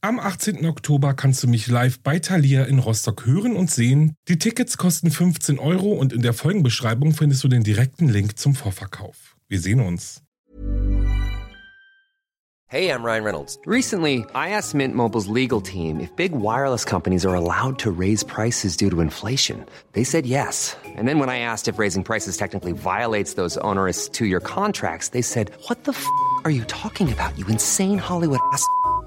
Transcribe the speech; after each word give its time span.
Am 0.00 0.20
18. 0.20 0.64
Oktober 0.64 1.12
kannst 1.12 1.42
du 1.42 1.48
mich 1.48 1.66
live 1.66 1.98
bei 1.98 2.20
Thalia 2.20 2.62
in 2.62 2.78
Rostock 2.78 3.26
hören 3.26 3.56
und 3.56 3.68
sehen. 3.68 4.14
Die 4.28 4.38
Tickets 4.38 4.76
kosten 4.76 5.10
15 5.10 5.58
Euro 5.58 5.92
und 5.92 6.12
in 6.12 6.22
der 6.22 6.34
Folgenbeschreibung 6.34 7.14
findest 7.14 7.42
du 7.42 7.48
den 7.48 7.64
direkten 7.64 8.08
Link 8.08 8.38
zum 8.38 8.54
Vorverkauf. 8.54 9.34
Wir 9.48 9.58
sehen 9.60 9.80
uns. 9.80 10.22
Hey, 12.70 12.92
I'm 12.92 13.02
Ryan 13.02 13.24
Reynolds. 13.24 13.58
Recently, 13.66 14.24
I 14.36 14.50
asked 14.50 14.74
Mint 14.74 14.94
Mobile's 14.94 15.26
legal 15.26 15.60
team 15.60 15.98
if 15.98 16.14
big 16.14 16.32
wireless 16.32 16.84
companies 16.84 17.26
are 17.26 17.34
allowed 17.34 17.78
to 17.78 17.90
raise 17.90 18.22
prices 18.22 18.76
due 18.76 18.90
to 18.90 19.00
inflation. 19.00 19.64
They 19.94 20.04
said 20.04 20.26
yes. 20.26 20.76
And 20.96 21.08
then 21.08 21.18
when 21.18 21.30
I 21.30 21.40
asked 21.40 21.66
if 21.66 21.78
raising 21.80 22.04
prices 22.04 22.36
technically 22.36 22.72
violates 22.72 23.34
those 23.34 23.58
onerous 23.62 24.08
two-year 24.08 24.40
contracts, 24.40 25.08
they 25.08 25.22
said, 25.22 25.50
"What 25.66 25.82
the 25.84 25.92
f*** 25.92 26.06
are 26.44 26.52
you 26.52 26.62
talking 26.66 27.10
about? 27.10 27.36
You 27.36 27.46
insane 27.48 27.98
Hollywood 27.98 28.40
ass." 28.52 28.62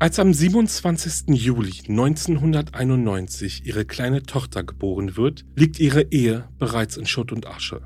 Als 0.00 0.18
am 0.18 0.32
27. 0.32 1.28
Juli 1.34 1.74
1991 1.86 3.66
ihre 3.66 3.84
kleine 3.84 4.22
Tochter 4.22 4.64
geboren 4.64 5.18
wird, 5.18 5.44
liegt 5.56 5.78
ihre 5.78 6.04
Ehe 6.10 6.48
bereits 6.58 6.96
in 6.96 7.04
Schutt 7.04 7.32
und 7.32 7.46
Asche. 7.46 7.82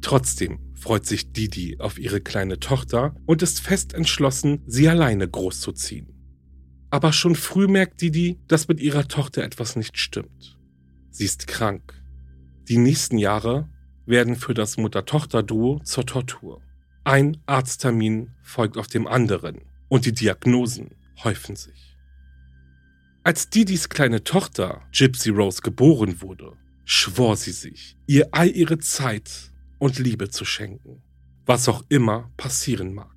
Trotzdem 0.00 0.60
freut 0.74 1.06
sich 1.06 1.32
Didi 1.32 1.80
auf 1.80 1.98
ihre 1.98 2.20
kleine 2.20 2.60
Tochter 2.60 3.16
und 3.26 3.42
ist 3.42 3.58
fest 3.58 3.94
entschlossen, 3.94 4.62
sie 4.68 4.88
alleine 4.88 5.28
großzuziehen. 5.28 6.06
Aber 6.90 7.12
schon 7.12 7.34
früh 7.34 7.66
merkt 7.66 8.00
Didi, 8.00 8.38
dass 8.46 8.68
mit 8.68 8.78
ihrer 8.78 9.08
Tochter 9.08 9.42
etwas 9.42 9.74
nicht 9.74 9.98
stimmt. 9.98 10.56
Sie 11.10 11.24
ist 11.24 11.48
krank. 11.48 12.00
Die 12.68 12.78
nächsten 12.78 13.18
Jahre 13.18 13.68
werden 14.06 14.36
für 14.36 14.54
das 14.54 14.76
Mutter-Tochter-Duo 14.76 15.80
zur 15.82 16.06
Tortur. 16.06 16.62
Ein 17.02 17.38
Arzttermin 17.46 18.36
folgt 18.44 18.76
auf 18.76 18.86
dem 18.86 19.08
anderen 19.08 19.62
und 19.88 20.06
die 20.06 20.12
Diagnosen 20.12 20.90
häufen 21.24 21.56
sich. 21.56 21.96
Als 23.24 23.50
Didis 23.50 23.88
kleine 23.88 24.24
Tochter 24.24 24.82
Gypsy 24.92 25.30
Rose 25.30 25.60
geboren 25.60 26.20
wurde, 26.22 26.56
schwor 26.84 27.36
sie 27.36 27.52
sich, 27.52 27.96
ihr 28.06 28.28
all 28.32 28.48
ihre 28.48 28.78
Zeit 28.78 29.52
und 29.78 29.98
Liebe 29.98 30.30
zu 30.30 30.44
schenken, 30.44 31.02
was 31.44 31.68
auch 31.68 31.84
immer 31.88 32.30
passieren 32.36 32.94
mag. 32.94 33.14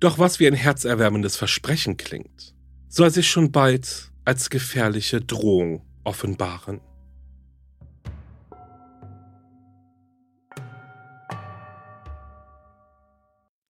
Doch 0.00 0.18
was 0.18 0.40
wie 0.40 0.46
ein 0.46 0.54
herzerwärmendes 0.54 1.36
Versprechen 1.36 1.96
klingt, 1.96 2.54
soll 2.88 3.10
sich 3.10 3.28
schon 3.28 3.52
bald 3.52 4.12
als 4.24 4.50
gefährliche 4.50 5.20
Drohung 5.20 5.84
offenbaren. 6.04 6.80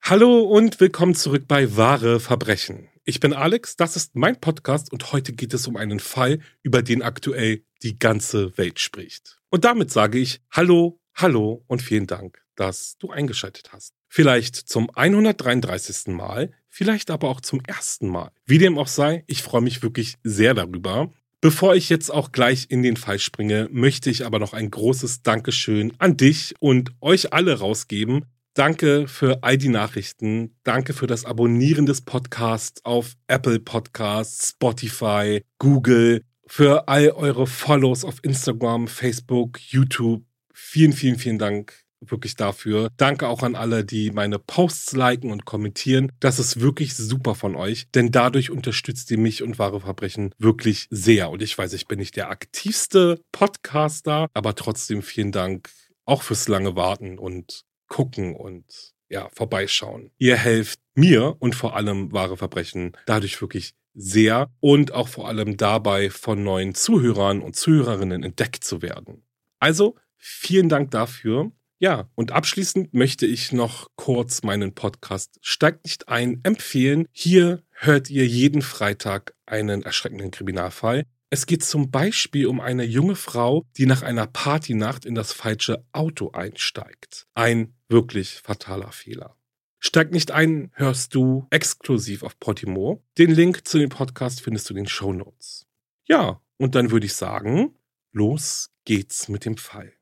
Hallo 0.02 0.42
und 0.42 0.80
willkommen 0.80 1.14
zurück 1.14 1.48
bei 1.48 1.76
Wahre 1.76 2.20
Verbrechen. 2.20 2.88
Ich 3.06 3.20
bin 3.20 3.34
Alex, 3.34 3.76
das 3.76 3.96
ist 3.96 4.16
mein 4.16 4.40
Podcast 4.40 4.90
und 4.90 5.12
heute 5.12 5.34
geht 5.34 5.52
es 5.52 5.66
um 5.66 5.76
einen 5.76 6.00
Fall, 6.00 6.38
über 6.62 6.80
den 6.80 7.02
aktuell 7.02 7.62
die 7.82 7.98
ganze 7.98 8.56
Welt 8.56 8.80
spricht. 8.80 9.38
Und 9.50 9.66
damit 9.66 9.90
sage 9.90 10.18
ich 10.18 10.40
Hallo, 10.50 10.98
Hallo 11.14 11.62
und 11.66 11.82
vielen 11.82 12.06
Dank, 12.06 12.42
dass 12.56 12.96
du 12.96 13.10
eingeschaltet 13.10 13.74
hast. 13.74 13.92
Vielleicht 14.08 14.56
zum 14.56 14.88
133. 14.88 16.14
Mal, 16.14 16.54
vielleicht 16.70 17.10
aber 17.10 17.28
auch 17.28 17.42
zum 17.42 17.60
ersten 17.66 18.08
Mal. 18.08 18.30
Wie 18.46 18.56
dem 18.56 18.78
auch 18.78 18.88
sei, 18.88 19.22
ich 19.26 19.42
freue 19.42 19.60
mich 19.60 19.82
wirklich 19.82 20.14
sehr 20.22 20.54
darüber. 20.54 21.12
Bevor 21.42 21.74
ich 21.74 21.90
jetzt 21.90 22.08
auch 22.08 22.32
gleich 22.32 22.68
in 22.70 22.82
den 22.82 22.96
Fall 22.96 23.18
springe, 23.18 23.68
möchte 23.70 24.08
ich 24.08 24.24
aber 24.24 24.38
noch 24.38 24.54
ein 24.54 24.70
großes 24.70 25.20
Dankeschön 25.20 25.92
an 25.98 26.16
dich 26.16 26.54
und 26.58 26.92
euch 27.02 27.34
alle 27.34 27.58
rausgeben, 27.58 28.24
Danke 28.54 29.08
für 29.08 29.42
all 29.42 29.58
die 29.58 29.68
Nachrichten. 29.68 30.56
Danke 30.62 30.92
für 30.92 31.08
das 31.08 31.24
Abonnieren 31.24 31.86
des 31.86 32.02
Podcasts 32.02 32.84
auf 32.84 33.14
Apple 33.26 33.58
Podcasts, 33.58 34.50
Spotify, 34.50 35.42
Google, 35.58 36.22
für 36.46 36.86
all 36.86 37.10
eure 37.10 37.48
Follows 37.48 38.04
auf 38.04 38.22
Instagram, 38.22 38.86
Facebook, 38.86 39.58
YouTube. 39.60 40.22
Vielen, 40.52 40.92
vielen, 40.92 41.18
vielen 41.18 41.38
Dank 41.40 41.82
wirklich 42.00 42.36
dafür. 42.36 42.90
Danke 42.96 43.26
auch 43.26 43.42
an 43.42 43.56
alle, 43.56 43.84
die 43.84 44.12
meine 44.12 44.38
Posts 44.38 44.92
liken 44.92 45.32
und 45.32 45.46
kommentieren. 45.46 46.12
Das 46.20 46.38
ist 46.38 46.60
wirklich 46.60 46.94
super 46.94 47.34
von 47.34 47.56
euch, 47.56 47.88
denn 47.92 48.12
dadurch 48.12 48.50
unterstützt 48.50 49.10
ihr 49.10 49.18
mich 49.18 49.42
und 49.42 49.58
wahre 49.58 49.80
Verbrechen 49.80 50.32
wirklich 50.38 50.86
sehr. 50.90 51.30
Und 51.30 51.42
ich 51.42 51.58
weiß, 51.58 51.72
ich 51.72 51.88
bin 51.88 51.98
nicht 51.98 52.14
der 52.14 52.30
aktivste 52.30 53.20
Podcaster, 53.32 54.28
aber 54.32 54.54
trotzdem 54.54 55.02
vielen 55.02 55.32
Dank 55.32 55.70
auch 56.04 56.22
fürs 56.22 56.46
lange 56.46 56.76
Warten 56.76 57.18
und 57.18 57.64
gucken 57.88 58.34
und 58.34 58.94
ja, 59.08 59.28
vorbeischauen. 59.32 60.10
Ihr 60.18 60.36
helft 60.36 60.80
mir 60.94 61.36
und 61.38 61.54
vor 61.54 61.76
allem 61.76 62.12
wahre 62.12 62.36
Verbrechen 62.36 62.92
dadurch 63.06 63.40
wirklich 63.40 63.74
sehr 63.94 64.50
und 64.60 64.92
auch 64.92 65.08
vor 65.08 65.28
allem 65.28 65.56
dabei 65.56 66.10
von 66.10 66.42
neuen 66.42 66.74
Zuhörern 66.74 67.40
und 67.40 67.54
Zuhörerinnen 67.56 68.22
entdeckt 68.22 68.64
zu 68.64 68.82
werden. 68.82 69.24
Also 69.60 69.96
vielen 70.16 70.68
Dank 70.68 70.90
dafür. 70.90 71.52
Ja, 71.78 72.08
und 72.14 72.32
abschließend 72.32 72.94
möchte 72.94 73.26
ich 73.26 73.52
noch 73.52 73.88
kurz 73.96 74.42
meinen 74.42 74.74
Podcast 74.74 75.38
Steigt 75.42 75.84
nicht 75.84 76.08
ein 76.08 76.40
empfehlen. 76.42 77.06
Hier 77.12 77.62
hört 77.70 78.10
ihr 78.10 78.26
jeden 78.26 78.62
Freitag 78.62 79.34
einen 79.46 79.82
erschreckenden 79.82 80.30
Kriminalfall. 80.30 81.04
Es 81.34 81.46
geht 81.46 81.64
zum 81.64 81.90
Beispiel 81.90 82.46
um 82.46 82.60
eine 82.60 82.84
junge 82.84 83.16
Frau, 83.16 83.66
die 83.76 83.86
nach 83.86 84.02
einer 84.02 84.28
Partynacht 84.28 85.04
in 85.04 85.16
das 85.16 85.32
falsche 85.32 85.84
Auto 85.90 86.30
einsteigt. 86.30 87.26
Ein 87.34 87.74
wirklich 87.88 88.34
fataler 88.34 88.92
Fehler. 88.92 89.36
Steig 89.80 90.12
nicht 90.12 90.30
ein, 90.30 90.70
hörst 90.74 91.12
du 91.12 91.48
exklusiv 91.50 92.22
auf 92.22 92.38
Podimo. 92.38 93.02
Den 93.18 93.32
Link 93.32 93.66
zu 93.66 93.78
dem 93.78 93.88
Podcast 93.88 94.42
findest 94.42 94.70
du 94.70 94.74
in 94.74 94.84
den 94.84 94.86
Show 94.86 95.12
Notes. 95.12 95.66
Ja, 96.06 96.40
und 96.56 96.76
dann 96.76 96.92
würde 96.92 97.06
ich 97.06 97.14
sagen, 97.14 97.74
los 98.12 98.70
geht's 98.84 99.26
mit 99.28 99.44
dem 99.44 99.56
Fall. 99.56 99.92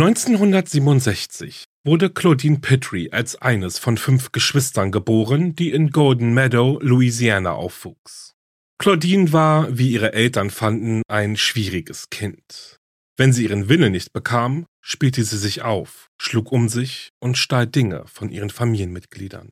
1967 0.00 1.64
wurde 1.84 2.08
Claudine 2.10 2.60
Petrie 2.60 3.10
als 3.10 3.34
eines 3.34 3.80
von 3.80 3.98
fünf 3.98 4.30
Geschwistern 4.30 4.92
geboren, 4.92 5.56
die 5.56 5.72
in 5.72 5.90
Golden 5.90 6.32
Meadow, 6.34 6.78
Louisiana 6.80 7.50
aufwuchs. 7.54 8.36
Claudine 8.78 9.32
war, 9.32 9.76
wie 9.76 9.90
ihre 9.90 10.12
Eltern 10.12 10.50
fanden, 10.50 11.02
ein 11.08 11.36
schwieriges 11.36 12.10
Kind. 12.10 12.76
Wenn 13.16 13.32
sie 13.32 13.42
ihren 13.42 13.68
Willen 13.68 13.90
nicht 13.90 14.12
bekam, 14.12 14.66
spielte 14.80 15.24
sie 15.24 15.36
sich 15.36 15.62
auf, 15.62 16.06
schlug 16.16 16.52
um 16.52 16.68
sich 16.68 17.08
und 17.18 17.36
stahl 17.36 17.66
Dinge 17.66 18.04
von 18.06 18.30
ihren 18.30 18.50
Familienmitgliedern. 18.50 19.48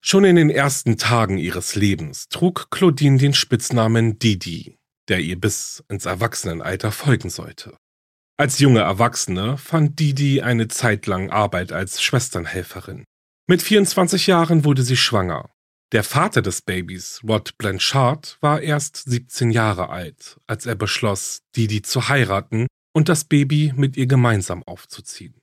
Schon 0.00 0.22
in 0.22 0.36
den 0.36 0.50
ersten 0.50 0.98
Tagen 0.98 1.36
ihres 1.36 1.74
Lebens 1.74 2.28
trug 2.28 2.70
Claudine 2.70 3.18
den 3.18 3.34
Spitznamen 3.34 4.20
Didi, 4.20 4.76
der 5.08 5.18
ihr 5.18 5.40
bis 5.40 5.82
ins 5.88 6.06
Erwachsenenalter 6.06 6.92
folgen 6.92 7.28
sollte. 7.28 7.76
Als 8.40 8.58
junge 8.58 8.80
Erwachsene 8.80 9.58
fand 9.58 9.98
Didi 9.98 10.40
eine 10.40 10.66
Zeit 10.66 11.06
lang 11.06 11.28
Arbeit 11.28 11.72
als 11.72 12.00
Schwesternhelferin. 12.00 13.04
Mit 13.46 13.60
24 13.60 14.28
Jahren 14.28 14.64
wurde 14.64 14.82
sie 14.82 14.96
schwanger. 14.96 15.50
Der 15.92 16.02
Vater 16.02 16.40
des 16.40 16.62
Babys, 16.62 17.20
Rod 17.22 17.58
Blanchard, 17.58 18.38
war 18.40 18.62
erst 18.62 18.96
17 18.96 19.50
Jahre 19.50 19.90
alt, 19.90 20.38
als 20.46 20.64
er 20.64 20.74
beschloss, 20.74 21.40
Didi 21.54 21.82
zu 21.82 22.08
heiraten 22.08 22.66
und 22.94 23.10
das 23.10 23.24
Baby 23.24 23.74
mit 23.76 23.98
ihr 23.98 24.06
gemeinsam 24.06 24.62
aufzuziehen. 24.62 25.34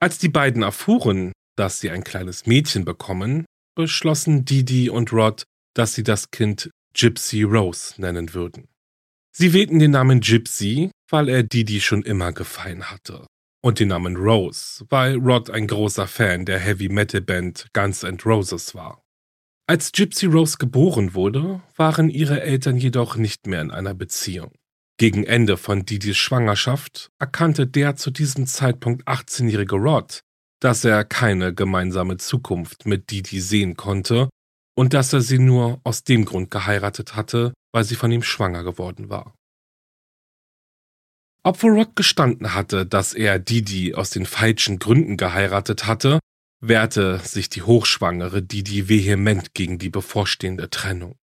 Als 0.00 0.18
die 0.18 0.28
beiden 0.28 0.64
erfuhren, 0.64 1.30
dass 1.54 1.78
sie 1.78 1.90
ein 1.90 2.02
kleines 2.02 2.44
Mädchen 2.44 2.84
bekommen, 2.84 3.46
beschlossen 3.76 4.44
Didi 4.44 4.90
und 4.90 5.12
Rod, 5.12 5.44
dass 5.74 5.94
sie 5.94 6.02
das 6.02 6.32
Kind 6.32 6.70
Gypsy 6.92 7.44
Rose 7.44 7.94
nennen 8.00 8.34
würden. 8.34 8.66
Sie 9.30 9.52
wählten 9.52 9.78
den 9.78 9.92
Namen 9.92 10.20
Gypsy, 10.20 10.90
weil 11.10 11.28
er 11.28 11.42
Didi 11.42 11.80
schon 11.80 12.02
immer 12.02 12.32
gefallen 12.32 12.90
hatte. 12.90 13.26
Und 13.62 13.80
den 13.80 13.88
Namen 13.88 14.16
Rose, 14.16 14.84
weil 14.90 15.16
Rod 15.16 15.50
ein 15.50 15.66
großer 15.66 16.06
Fan 16.06 16.44
der 16.44 16.58
Heavy 16.58 16.88
Metal 16.88 17.20
Band 17.20 17.66
Guns 17.72 18.02
N' 18.02 18.18
Roses 18.24 18.74
war. 18.74 19.02
Als 19.68 19.90
Gypsy 19.90 20.26
Rose 20.26 20.58
geboren 20.58 21.14
wurde, 21.14 21.60
waren 21.76 22.08
ihre 22.08 22.42
Eltern 22.42 22.76
jedoch 22.76 23.16
nicht 23.16 23.48
mehr 23.48 23.60
in 23.60 23.72
einer 23.72 23.94
Beziehung. 23.94 24.52
Gegen 24.98 25.24
Ende 25.24 25.56
von 25.56 25.84
Didis 25.84 26.16
Schwangerschaft 26.16 27.10
erkannte 27.18 27.66
der 27.66 27.96
zu 27.96 28.10
diesem 28.10 28.46
Zeitpunkt 28.46 29.06
18-jährige 29.08 29.74
Rod, 29.74 30.20
dass 30.60 30.84
er 30.84 31.04
keine 31.04 31.52
gemeinsame 31.52 32.16
Zukunft 32.16 32.86
mit 32.86 33.10
Didi 33.10 33.40
sehen 33.40 33.76
konnte 33.76 34.30
und 34.76 34.94
dass 34.94 35.12
er 35.12 35.20
sie 35.20 35.38
nur 35.38 35.80
aus 35.84 36.04
dem 36.04 36.24
Grund 36.24 36.50
geheiratet 36.50 37.16
hatte, 37.16 37.52
weil 37.72 37.84
sie 37.84 37.96
von 37.96 38.12
ihm 38.12 38.22
schwanger 38.22 38.62
geworden 38.62 39.10
war. 39.10 39.34
Obwohl 41.46 41.78
Rod 41.78 41.94
gestanden 41.94 42.54
hatte, 42.54 42.84
dass 42.84 43.14
er 43.14 43.38
Didi 43.38 43.94
aus 43.94 44.10
den 44.10 44.26
falschen 44.26 44.80
Gründen 44.80 45.16
geheiratet 45.16 45.86
hatte, 45.86 46.18
wehrte 46.60 47.20
sich 47.20 47.48
die 47.48 47.62
Hochschwangere 47.62 48.42
Didi 48.42 48.88
vehement 48.88 49.54
gegen 49.54 49.78
die 49.78 49.88
bevorstehende 49.88 50.70
Trennung. 50.70 51.14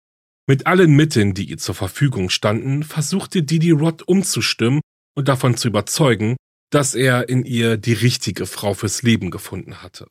Mit 0.47 0.65
allen 0.65 0.95
Mitteln, 0.95 1.33
die 1.33 1.49
ihr 1.49 1.57
zur 1.57 1.75
Verfügung 1.75 2.29
standen, 2.29 2.83
versuchte 2.83 3.43
Didi 3.43 3.71
Rod 3.71 4.01
umzustimmen 4.03 4.79
und 5.13 5.27
davon 5.27 5.57
zu 5.57 5.67
überzeugen, 5.67 6.37
dass 6.69 6.95
er 6.95 7.27
in 7.27 7.43
ihr 7.43 7.75
die 7.75 7.91
richtige 7.91 8.45
Frau 8.45 8.73
fürs 8.73 9.01
Leben 9.01 9.29
gefunden 9.29 9.81
hatte. 9.81 10.07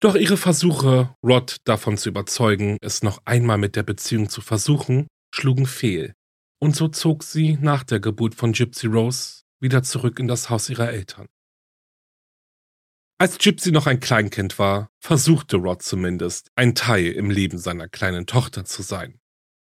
Doch 0.00 0.16
ihre 0.16 0.36
Versuche, 0.36 1.14
Rod 1.24 1.56
davon 1.64 1.96
zu 1.96 2.10
überzeugen, 2.10 2.76
es 2.82 3.02
noch 3.02 3.22
einmal 3.24 3.56
mit 3.56 3.74
der 3.74 3.84
Beziehung 3.84 4.28
zu 4.28 4.42
versuchen, 4.42 5.06
schlugen 5.34 5.64
fehl, 5.64 6.12
und 6.60 6.76
so 6.76 6.88
zog 6.88 7.24
sie 7.24 7.58
nach 7.60 7.82
der 7.82 7.98
Geburt 7.98 8.34
von 8.34 8.52
Gypsy 8.52 8.86
Rose 8.86 9.42
wieder 9.60 9.82
zurück 9.82 10.18
in 10.18 10.28
das 10.28 10.50
Haus 10.50 10.70
ihrer 10.70 10.90
Eltern. 10.90 11.26
Als 13.18 13.36
Gypsy 13.36 13.70
noch 13.70 13.86
ein 13.86 14.00
Kleinkind 14.00 14.58
war, 14.58 14.90
versuchte 14.98 15.58
Rod 15.58 15.82
zumindest, 15.82 16.50
ein 16.56 16.74
Teil 16.74 17.12
im 17.12 17.28
Leben 17.30 17.58
seiner 17.58 17.86
kleinen 17.86 18.26
Tochter 18.26 18.64
zu 18.64 18.80
sein. 18.82 19.20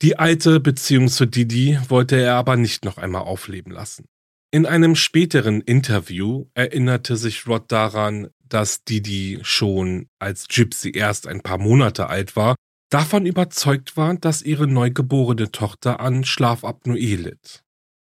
Die 0.02 0.18
alte 0.18 0.60
Beziehung 0.60 1.10
zu 1.10 1.28
Didi 1.28 1.78
wollte 1.88 2.16
er 2.16 2.36
aber 2.36 2.56
nicht 2.56 2.86
noch 2.86 2.98
einmal 2.98 3.22
aufleben 3.22 3.72
lassen. 3.72 4.08
In 4.52 4.66
einem 4.66 4.96
späteren 4.96 5.62
Interview 5.62 6.46
erinnerte 6.56 7.18
sich 7.18 7.46
Rod 7.46 7.72
daran, 7.72 8.30
dass 8.40 8.84
Didi 8.84 9.40
schon, 9.44 10.08
als 10.18 10.48
Gypsy 10.48 10.92
erst 10.92 11.28
ein 11.28 11.42
paar 11.42 11.58
Monate 11.58 12.08
alt 12.08 12.36
war, 12.36 12.56
davon 12.96 13.26
überzeugt 13.26 13.98
war, 13.98 14.16
dass 14.16 14.42
ihre 14.42 14.68
neugeborene 14.68 15.52
Tochter 15.52 16.00
an 16.00 16.24
Schlafapnoe 16.24 17.16
litt. 17.18 17.62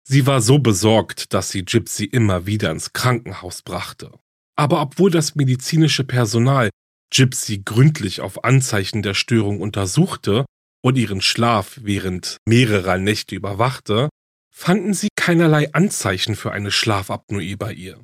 Sie 0.08 0.28
war 0.28 0.42
so 0.42 0.60
besorgt, 0.60 1.34
dass 1.34 1.50
sie 1.50 1.66
Gypsy 1.66 2.06
immer 2.06 2.46
wieder 2.46 2.70
ins 2.70 2.94
Krankenhaus 2.94 3.64
brachte. 3.64 4.12
Aber 4.56 4.84
obwohl 4.84 5.10
das 5.10 5.34
medizinische 5.34 6.04
Personal 6.04 6.70
Gypsy 7.12 7.64
gründlich 7.66 8.22
auf 8.22 8.44
Anzeichen 8.44 9.02
der 9.02 9.16
Störung 9.16 9.60
untersuchte, 9.60 10.46
und 10.84 11.00
ihren 11.00 11.22
Schlaf 11.22 11.80
während 11.82 12.38
mehrerer 12.46 13.00
Nächte 13.00 13.34
überwachte, 13.34 14.10
fanden 14.54 14.94
sie 14.94 15.08
keinerlei 15.16 15.74
Anzeichen 15.74 16.36
für 16.36 16.52
eine 16.52 16.70
Schlafapnoe 16.70 17.58
bei 17.58 17.74
ihr. 17.74 18.00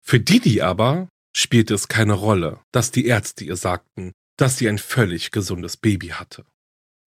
Für 0.00 0.20
Didi 0.20 0.60
aber 0.60 1.08
spielte 1.34 1.74
es 1.74 1.88
keine 1.88 2.12
Rolle, 2.12 2.60
dass 2.70 2.92
die 2.92 3.06
Ärzte 3.06 3.42
ihr 3.42 3.56
sagten, 3.56 4.12
dass 4.40 4.56
sie 4.56 4.68
ein 4.68 4.78
völlig 4.78 5.30
gesundes 5.30 5.76
Baby 5.76 6.08
hatte. 6.08 6.44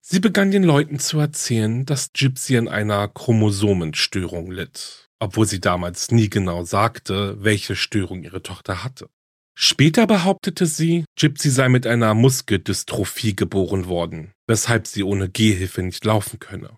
Sie 0.06 0.20
begann 0.20 0.52
den 0.52 0.64
Leuten 0.64 1.00
zu 1.00 1.18
erzählen, 1.20 1.86
dass 1.86 2.12
Gypsy 2.14 2.58
an 2.58 2.68
einer 2.68 3.08
Chromosomenstörung 3.08 4.52
litt, 4.52 5.10
obwohl 5.20 5.48
sie 5.48 5.62
damals 5.62 6.12
nie 6.12 6.30
genau 6.30 6.64
sagte, 6.64 7.42
welche 7.42 7.76
Störung 7.76 8.24
ihre 8.24 8.44
Tochter 8.44 8.84
hatte. 8.84 9.10
Später 9.56 10.08
behauptete 10.08 10.66
sie, 10.66 11.06
Gypsy 11.18 11.50
sei 11.50 11.70
mit 11.70 11.88
einer 11.88 12.14
Muskeldystrophie 12.14 13.36
geboren 13.36 13.88
worden, 13.88 14.34
weshalb 14.48 14.88
sie 14.88 15.04
ohne 15.04 15.30
Gehhilfe 15.30 15.84
nicht 15.84 16.04
laufen 16.06 16.40
könne. 16.40 16.78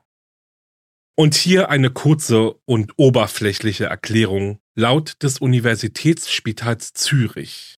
Und 1.18 1.36
hier 1.36 1.70
eine 1.70 1.90
kurze 1.90 2.56
und 2.66 2.94
oberflächliche 2.98 3.86
Erklärung 3.86 4.60
laut 4.76 5.24
des 5.24 5.40
Universitätsspitals 5.40 6.94
Zürich. 6.94 7.75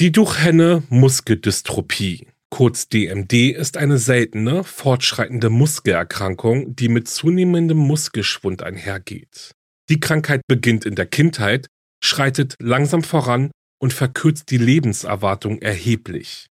Die 0.00 0.12
Duchenne 0.12 0.84
Muskeldystrophie, 0.90 2.28
kurz 2.50 2.88
DMD, 2.88 3.32
ist 3.50 3.76
eine 3.76 3.98
seltene, 3.98 4.62
fortschreitende 4.62 5.50
Muskelerkrankung, 5.50 6.76
die 6.76 6.88
mit 6.88 7.08
zunehmendem 7.08 7.78
Muskelschwund 7.78 8.62
einhergeht. 8.62 9.50
Die 9.88 9.98
Krankheit 9.98 10.42
beginnt 10.46 10.84
in 10.84 10.94
der 10.94 11.06
Kindheit, 11.06 11.66
schreitet 12.00 12.54
langsam 12.60 13.02
voran 13.02 13.50
und 13.80 13.92
verkürzt 13.92 14.52
die 14.52 14.58
Lebenserwartung 14.58 15.60
erheblich. 15.62 16.46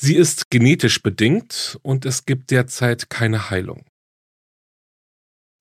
Sie 0.00 0.14
ist 0.14 0.48
genetisch 0.50 1.02
bedingt 1.02 1.80
und 1.82 2.06
es 2.06 2.24
gibt 2.24 2.52
derzeit 2.52 3.10
keine 3.10 3.50
Heilung. 3.50 3.84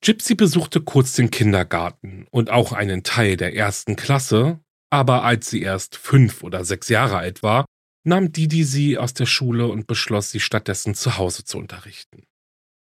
Gypsy 0.04 0.36
besuchte 0.36 0.80
kurz 0.82 1.14
den 1.14 1.32
Kindergarten 1.32 2.28
und 2.30 2.52
auch 2.52 2.72
einen 2.72 3.02
Teil 3.02 3.36
der 3.36 3.56
ersten 3.56 3.96
Klasse, 3.96 4.60
aber 4.92 5.24
als 5.24 5.50
sie 5.50 5.62
erst 5.62 5.96
fünf 5.96 6.44
oder 6.44 6.64
sechs 6.64 6.90
Jahre 6.90 7.18
alt 7.18 7.42
war, 7.42 7.66
nahm 8.04 8.32
Didi 8.32 8.64
sie 8.64 8.98
aus 8.98 9.14
der 9.14 9.26
Schule 9.26 9.68
und 9.68 9.88
beschloss, 9.88 10.32
sie 10.32 10.40
stattdessen 10.40 10.94
zu 10.94 11.18
Hause 11.18 11.44
zu 11.46 11.58
unterrichten. 11.58 12.24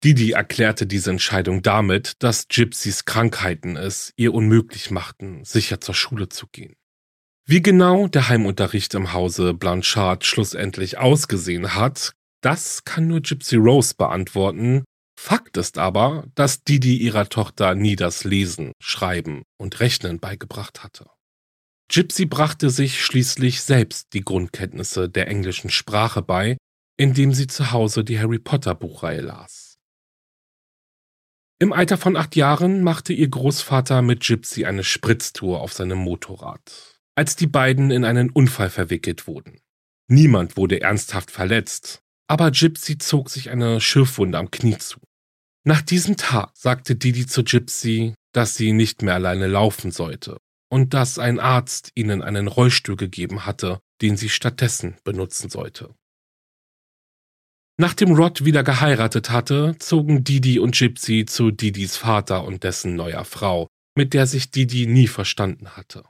Didi 0.04 0.31
erklärte 0.31 0.86
diese 0.86 1.09
Entscheidung 1.09 1.63
damit, 1.63 2.13
dass 2.19 2.48
Gypsys 2.48 3.06
Krankheiten 3.06 3.75
es 3.75 4.13
ihr 4.15 4.33
unmöglich 4.33 4.92
machten, 4.92 5.44
sicher 5.44 5.81
zur 5.81 5.95
Schule 5.95 6.30
zu 6.30 6.48
gehen. 6.48 6.75
Wie 7.45 7.62
genau 7.62 8.07
der 8.07 8.30
Heimunterricht 8.30 8.94
im 8.94 9.13
Hause 9.13 9.54
Blanchard 9.54 10.24
schlussendlich 10.24 10.98
ausgesehen 11.00 11.74
hat, 11.75 12.13
das 12.42 12.83
kann 12.83 13.07
nur 13.07 13.21
Gypsy 13.21 13.56
Rose 13.56 13.95
beantworten. 13.98 14.83
Fakt 15.19 15.57
ist 15.57 15.80
aber, 15.80 16.25
dass 16.36 16.63
Didi 16.63 16.98
ihrer 16.98 17.27
Tochter 17.27 17.74
nie 17.74 17.95
das 17.95 18.24
Lesen, 18.24 18.74
Schreiben 18.80 19.44
und 19.57 19.80
Rechnen 19.80 20.19
beigebracht 20.19 20.83
hatte. 20.83 21.07
Gypsy 21.89 22.25
brachte 22.25 22.69
sich 22.69 23.04
schließlich 23.04 23.62
selbst 23.62 24.13
die 24.13 24.22
Grundkenntnisse 24.22 25.10
der 25.10 25.28
englischen 25.28 25.69
Sprache 25.69 26.22
bei, 26.22 26.57
indem 26.98 27.34
sie 27.34 27.48
zu 27.48 27.72
Hause 27.72 28.04
die 28.04 28.19
Harry 28.19 28.39
Potter 28.39 28.75
Buchreihe 28.75 29.22
las. 29.22 29.78
Im 31.60 31.74
Alter 31.74 31.98
von 31.98 32.16
acht 32.16 32.36
Jahren 32.36 32.84
machte 32.84 33.13
ihr 33.13 33.30
Großvater 33.30 34.01
mit 34.01 34.22
Gypsy 34.22 34.66
eine 34.66 34.83
Spritztour 34.83 35.62
auf 35.62 35.73
seinem 35.73 35.97
Motorrad 35.97 36.97
als 37.18 37.35
die 37.35 37.47
beiden 37.47 37.90
in 37.90 38.06
einen 38.06 38.30
Unfall 38.30 38.69
verwickelt 38.69 39.26
wurden. 39.26 39.59
Niemand 40.07 40.56
wurde 40.56 40.81
ernsthaft 40.81 41.31
verletzt, 41.31 42.04
aber 42.28 42.52
Gypsy 42.52 43.00
zog 43.00 43.31
sich 43.31 43.50
eine 43.50 43.81
Schürfwunde 43.81 44.38
am 44.38 44.52
Knie 44.52 44.78
zu. 44.78 45.00
Nach 45.64 45.81
diesem 45.81 46.16
Tag 46.16 46.52
sagte 46.54 46.95
Didi 46.95 47.26
zu 47.26 47.44
Gypsy, 47.44 48.14
dass 48.33 48.56
sie 48.56 48.71
nicht 48.71 49.02
mehr 49.02 49.16
alleine 49.16 49.47
laufen 49.47 49.90
sollte 49.90 50.38
und 50.69 50.94
dass 50.94 51.19
ein 51.19 51.40
Arzt 51.40 51.92
ihnen 51.95 52.21
einen 52.21 52.47
Rollstuhl 52.47 52.95
gegeben 52.95 53.45
hatte, 53.45 53.80
den 54.02 54.18
sie 54.18 54.30
stattdessen 54.30 54.97
benutzen 55.04 55.50
sollte. 55.50 55.94
Nachdem 57.80 58.16
Rod 58.16 58.44
wieder 58.44 58.64
geheiratet 58.64 59.30
hatte, 59.30 59.76
zogen 59.78 60.24
Didi 60.24 60.57
und 60.57 60.76
Gypsy 60.76 61.26
zu 61.26 61.52
Didis 61.52 61.95
Vater 61.95 62.44
und 62.44 62.64
dessen 62.64 62.95
neuer 62.95 63.24
Frau, 63.24 63.68
mit 63.95 64.14
der 64.14 64.26
sich 64.26 64.50
Didi 64.50 64.88
nie 64.88 65.07
verstanden 65.07 65.69
hatte. 65.78 66.04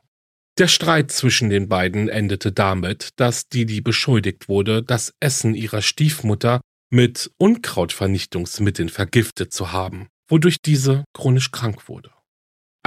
Der 0.57 0.67
Streit 0.67 1.11
zwischen 1.11 1.49
den 1.49 1.67
beiden 1.67 2.09
endete 2.09 2.51
damit, 2.51 3.09
dass 3.17 3.47
Didi 3.49 3.81
beschuldigt 3.81 4.47
wurde, 4.49 4.81
das 4.81 5.13
Essen 5.19 5.53
ihrer 5.53 5.81
Stiefmutter 5.81 6.61
mit 6.89 7.31
Unkrautvernichtungsmitteln 7.37 8.89
vergiftet 8.89 9.53
zu 9.53 9.71
haben, 9.71 10.07
wodurch 10.27 10.61
diese 10.61 11.03
chronisch 11.13 11.51
krank 11.51 11.89
wurde. 11.89 12.11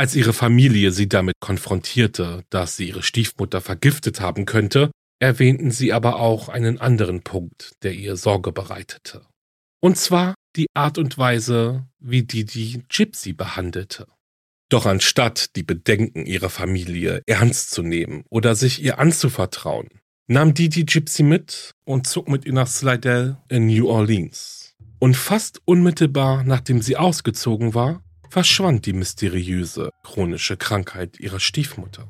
Als 0.01 0.17
ihre 0.17 0.33
Familie 0.33 0.93
sie 0.93 1.11
damit 1.11 1.35
konfrontierte, 1.41 2.43
dass 2.49 2.75
sie 2.75 2.89
ihre 2.89 3.03
Stiefmutter 3.03 3.61
vergiftet 3.61 4.23
haben 4.23 4.47
könnte, 4.47 4.91
erwähnten 5.19 5.71
sie 5.71 5.93
aber 5.93 6.21
auch 6.21 6.49
einen 6.49 6.81
anderen 6.81 7.21
Punkt, 7.21 7.73
der 7.83 7.93
ihr 7.93 8.17
Sorge 8.17 8.51
bereitete. 8.51 9.27
Und 9.79 9.99
zwar 9.99 10.33
die 10.57 10.69
Art 10.73 10.97
und 10.97 11.19
Weise, 11.19 11.87
wie 11.99 12.23
Didi 12.23 12.83
Gypsy 12.89 13.35
behandelte. 13.35 14.07
Doch 14.71 14.87
anstatt 14.87 15.55
die 15.55 15.65
Bedenken 15.65 16.25
ihrer 16.25 16.49
Familie 16.49 17.23
ernst 17.27 17.71
zu 17.71 17.83
nehmen 17.83 18.25
oder 18.31 18.55
sich 18.55 18.83
ihr 18.83 18.99
anzuvertrauen, 18.99 19.91
nahm 20.29 20.55
Didi 20.55 20.87
Gypsy 20.87 21.25
mit 21.25 21.73
und 21.85 22.07
zog 22.07 22.27
mit 22.31 22.47
ihr 22.47 22.55
nach 22.55 22.69
Slidell 22.69 23.37
in 23.51 23.67
New 23.67 23.87
Orleans. 23.91 24.75
Und 24.99 25.15
fast 25.15 25.61
unmittelbar 25.67 26.43
nachdem 26.43 26.81
sie 26.81 26.97
ausgezogen 26.97 27.75
war, 27.75 28.03
verschwand 28.31 28.87
die 28.87 28.93
mysteriöse 28.93 29.91
chronische 30.05 30.57
Krankheit 30.57 31.19
ihrer 31.19 31.41
Stiefmutter. 31.41 32.07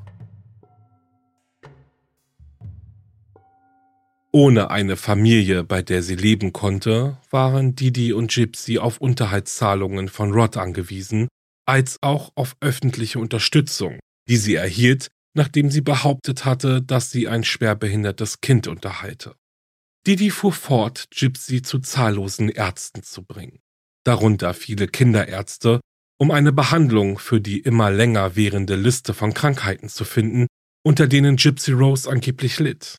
Ohne 4.33 4.71
eine 4.71 4.97
Familie, 4.97 5.65
bei 5.65 5.83
der 5.83 6.05
sie 6.05 6.15
leben 6.15 6.53
konnte, 6.53 7.19
waren 7.31 7.75
Didi 7.75 8.12
und 8.12 8.31
Gypsy 8.31 8.79
auf 8.79 8.99
Unterhaltszahlungen 8.99 10.09
von 10.09 10.33
Rod 10.33 10.57
angewiesen, 10.57 11.27
als 11.67 11.99
auch 12.00 12.31
auf 12.37 12.55
öffentliche 12.61 13.19
Unterstützung, 13.19 13.99
die 14.29 14.37
sie 14.37 14.55
erhielt, 14.55 15.09
nachdem 15.35 15.71
sie 15.71 15.81
behauptet 15.81 16.45
hatte, 16.45 16.81
dass 16.83 17.11
sie 17.11 17.29
ein 17.29 17.43
schwerbehindertes 17.43 18.41
Kind 18.41 18.69
unterhalte. 18.69 19.35
Didi 20.07 20.31
fuhr 20.31 20.53
fort, 20.53 21.07
Gypsy 21.11 21.62
zu 21.62 21.81
zahllosen 21.81 22.50
Ärzten 22.50 23.03
zu 23.03 23.25
bringen, 23.25 23.59
darunter 24.05 24.55
viele 24.55 24.87
Kinderärzte, 24.87 25.81
um 26.21 26.31
eine 26.31 26.53
Behandlung 26.53 27.19
für 27.19 27.41
die 27.41 27.61
immer 27.61 27.91
länger 27.91 28.37
währende 28.37 28.77
Liste 28.77 29.15
von 29.15 29.33
Krankheiten 29.33 29.89
zu 29.89 30.05
finden, 30.05 30.47
unter 30.85 31.07
denen 31.07 31.37
Gypsy 31.37 31.73
Rose 31.73 32.09
angeblich 32.09 32.59
litt. 32.59 32.97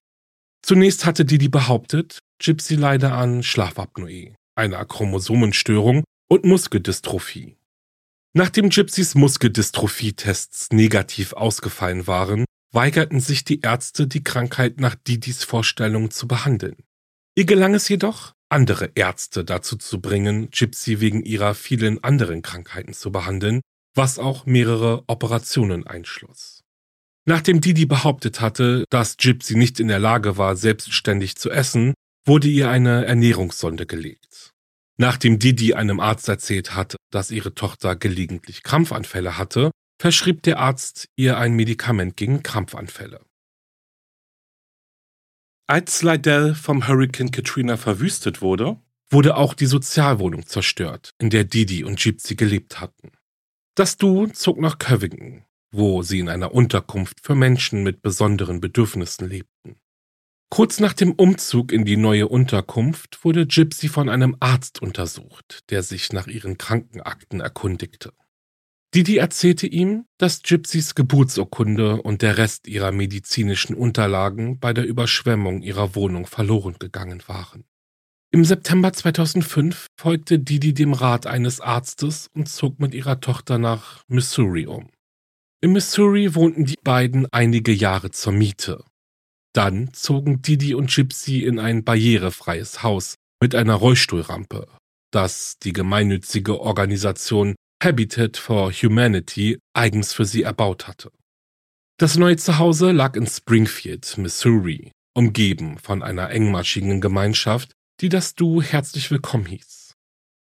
Zunächst 0.63 1.05
hatte 1.05 1.23
Didi 1.23 1.47
behauptet, 1.47 2.19
Gypsy 2.39 2.75
leide 2.75 3.11
an 3.11 3.43
Schlafapnoe, 3.43 4.33
einer 4.55 4.83
Chromosomenstörung 4.85 6.03
und 6.29 6.45
Muskeldystrophie. 6.45 7.57
Nachdem 8.33 8.69
Gypsys 8.69 9.13
Muskeldystrophie-Tests 9.13 10.69
negativ 10.71 11.33
ausgefallen 11.33 12.07
waren, 12.07 12.45
weigerten 12.71 13.19
sich 13.19 13.43
die 13.43 13.61
Ärzte, 13.61 14.07
die 14.07 14.23
Krankheit 14.23 14.79
nach 14.79 14.95
Didis 14.95 15.43
Vorstellung 15.43 16.09
zu 16.09 16.27
behandeln. 16.27 16.77
Ihr 17.35 17.45
gelang 17.45 17.75
es 17.75 17.87
jedoch, 17.87 18.31
andere 18.51 18.91
Ärzte 18.95 19.43
dazu 19.43 19.77
zu 19.77 20.01
bringen, 20.01 20.49
Gypsy 20.51 20.99
wegen 20.99 21.23
ihrer 21.23 21.55
vielen 21.55 22.03
anderen 22.03 22.41
Krankheiten 22.41 22.93
zu 22.93 23.11
behandeln, 23.11 23.61
was 23.95 24.19
auch 24.19 24.45
mehrere 24.45 25.03
Operationen 25.07 25.87
einschloss. 25.87 26.61
Nachdem 27.25 27.61
Didi 27.61 27.85
behauptet 27.85 28.41
hatte, 28.41 28.85
dass 28.89 29.17
Gypsy 29.17 29.55
nicht 29.55 29.79
in 29.79 29.87
der 29.87 29.99
Lage 29.99 30.37
war, 30.37 30.55
selbstständig 30.55 31.35
zu 31.35 31.51
essen, 31.51 31.93
wurde 32.25 32.47
ihr 32.47 32.69
eine 32.69 33.05
Ernährungssonde 33.05 33.85
gelegt. 33.85 34.51
Nachdem 34.97 35.39
Didi 35.39 35.73
einem 35.73 35.99
Arzt 35.99 36.27
erzählt 36.29 36.75
hat, 36.75 36.95
dass 37.11 37.31
ihre 37.31 37.53
Tochter 37.53 37.95
gelegentlich 37.95 38.63
Krampfanfälle 38.63 39.37
hatte, 39.37 39.71
verschrieb 39.99 40.43
der 40.43 40.59
Arzt 40.59 41.05
ihr 41.15 41.37
ein 41.37 41.53
Medikament 41.53 42.17
gegen 42.17 42.43
Krampfanfälle. 42.43 43.21
Als 45.71 45.99
Slidell 45.99 46.53
vom 46.53 46.85
Hurricane 46.85 47.31
Katrina 47.31 47.77
verwüstet 47.77 48.41
wurde, 48.41 48.75
wurde 49.09 49.37
auch 49.37 49.53
die 49.53 49.67
Sozialwohnung 49.67 50.45
zerstört, 50.45 51.13
in 51.17 51.29
der 51.29 51.45
Didi 51.45 51.85
und 51.85 51.97
Gypsy 51.97 52.35
gelebt 52.35 52.81
hatten. 52.81 53.13
Das 53.75 53.95
Duo 53.95 54.27
zog 54.27 54.59
nach 54.59 54.79
Covington, 54.79 55.45
wo 55.71 56.01
sie 56.01 56.19
in 56.19 56.27
einer 56.27 56.53
Unterkunft 56.53 57.21
für 57.21 57.35
Menschen 57.35 57.83
mit 57.83 58.01
besonderen 58.01 58.59
Bedürfnissen 58.59 59.29
lebten. 59.29 59.77
Kurz 60.49 60.81
nach 60.81 60.91
dem 60.91 61.13
Umzug 61.13 61.71
in 61.71 61.85
die 61.85 61.95
neue 61.95 62.27
Unterkunft 62.27 63.23
wurde 63.23 63.47
Gypsy 63.47 63.87
von 63.87 64.09
einem 64.09 64.35
Arzt 64.41 64.81
untersucht, 64.81 65.61
der 65.69 65.83
sich 65.83 66.11
nach 66.11 66.27
ihren 66.27 66.57
Krankenakten 66.57 67.39
erkundigte. 67.39 68.11
Didi 68.93 69.17
erzählte 69.17 69.67
ihm, 69.67 70.05
dass 70.17 70.41
Gypsys 70.41 70.95
Geburtsurkunde 70.95 72.01
und 72.01 72.21
der 72.21 72.37
Rest 72.37 72.67
ihrer 72.67 72.91
medizinischen 72.91 73.75
Unterlagen 73.75 74.59
bei 74.59 74.73
der 74.73 74.85
Überschwemmung 74.85 75.61
ihrer 75.61 75.95
Wohnung 75.95 76.27
verloren 76.27 76.75
gegangen 76.77 77.23
waren. 77.27 77.63
Im 78.33 78.45
September 78.45 78.91
2005 78.91 79.87
folgte 79.97 80.39
Didi 80.39 80.73
dem 80.73 80.93
Rat 80.93 81.27
eines 81.27 81.61
Arztes 81.61 82.27
und 82.33 82.49
zog 82.49 82.79
mit 82.79 82.93
ihrer 82.93 83.19
Tochter 83.19 83.57
nach 83.57 84.03
Missouri 84.07 84.67
um. 84.67 84.89
In 85.61 85.73
Missouri 85.73 86.35
wohnten 86.35 86.65
die 86.65 86.79
beiden 86.83 87.27
einige 87.31 87.71
Jahre 87.71 88.11
zur 88.11 88.33
Miete 88.33 88.83
dann 89.53 89.93
zogen 89.93 90.41
Didi 90.41 90.73
und 90.73 90.93
Gypsy 90.93 91.43
in 91.43 91.59
ein 91.59 91.83
barrierefreies 91.83 92.83
Haus 92.83 93.15
mit 93.41 93.55
einer 93.55 93.75
Rollstuhlrampe, 93.75 94.67
das 95.11 95.57
die 95.59 95.73
gemeinnützige 95.73 96.59
Organisation 96.61 97.55
Habitat 97.83 98.37
for 98.37 98.71
Humanity 98.71 99.57
eigens 99.73 100.13
für 100.13 100.25
sie 100.25 100.43
erbaut 100.43 100.87
hatte. 100.87 101.11
Das 101.97 102.15
neue 102.15 102.37
Zuhause 102.37 102.91
lag 102.91 103.15
in 103.15 103.25
Springfield, 103.25 104.19
Missouri, 104.19 104.91
umgeben 105.15 105.79
von 105.79 106.03
einer 106.03 106.29
engmaschigen 106.29 107.01
Gemeinschaft, 107.01 107.71
die 107.99 108.09
das 108.09 108.35
Duo 108.35 108.61
herzlich 108.61 109.09
willkommen 109.09 109.47
hieß. 109.47 109.95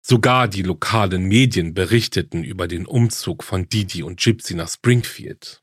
Sogar 0.06 0.46
die 0.46 0.62
lokalen 0.62 1.24
Medien 1.24 1.74
berichteten 1.74 2.44
über 2.44 2.68
den 2.68 2.86
Umzug 2.86 3.42
von 3.42 3.68
Didi 3.68 4.04
und 4.04 4.20
Gypsy 4.20 4.54
nach 4.54 4.68
Springfield. 4.68 5.60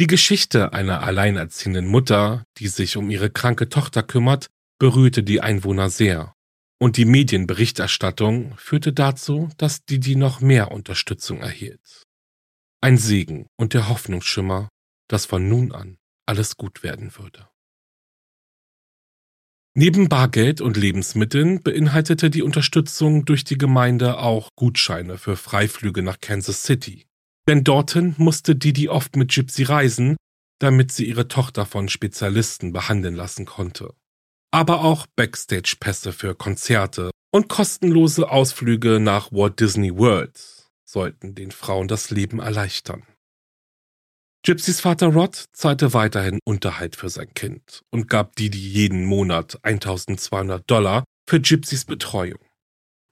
Die 0.00 0.08
Geschichte 0.08 0.72
einer 0.72 1.02
alleinerziehenden 1.02 1.86
Mutter, 1.86 2.44
die 2.58 2.66
sich 2.66 2.96
um 2.96 3.10
ihre 3.10 3.30
kranke 3.30 3.68
Tochter 3.68 4.02
kümmert, 4.02 4.48
berührte 4.80 5.22
die 5.22 5.40
Einwohner 5.40 5.88
sehr. 5.88 6.34
Und 6.82 6.96
die 6.96 7.04
Medienberichterstattung 7.04 8.56
führte 8.56 8.92
dazu, 8.92 9.48
dass 9.56 9.84
Didi 9.84 10.16
noch 10.16 10.40
mehr 10.40 10.72
Unterstützung 10.72 11.38
erhielt. 11.38 12.02
Ein 12.80 12.98
Segen 12.98 13.46
und 13.56 13.72
der 13.72 13.88
Hoffnungsschimmer, 13.88 14.68
dass 15.06 15.24
von 15.24 15.48
nun 15.48 15.70
an 15.70 15.98
alles 16.26 16.56
gut 16.56 16.82
werden 16.82 17.16
würde. 17.16 17.48
Neben 19.74 20.08
Bargeld 20.08 20.60
und 20.60 20.76
Lebensmitteln 20.76 21.62
beinhaltete 21.62 22.30
die 22.30 22.42
Unterstützung 22.42 23.26
durch 23.26 23.44
die 23.44 23.58
Gemeinde 23.58 24.18
auch 24.18 24.48
Gutscheine 24.56 25.18
für 25.18 25.36
Freiflüge 25.36 26.02
nach 26.02 26.18
Kansas 26.18 26.64
City, 26.64 27.06
denn 27.46 27.62
dorthin 27.62 28.16
musste 28.18 28.56
Didi 28.56 28.88
oft 28.88 29.14
mit 29.14 29.30
Gypsy 29.30 29.62
reisen, 29.62 30.16
damit 30.58 30.90
sie 30.90 31.06
ihre 31.06 31.28
Tochter 31.28 31.64
von 31.64 31.88
Spezialisten 31.88 32.72
behandeln 32.72 33.14
lassen 33.14 33.46
konnte. 33.46 33.94
Aber 34.54 34.84
auch 34.84 35.06
Backstage-Pässe 35.16 36.12
für 36.12 36.34
Konzerte 36.34 37.10
und 37.32 37.48
kostenlose 37.48 38.30
Ausflüge 38.30 39.00
nach 39.00 39.32
Walt 39.32 39.60
Disney 39.60 39.96
World 39.96 40.38
sollten 40.84 41.34
den 41.34 41.50
Frauen 41.50 41.88
das 41.88 42.10
Leben 42.10 42.38
erleichtern. 42.38 43.02
Gypsys 44.44 44.80
Vater 44.80 45.06
Rod 45.06 45.46
zahlte 45.52 45.94
weiterhin 45.94 46.38
Unterhalt 46.44 46.96
für 46.96 47.08
sein 47.08 47.32
Kind 47.32 47.80
und 47.90 48.08
gab 48.08 48.36
Didi 48.36 48.58
jeden 48.58 49.04
Monat 49.04 49.58
1200 49.62 50.70
Dollar 50.70 51.04
für 51.26 51.40
Gypsys 51.40 51.86
Betreuung. 51.86 52.40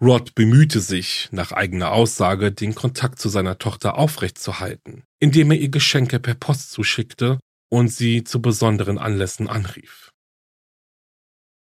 Rod 0.02 0.35
bemühte 0.35 0.80
sich, 0.80 1.28
nach 1.30 1.52
eigener 1.52 1.92
Aussage, 1.92 2.52
den 2.52 2.75
Kontakt 2.75 3.18
zu 3.18 3.30
seiner 3.30 3.59
Tochter 3.59 3.97
aufrechtzuerhalten, 3.97 5.04
indem 5.20 5.52
er 5.52 5.59
ihr 5.59 5.68
Geschenke 5.70 6.18
per 6.18 6.35
Post 6.35 6.73
zuschickte 6.73 7.38
und 7.70 7.88
sie 7.88 8.25
zu 8.25 8.42
besonderen 8.42 8.99
Anlässen 8.99 9.49
anrief. 9.49 10.10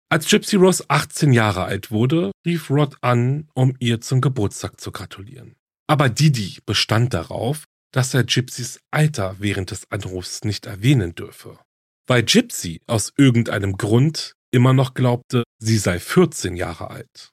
Als 0.09 0.29
Gypsy 0.29 0.55
Rose 0.55 0.85
18 0.87 1.33
Jahre 1.33 1.65
alt 1.65 1.91
wurde, 1.91 2.31
rief 2.45 2.69
Rod 2.69 2.95
an, 3.01 3.49
um 3.53 3.75
ihr 3.79 3.99
zum 3.99 4.21
Geburtstag 4.21 4.79
zu 4.79 4.91
gratulieren. 4.91 5.57
Aber 5.87 6.07
Didi 6.07 6.59
bestand 6.65 7.13
darauf, 7.13 7.65
dass 7.91 8.13
er 8.13 8.23
Gypsys 8.23 8.79
Alter 8.89 9.35
während 9.39 9.71
des 9.71 9.91
Anrufs 9.91 10.45
nicht 10.45 10.65
erwähnen 10.65 11.13
dürfe, 11.13 11.59
weil 12.07 12.23
Gypsy 12.23 12.79
aus 12.87 13.11
irgendeinem 13.17 13.77
Grund 13.77 14.33
immer 14.51 14.71
noch 14.71 14.93
glaubte, 14.93 15.43
sie 15.59 15.77
sei 15.77 15.99
14 15.99 16.55
Jahre 16.55 16.89
alt. 16.89 17.31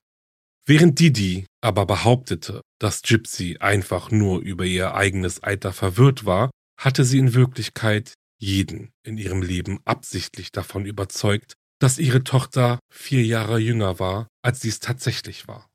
Während 0.66 0.98
Didi 0.98 1.46
aber 1.60 1.86
behauptete, 1.86 2.60
dass 2.80 3.02
Gypsy 3.02 3.58
einfach 3.60 4.10
nur 4.10 4.40
über 4.40 4.64
ihr 4.64 4.94
eigenes 4.94 5.42
Alter 5.44 5.72
verwirrt 5.72 6.24
war, 6.24 6.50
hatte 6.80 7.04
sie 7.04 7.18
in 7.18 7.34
Wirklichkeit 7.34 8.14
jeden 8.40 8.90
in 9.04 9.16
ihrem 9.16 9.42
Leben 9.42 9.78
absichtlich 9.84 10.50
davon 10.50 10.86
überzeugt, 10.86 11.54
dass 11.78 11.98
ihre 11.98 12.24
Tochter 12.24 12.78
vier 12.90 13.24
Jahre 13.24 13.58
jünger 13.58 13.98
war, 13.98 14.28
als 14.42 14.60
sie 14.60 14.68
es 14.68 14.80
tatsächlich 14.80 15.48
war. 15.48 15.68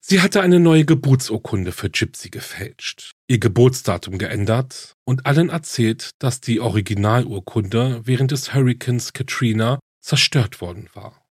Sie 0.00 0.22
hatte 0.22 0.40
eine 0.40 0.58
neue 0.58 0.84
Geburtsurkunde 0.84 1.72
für 1.72 1.90
Gypsy 1.90 2.30
gefälscht, 2.30 3.12
ihr 3.28 3.38
Geburtsdatum 3.38 4.16
geändert 4.16 4.94
und 5.04 5.26
allen 5.26 5.50
erzählt, 5.50 6.12
dass 6.18 6.40
die 6.40 6.60
Originalurkunde 6.60 8.02
während 8.04 8.30
des 8.30 8.54
Hurrikans 8.54 9.12
Katrina 9.12 9.78
zerstört 10.00 10.60
worden 10.60 10.88
war. 10.94 11.26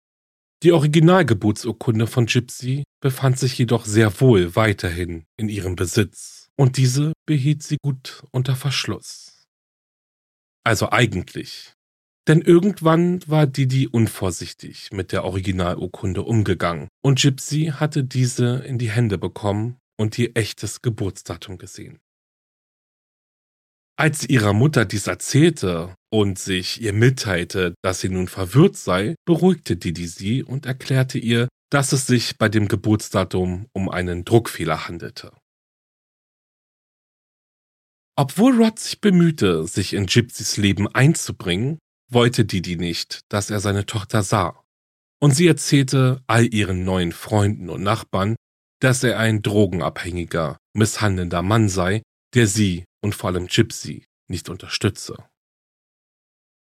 Die 0.62 0.72
Originalgeburtsurkunde 0.72 2.06
von 2.06 2.26
Gypsy 2.26 2.84
befand 3.00 3.38
sich 3.38 3.56
jedoch 3.56 3.84
sehr 3.84 4.20
wohl 4.20 4.56
weiterhin 4.56 5.24
in 5.38 5.48
ihrem 5.48 5.76
Besitz 5.76 6.48
und 6.56 6.76
diese 6.76 7.12
behielt 7.26 7.62
sie 7.62 7.76
gut 7.82 8.24
unter 8.32 8.56
Verschluss. 8.56 9.46
Also 10.64 10.90
eigentlich. 10.90 11.75
Denn 12.28 12.40
irgendwann 12.40 13.20
war 13.28 13.46
Didi 13.46 13.86
unvorsichtig 13.86 14.90
mit 14.92 15.12
der 15.12 15.24
Originalurkunde 15.24 16.22
umgegangen 16.22 16.88
und 17.02 17.20
Gypsy 17.20 17.72
hatte 17.74 18.02
diese 18.02 18.64
in 18.64 18.78
die 18.78 18.90
Hände 18.90 19.16
bekommen 19.16 19.76
und 19.96 20.18
ihr 20.18 20.32
echtes 20.34 20.82
Geburtsdatum 20.82 21.56
gesehen. 21.58 22.00
Als 23.98 24.20
sie 24.20 24.26
ihrer 24.26 24.52
Mutter 24.52 24.84
dies 24.84 25.06
erzählte 25.06 25.94
und 26.12 26.38
sich 26.38 26.82
ihr 26.82 26.92
mitteilte, 26.92 27.74
dass 27.82 28.00
sie 28.00 28.10
nun 28.10 28.28
verwirrt 28.28 28.76
sei, 28.76 29.14
beruhigte 29.24 29.76
Didi 29.76 30.06
sie 30.06 30.42
und 30.42 30.66
erklärte 30.66 31.18
ihr, 31.18 31.48
dass 31.70 31.92
es 31.92 32.06
sich 32.06 32.36
bei 32.36 32.48
dem 32.48 32.68
Geburtsdatum 32.68 33.66
um 33.72 33.88
einen 33.88 34.24
Druckfehler 34.24 34.86
handelte. 34.86 35.32
Obwohl 38.18 38.62
Rod 38.62 38.78
sich 38.78 39.00
bemühte, 39.00 39.66
sich 39.66 39.92
in 39.92 40.06
Gypsys 40.06 40.56
Leben 40.56 40.88
einzubringen, 40.88 41.78
wollte 42.08 42.44
Didi 42.44 42.76
nicht, 42.76 43.20
dass 43.28 43.50
er 43.50 43.60
seine 43.60 43.86
Tochter 43.86 44.22
sah. 44.22 44.62
und 45.18 45.32
sie 45.32 45.46
erzählte 45.46 46.22
all 46.26 46.52
ihren 46.52 46.84
neuen 46.84 47.12
Freunden 47.12 47.70
und 47.70 47.82
Nachbarn, 47.82 48.36
dass 48.80 49.02
er 49.02 49.18
ein 49.18 49.42
drogenabhängiger, 49.42 50.58
misshandelnder 50.74 51.42
Mann 51.42 51.68
sei, 51.68 52.02
der 52.34 52.46
sie 52.46 52.84
und 53.02 53.14
vor 53.14 53.30
allem 53.30 53.46
Gypsy 53.46 54.04
nicht 54.28 54.48
unterstütze. 54.48 55.16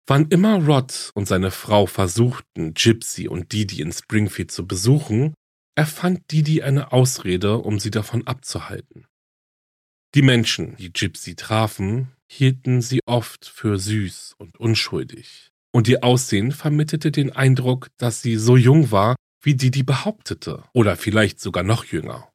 Wann 0.07 0.27
immer 0.29 0.63
Rod 0.63 1.11
und 1.15 1.27
seine 1.27 1.51
Frau 1.51 1.87
versuchten, 1.87 2.75
Gypsy 2.75 3.29
und 3.29 3.53
Didi 3.53 3.81
in 3.81 3.93
Springfield 3.93 4.51
zu 4.51 4.67
besuchen, 4.67 5.33
erfand 5.75 6.31
Didi 6.31 6.63
eine 6.63 6.93
Ausrede, 6.93 7.57
um 7.59 7.79
sie 7.79 7.91
davon 7.91 8.27
abzuhalten. 8.27 9.07
Die 10.15 10.23
Menschen, 10.23 10.77
die 10.77 10.93
Gypsy 10.93 11.35
trafen, 11.35 12.14
hielten 12.31 12.83
sie 12.83 13.01
oft 13.07 13.47
für 13.47 13.79
süß 13.79 14.35
und 14.39 14.59
unschuldig, 14.59 15.51
und 15.73 15.89
ihr 15.89 16.05
Aussehen 16.05 16.53
vermittelte 16.53 17.11
den 17.11 17.33
Eindruck, 17.33 17.89
dass 17.99 18.23
sie 18.23 18.37
so 18.37 18.57
jung 18.57 18.91
war, 18.91 19.17
wie 19.43 19.55
Didi 19.55 19.83
behauptete, 19.83 20.65
oder 20.73 20.97
vielleicht 20.97 21.41
sogar 21.41 21.63
noch 21.63 21.85
jünger. 21.85 22.31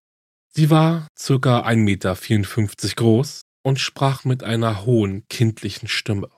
Sie 0.52 0.70
war 0.70 1.08
circa 1.18 1.66
1,54 1.66 1.76
Meter 1.78 2.96
groß 2.96 3.42
und 3.64 3.80
sprach 3.80 4.26
mit 4.26 4.44
einer 4.44 4.86
hohen 4.86 5.28
kindlichen 5.30 5.88
Stimme. 5.88 6.30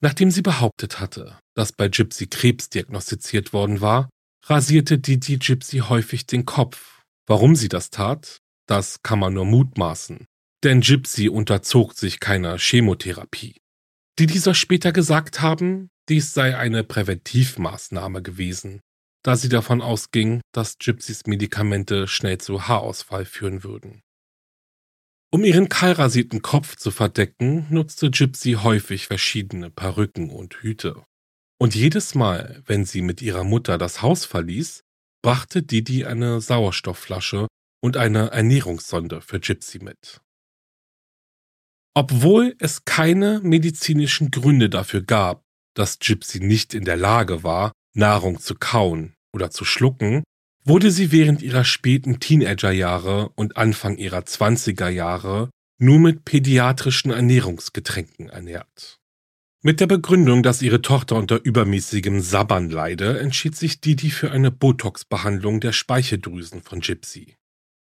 Nachdem 0.00 0.30
sie 0.30 0.42
behauptet 0.42 1.00
hatte, 1.00 1.38
dass 1.54 1.72
bei 1.72 1.88
Gypsy 1.88 2.28
Krebs 2.28 2.68
diagnostiziert 2.68 3.52
worden 3.52 3.80
war, 3.80 4.08
rasierte 4.44 4.98
Didi 4.98 5.38
Gypsy 5.38 5.78
häufig 5.78 6.26
den 6.26 6.44
Kopf. 6.44 7.02
Warum 7.26 7.56
sie 7.56 7.68
das 7.68 7.90
tat, 7.90 8.38
das 8.66 9.02
kann 9.02 9.18
man 9.18 9.34
nur 9.34 9.44
mutmaßen, 9.44 10.26
denn 10.64 10.80
Gypsy 10.80 11.28
unterzog 11.28 11.94
sich 11.94 12.20
keiner 12.20 12.58
Chemotherapie. 12.58 13.56
Die 14.18 14.26
dieser 14.26 14.54
später 14.54 14.92
gesagt 14.92 15.40
haben, 15.40 15.90
dies 16.08 16.34
sei 16.34 16.56
eine 16.56 16.84
Präventivmaßnahme 16.84 18.22
gewesen, 18.22 18.80
da 19.22 19.36
sie 19.36 19.48
davon 19.48 19.82
ausging, 19.82 20.40
dass 20.52 20.78
Gypsys 20.78 21.26
Medikamente 21.26 22.08
schnell 22.08 22.38
zu 22.38 22.66
Haarausfall 22.66 23.24
führen 23.24 23.62
würden. 23.62 24.02
Um 25.30 25.44
ihren 25.44 25.68
kahlrasierten 25.68 26.40
Kopf 26.40 26.76
zu 26.76 26.90
verdecken, 26.90 27.66
nutzte 27.68 28.10
Gypsy 28.10 28.54
häufig 28.54 29.06
verschiedene 29.06 29.70
Perücken 29.70 30.30
und 30.30 30.54
Hüte. 30.62 31.04
Und 31.60 31.74
jedes 31.74 32.14
Mal, 32.14 32.62
wenn 32.64 32.84
sie 32.86 33.02
mit 33.02 33.20
ihrer 33.20 33.44
Mutter 33.44 33.76
das 33.76 34.00
Haus 34.00 34.24
verließ, 34.24 34.84
brachte 35.22 35.62
Didi 35.62 36.06
eine 36.06 36.40
Sauerstoffflasche 36.40 37.48
und 37.82 37.96
eine 37.96 38.30
Ernährungssonde 38.30 39.20
für 39.20 39.38
Gypsy 39.38 39.80
mit. 39.80 40.20
Obwohl 41.94 42.54
es 42.58 42.84
keine 42.84 43.40
medizinischen 43.42 44.30
Gründe 44.30 44.70
dafür 44.70 45.02
gab, 45.02 45.42
dass 45.74 45.98
Gypsy 45.98 46.40
nicht 46.40 46.74
in 46.74 46.84
der 46.84 46.96
Lage 46.96 47.42
war, 47.42 47.72
Nahrung 47.94 48.40
zu 48.40 48.54
kauen 48.54 49.14
oder 49.32 49.50
zu 49.50 49.64
schlucken, 49.64 50.22
wurde 50.64 50.90
sie 50.90 51.12
während 51.12 51.42
ihrer 51.42 51.64
späten 51.64 52.20
Teenagerjahre 52.20 53.30
und 53.30 53.56
Anfang 53.56 53.96
ihrer 53.96 54.20
20er 54.20 54.88
Jahre 54.88 55.50
nur 55.80 55.98
mit 55.98 56.24
pädiatrischen 56.24 57.10
Ernährungsgetränken 57.10 58.28
ernährt. 58.28 58.98
Mit 59.62 59.80
der 59.80 59.86
Begründung, 59.86 60.42
dass 60.42 60.62
ihre 60.62 60.82
Tochter 60.82 61.16
unter 61.16 61.42
übermäßigem 61.42 62.20
Sabbern 62.20 62.70
leide, 62.70 63.18
entschied 63.18 63.56
sich 63.56 63.80
Didi 63.80 64.10
für 64.10 64.30
eine 64.30 64.52
Botox-Behandlung 64.52 65.60
der 65.60 65.72
Speicheldrüsen 65.72 66.62
von 66.62 66.80
Gypsy. 66.80 67.37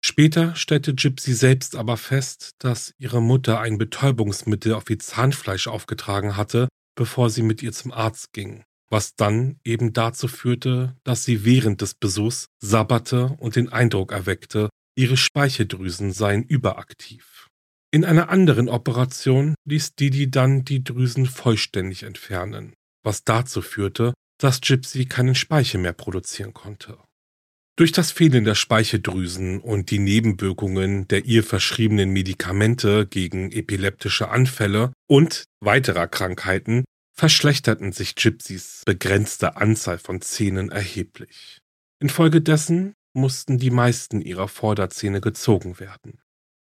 Später 0.06 0.56
stellte 0.56 0.94
Gypsy 0.94 1.34
selbst 1.34 1.76
aber 1.76 1.98
fest, 1.98 2.52
dass 2.60 2.94
ihre 2.98 3.22
Mutter 3.22 3.60
ein 3.60 3.78
Betäubungsmittel 3.78 4.74
auf 4.74 4.90
ihr 4.90 5.00
Zahnfleisch 5.00 5.68
aufgetragen 5.68 6.36
hatte, 6.36 6.68
bevor 6.96 7.30
sie 7.30 7.42
mit 7.42 7.64
ihr 7.64 7.72
zum 7.72 7.92
Arzt 7.92 8.34
ging 8.34 8.64
was 8.94 9.16
dann 9.16 9.60
eben 9.66 9.92
dazu 9.92 10.28
führte, 10.28 10.96
dass 11.04 11.26
sie 11.26 11.44
während 11.44 11.82
des 11.82 11.96
Besuchs 11.96 12.46
sabberte 12.62 13.36
und 13.40 13.56
den 13.56 13.70
Eindruck 13.70 14.12
erweckte, 14.12 14.70
ihre 14.96 15.18
Speicheldrüsen 15.18 16.14
seien 16.14 16.44
überaktiv. 16.44 17.50
In 17.92 18.06
einer 18.06 18.30
anderen 18.30 18.70
Operation 18.70 19.56
ließ 19.68 19.96
Didi 19.96 20.30
dann 20.30 20.64
die 20.64 20.84
Drüsen 20.84 21.26
vollständig 21.26 22.04
entfernen, 22.04 22.74
was 23.04 23.24
dazu 23.24 23.64
führte, 23.64 24.14
dass 24.40 24.62
Gypsy 24.62 25.06
keinen 25.06 25.36
Speichel 25.36 25.82
mehr 25.82 25.94
produzieren 25.94 26.54
konnte. 26.54 27.00
Durch 27.76 27.92
das 27.92 28.12
Fehlen 28.12 28.44
der 28.44 28.54
Speicheldrüsen 28.54 29.60
und 29.60 29.90
die 29.90 29.98
Nebenwirkungen 29.98 31.08
der 31.08 31.26
ihr 31.26 31.44
verschriebenen 31.44 32.12
Medikamente 32.12 33.08
gegen 33.08 33.52
epileptische 33.52 34.30
Anfälle 34.30 34.94
und 35.08 35.46
weiterer 35.60 36.08
Krankheiten 36.08 36.86
verschlechterten 37.16 37.92
sich 37.92 38.14
Gypsys 38.14 38.84
begrenzte 38.86 39.56
Anzahl 39.58 39.98
von 39.98 40.22
Zähnen 40.22 40.70
erheblich. 40.70 41.60
Infolgedessen 42.00 42.94
mussten 43.16 43.58
die 43.58 43.72
meisten 43.72 44.22
ihrer 44.22 44.48
Vorderzähne 44.48 45.20
gezogen 45.20 45.80
werden. 45.80 46.20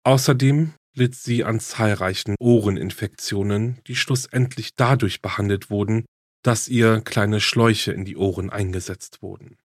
Außerdem 0.04 0.74
litt 0.96 1.14
sie 1.14 1.44
an 1.44 1.60
zahlreichen 1.60 2.34
Ohreninfektionen, 2.40 3.78
die 3.86 3.94
schlussendlich 3.94 4.74
dadurch 4.74 5.22
behandelt 5.22 5.70
wurden, 5.70 6.06
dass 6.42 6.66
ihr 6.66 7.00
kleine 7.02 7.40
Schläuche 7.40 7.92
in 7.92 8.04
die 8.04 8.16
Ohren 8.16 8.50
eingesetzt 8.50 9.22
wurden. 9.22 9.58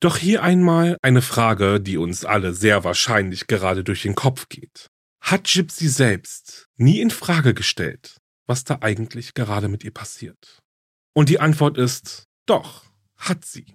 Doch 0.00 0.16
hier 0.16 0.42
einmal 0.44 0.96
eine 1.02 1.22
Frage, 1.22 1.80
die 1.80 1.96
uns 1.96 2.24
alle 2.24 2.54
sehr 2.54 2.84
wahrscheinlich 2.84 3.48
gerade 3.48 3.82
durch 3.82 4.02
den 4.02 4.14
Kopf 4.14 4.48
geht. 4.48 4.86
Hat 5.20 5.44
Gypsy 5.44 5.88
selbst 5.88 6.66
nie 6.76 7.00
in 7.00 7.10
Frage 7.10 7.52
gestellt, 7.52 8.18
was 8.46 8.62
da 8.62 8.78
eigentlich 8.80 9.34
gerade 9.34 9.68
mit 9.68 9.82
ihr 9.82 9.90
passiert. 9.90 10.60
Und 11.14 11.28
die 11.28 11.40
Antwort 11.40 11.78
ist, 11.78 12.24
doch, 12.46 12.84
hat 13.16 13.44
sie. 13.44 13.74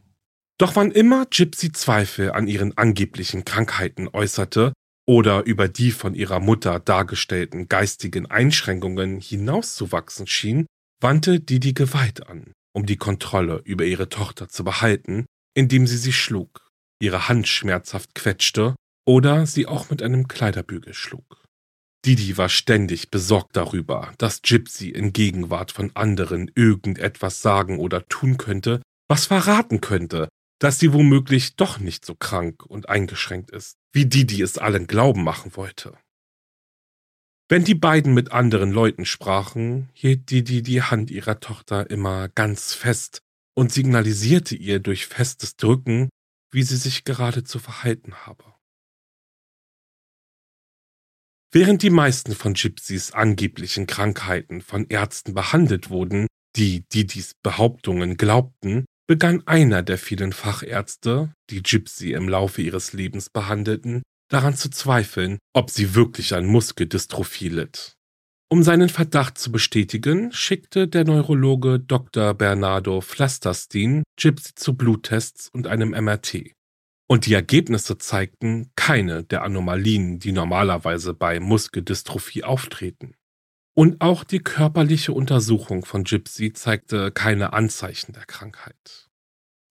Doch 0.58 0.78
wann 0.78 0.92
immer 0.92 1.26
Gypsy 1.26 1.74
Zweifel 1.74 2.32
an 2.32 2.48
ihren 2.48 2.78
angeblichen 2.78 3.44
Krankheiten 3.44 4.08
äußerte 4.08 4.72
oder 5.06 5.44
über 5.44 5.68
die 5.68 5.92
von 5.92 6.16
ihrer 6.16 6.40
Mutter 6.40 6.80
dargestellten 6.80 7.68
geistigen 7.68 8.28
Einschränkungen 8.28 9.20
hinauszuwachsen 9.20 10.28
schien, 10.28 10.68
wandte 11.02 11.42
die 11.42 11.60
die 11.60 11.74
Gewalt 11.74 12.28
an, 12.28 12.54
um 12.74 12.86
die 12.86 12.96
Kontrolle 12.96 13.62
über 13.66 13.84
ihre 13.84 14.08
Tochter 14.08 14.48
zu 14.48 14.64
behalten, 14.64 15.26
indem 15.54 15.88
sie 15.88 15.98
sie 15.98 16.14
schlug, 16.14 16.70
ihre 17.00 17.28
Hand 17.28 17.48
schmerzhaft 17.48 18.16
quetschte 18.16 18.76
oder 19.06 19.46
sie 19.46 19.68
auch 19.68 19.90
mit 19.90 20.02
einem 20.02 20.28
Kleiderbügel 20.28 20.94
schlug. 20.94 21.44
Didi 22.06 22.38
war 22.38 22.50
ständig 22.50 23.12
besorgt 23.12 23.56
darüber, 23.56 24.14
dass 24.18 24.42
Gypsy 24.42 24.90
in 24.90 25.14
Gegenwart 25.14 25.72
von 25.72 25.96
anderen 25.96 26.52
irgendetwas 26.54 27.42
sagen 27.42 27.80
oder 27.80 28.06
tun 28.08 28.38
könnte, 28.38 28.82
was 29.08 29.26
verraten 29.26 29.80
könnte, 29.80 30.28
dass 30.60 30.80
sie 30.80 30.94
womöglich 30.94 31.56
doch 31.56 31.80
nicht 31.80 32.06
so 32.06 32.16
krank 32.16 32.66
und 32.66 32.90
eingeschränkt 32.90 33.52
ist, 33.52 33.76
wie 33.94 34.06
Didi 34.06 34.42
es 34.42 34.58
allen 34.58 34.88
glauben 34.88 35.24
machen 35.24 35.56
wollte. 35.56 35.98
Wenn 37.50 37.64
die 37.64 37.76
beiden 37.76 38.14
mit 38.14 38.32
anderen 38.32 38.72
Leuten 38.72 39.06
sprachen, 39.06 39.90
hielt 39.94 40.30
Didi 40.30 40.62
die 40.62 40.82
Hand 40.82 41.12
ihrer 41.12 41.40
Tochter 41.40 41.90
immer 41.90 42.30
ganz 42.30 42.74
fest 42.74 43.23
und 43.56 43.72
signalisierte 43.72 44.56
ihr 44.56 44.80
durch 44.80 45.08
festes 45.08 45.56
Drücken, 45.56 46.10
wie 46.52 46.64
sie 46.64 46.78
sich 46.78 47.04
gerade 47.04 47.44
zu 47.44 47.60
verhalten 47.60 48.14
habe. 48.26 48.54
Während 51.52 51.84
die 51.84 51.92
meisten 51.92 52.34
von 52.34 52.56
Gypsys 52.56 53.12
angeblichen 53.12 53.86
Krankheiten 53.86 54.62
von 54.62 54.88
Ärzten 54.88 55.36
behandelt 55.36 55.92
wurden, 55.92 56.28
die 56.56 56.88
Didis 56.90 57.34
Behauptungen 57.44 58.18
glaubten, 58.18 58.86
begann 59.08 59.46
einer 59.46 59.84
der 59.84 59.98
vielen 59.98 60.34
Fachärzte, 60.34 61.34
die 61.50 61.62
Gypsy 61.62 62.14
im 62.14 62.30
Laufe 62.30 62.62
ihres 62.62 62.94
Lebens 62.94 63.30
behandelten, 63.30 64.02
daran 64.30 64.56
zu 64.56 64.70
zweifeln, 64.70 65.38
ob 65.54 65.70
sie 65.70 65.94
wirklich 65.94 66.34
an 66.34 66.46
Muskeldystrophie 66.46 67.50
litt. 67.50 67.94
Um 68.54 68.62
seinen 68.62 68.90
Verdacht 68.90 69.40
zu 69.40 69.52
bestätigen, 69.52 70.32
schickte 70.32 70.88
der 70.88 71.06
Neurologe 71.06 71.80
Dr. 71.80 72.36
Bernardo 72.36 73.02
Flasterstein 73.02 74.04
Gypsy 74.16 74.54
zu 74.54 74.76
Bluttests 74.76 75.50
und 75.50 75.66
einem 75.66 75.90
MRT. 75.90 76.52
Und 77.08 77.26
die 77.26 77.34
Ergebnisse 77.34 77.98
zeigten 77.98 78.70
keine 78.76 79.24
der 79.24 79.42
Anomalien, 79.42 80.20
die 80.20 80.32
normalerweise 80.32 81.16
bei 81.16 81.40
Muskeldystrophie 81.40 82.44
auftreten. 82.44 83.16
Und 83.74 84.02
auch 84.02 84.24
die 84.24 84.44
körperliche 84.44 85.14
Untersuchung 85.14 85.84
von 85.84 86.04
Gypsy 86.04 86.54
zeigte 86.54 87.12
keine 87.12 87.54
Anzeichen 87.54 88.14
der 88.14 88.26
Krankheit. 88.26 89.10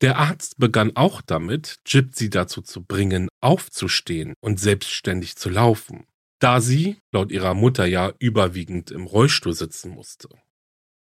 Der 0.01 0.19
Arzt 0.19 0.59
begann 0.59 0.97
auch 0.97 1.23
damit, 1.23 1.77
Gypsy 1.85 2.31
dazu 2.31 2.63
zu 2.63 2.83
bringen, 2.83 3.29
aufzustehen 3.41 4.35
und 4.41 4.59
selbstständig 4.59 5.37
zu 5.37 5.51
laufen, 5.51 6.05
da 6.43 6.61
sie, 6.61 6.99
laut 7.13 7.31
ihrer 7.31 7.55
Mutter 7.55 7.87
ja 7.87 8.13
überwiegend 8.19 8.91
im 8.91 9.07
Rollstuhl 9.07 9.55
sitzen 9.55 9.91
musste. 9.91 10.29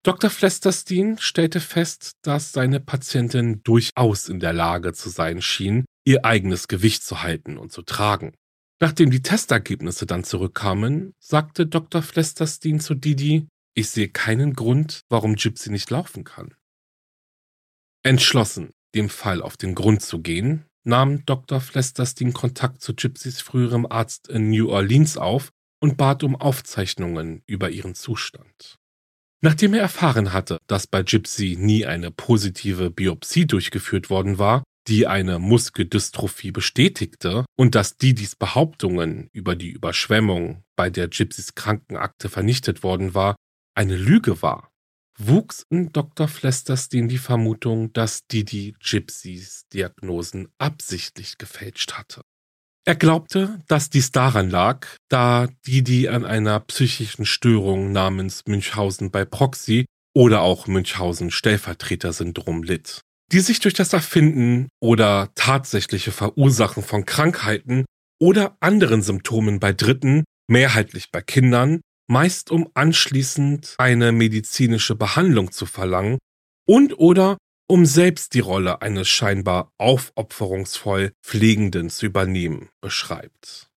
Dr. 0.04 0.30
Flesterstein 0.30 1.18
stellte 1.18 1.62
fest, 1.62 2.18
dass 2.24 2.52
seine 2.52 2.82
Patientin 2.82 3.64
durchaus 3.64 4.28
in 4.28 4.42
der 4.42 4.52
Lage 4.52 4.92
zu 4.92 5.10
sein 5.10 5.42
schien, 5.42 5.86
ihr 6.06 6.26
eigenes 6.26 6.68
Gewicht 6.68 7.04
zu 7.04 7.24
halten 7.24 7.58
und 7.58 7.72
zu 7.72 7.84
tragen. 7.84 8.34
Nachdem 8.82 9.12
die 9.12 9.22
Testergebnisse 9.22 10.06
dann 10.06 10.26
zurückkamen, 10.26 11.14
sagte 11.20 11.68
Dr. 11.68 12.02
Flesterstein 12.02 12.82
zu 12.82 12.94
Didi, 12.94 13.48
ich 13.76 13.90
sehe 13.90 14.10
keinen 14.10 14.54
Grund, 14.54 15.04
warum 15.10 15.36
Gypsy 15.36 15.72
nicht 15.72 15.90
laufen 15.90 16.26
kann. 16.26 16.54
Entschlossen, 18.04 18.72
dem 18.94 19.08
Fall 19.08 19.42
auf 19.42 19.56
den 19.56 19.74
Grund 19.74 20.02
zu 20.02 20.20
gehen, 20.20 20.66
nahm 20.84 21.26
Dr. 21.26 21.62
Flesterstein 21.62 22.34
Kontakt 22.34 22.82
zu 22.82 22.93
Gypsys 22.93 23.41
früherem 23.41 23.86
Arzt 23.86 24.28
in 24.28 24.50
New 24.50 24.69
Orleans 24.69 25.17
auf 25.17 25.50
und 25.82 25.98
bat 25.98 26.24
um 26.24 26.36
Aufzeichnungen 26.36 27.41
über 27.46 27.69
ihren 27.69 27.96
Zustand. 27.96 28.78
Nachdem 29.41 29.74
er 29.74 29.82
erfahren 29.82 30.32
hatte, 30.32 30.58
dass 30.67 30.88
bei 30.88 31.04
Gypsy 31.04 31.58
nie 31.60 31.86
eine 31.86 32.12
positive 32.12 32.89
Biopsie 32.89 33.46
durchgeführt 33.46 34.10
worden 34.10 34.39
war, 34.39 34.63
die 34.88 35.08
eine 35.08 35.39
Muskeldystrophie 35.39 36.52
bestätigte 36.52 37.46
und 37.58 37.76
dass 37.76 37.98
Didis 37.98 38.36
Behauptungen 38.36 39.30
über 39.34 39.56
die 39.56 39.69
Überschwemmung, 39.69 40.63
bei 40.76 40.89
der 40.89 41.08
Gypsys 41.08 41.56
Krankenakte 41.56 42.30
vernichtet 42.30 42.84
worden 42.84 43.13
war, 43.13 43.36
eine 43.76 43.98
Lüge 43.98 44.41
war, 44.41 44.69
wuchs 45.17 45.65
in 45.69 45.91
Dr. 45.91 46.28
Flesterstein 46.28 47.08
die 47.08 47.17
Vermutung, 47.17 47.93
dass 47.93 48.28
Didi 48.28 48.76
Gypsys 48.80 49.67
Diagnosen 49.73 50.49
absichtlich 50.58 51.38
gefälscht 51.38 51.93
hatte. 51.93 52.21
Er 52.86 52.95
glaubte, 52.95 53.62
dass 53.67 53.89
dies 53.89 54.12
daran 54.12 54.49
lag, 54.49 54.88
da 55.08 55.47
Didi 55.65 56.10
an 56.10 56.26
einer 56.26 56.60
psychischen 56.60 57.26
Störung 57.26 57.93
namens 57.93 58.43
Münchhausen 58.45 59.10
bei 59.10 59.23
Proxy 59.23 59.86
oder 60.13 60.41
auch 60.41 60.67
Münchhausen-Stellvertreter-Syndrom 60.67 62.63
litt, 62.63 62.99
die 63.32 63.39
sich 63.39 63.62
durch 63.62 63.73
das 63.73 63.93
Erfinden 63.93 64.67
oder 64.82 65.32
tatsächliche 65.36 66.12
Verursachen 66.12 66.84
von 66.84 67.06
Krankheiten 67.06 67.86
oder 68.19 68.58
anderen 68.60 69.02
Symptomen 69.02 69.62
bei 69.62 69.71
Dritten, 69.71 70.26
mehrheitlich 70.49 71.10
bei 71.10 71.21
Kindern, 71.21 71.80
meist 72.08 72.52
um 72.52 72.70
anschließend 72.74 73.76
eine 73.78 74.12
medizinische 74.12 74.96
Behandlung 74.96 75.52
zu 75.52 75.66
verlangen 75.66 76.20
und 76.68 76.98
oder 76.98 77.38
um 77.68 77.86
selbst 77.86 78.34
die 78.34 78.39
Rolle 78.39 78.82
eines 78.82 79.08
scheinbar 79.08 79.72
aufopferungsvoll 79.78 81.13
Pflegenden 81.24 81.89
zu 81.89 82.06
übernehmen, 82.06 82.70
beschreibt. 82.82 83.70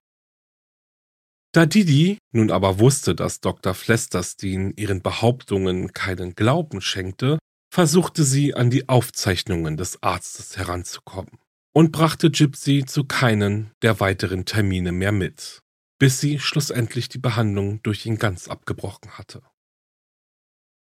Da 1.52 1.64
Didi 1.64 2.18
nun 2.32 2.50
aber 2.50 2.78
wusste, 2.80 3.14
dass 3.14 3.40
Dr. 3.40 3.72
Flesterstein 3.72 4.74
ihren 4.76 5.00
Behauptungen 5.00 5.92
keinen 5.94 6.34
Glauben 6.34 6.82
schenkte, 6.82 7.38
versuchte 7.72 8.24
sie 8.24 8.54
an 8.54 8.68
die 8.68 8.88
Aufzeichnungen 8.88 9.76
des 9.76 10.02
Arztes 10.02 10.56
heranzukommen 10.56 11.38
und 11.72 11.92
brachte 11.92 12.30
Gypsy 12.30 12.84
zu 12.86 13.04
keinen 13.04 13.70
der 13.82 14.00
weiteren 14.00 14.44
Termine 14.44 14.92
mehr 14.92 15.12
mit 15.12 15.60
bis 15.98 16.20
sie 16.20 16.38
schlussendlich 16.38 17.08
die 17.08 17.18
Behandlung 17.18 17.82
durch 17.82 18.06
ihn 18.06 18.18
ganz 18.18 18.48
abgebrochen 18.48 19.12
hatte. 19.12 19.42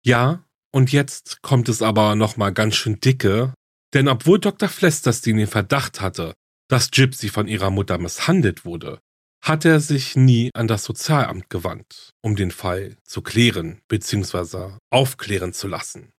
Ja, 0.04 0.44
und 0.72 0.92
jetzt 0.92 1.42
kommt 1.42 1.68
es 1.68 1.82
aber 1.82 2.14
nochmal 2.14 2.52
ganz 2.52 2.76
schön 2.76 3.00
dicke, 3.00 3.54
denn 3.94 4.08
obwohl 4.08 4.38
Dr. 4.38 4.68
Flesterstein 4.68 5.36
den 5.36 5.46
Verdacht 5.46 6.00
hatte, 6.00 6.34
dass 6.68 6.90
Gypsy 6.90 7.28
von 7.28 7.46
ihrer 7.46 7.70
Mutter 7.70 7.98
misshandelt 7.98 8.64
wurde, 8.64 9.00
hat 9.42 9.64
er 9.64 9.80
sich 9.80 10.16
nie 10.16 10.50
an 10.54 10.66
das 10.66 10.84
Sozialamt 10.84 11.50
gewandt, 11.50 12.10
um 12.22 12.34
den 12.34 12.50
Fall 12.50 12.96
zu 13.04 13.22
klären 13.22 13.80
bzw. 13.88 14.76
aufklären 14.90 15.52
zu 15.52 15.68
lassen. 15.68 16.12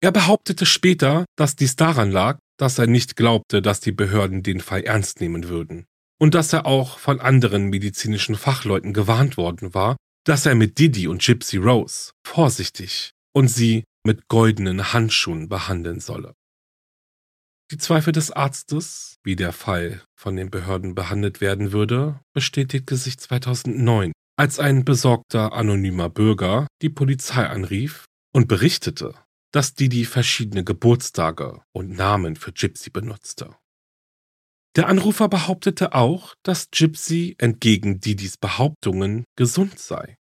Er 0.00 0.10
behauptete 0.10 0.66
später, 0.66 1.24
dass 1.36 1.54
dies 1.54 1.76
daran 1.76 2.10
lag, 2.10 2.38
dass 2.58 2.78
er 2.78 2.88
nicht 2.88 3.14
glaubte, 3.14 3.62
dass 3.62 3.80
die 3.80 3.92
Behörden 3.92 4.42
den 4.42 4.60
Fall 4.60 4.82
ernst 4.82 5.20
nehmen 5.20 5.48
würden 5.48 5.86
und 6.22 6.36
dass 6.36 6.52
er 6.52 6.66
auch 6.66 7.00
von 7.00 7.18
anderen 7.18 7.64
medizinischen 7.64 8.36
Fachleuten 8.36 8.92
gewarnt 8.92 9.36
worden 9.36 9.74
war, 9.74 9.96
dass 10.24 10.46
er 10.46 10.54
mit 10.54 10.78
Didi 10.78 11.08
und 11.08 11.20
Gypsy 11.20 11.56
Rose 11.56 12.12
vorsichtig 12.24 13.10
und 13.34 13.48
sie 13.48 13.82
mit 14.06 14.28
goldenen 14.28 14.92
Handschuhen 14.92 15.48
behandeln 15.48 15.98
solle. 15.98 16.34
Die 17.72 17.76
Zweifel 17.76 18.12
des 18.12 18.30
Arztes, 18.30 19.16
wie 19.24 19.34
der 19.34 19.52
Fall 19.52 20.00
von 20.14 20.36
den 20.36 20.48
Behörden 20.48 20.94
behandelt 20.94 21.40
werden 21.40 21.72
würde, 21.72 22.20
bestätigte 22.32 22.94
sich 22.94 23.18
2009, 23.18 24.12
als 24.36 24.60
ein 24.60 24.84
besorgter 24.84 25.52
anonymer 25.54 26.08
Bürger 26.08 26.68
die 26.82 26.90
Polizei 26.90 27.48
anrief 27.48 28.04
und 28.32 28.46
berichtete, 28.46 29.16
dass 29.50 29.74
Didi 29.74 30.04
verschiedene 30.04 30.62
Geburtstage 30.62 31.62
und 31.72 31.90
Namen 31.90 32.36
für 32.36 32.52
Gypsy 32.52 32.90
benutzte. 32.90 33.56
Der 34.74 34.88
Anrufer 34.88 35.28
behauptete 35.28 35.94
auch, 35.94 36.34
dass 36.42 36.70
Gypsy 36.70 37.34
entgegen 37.38 38.00
Didis 38.00 38.38
Behauptungen 38.38 39.24
gesund 39.36 39.78
sei. 39.78 40.16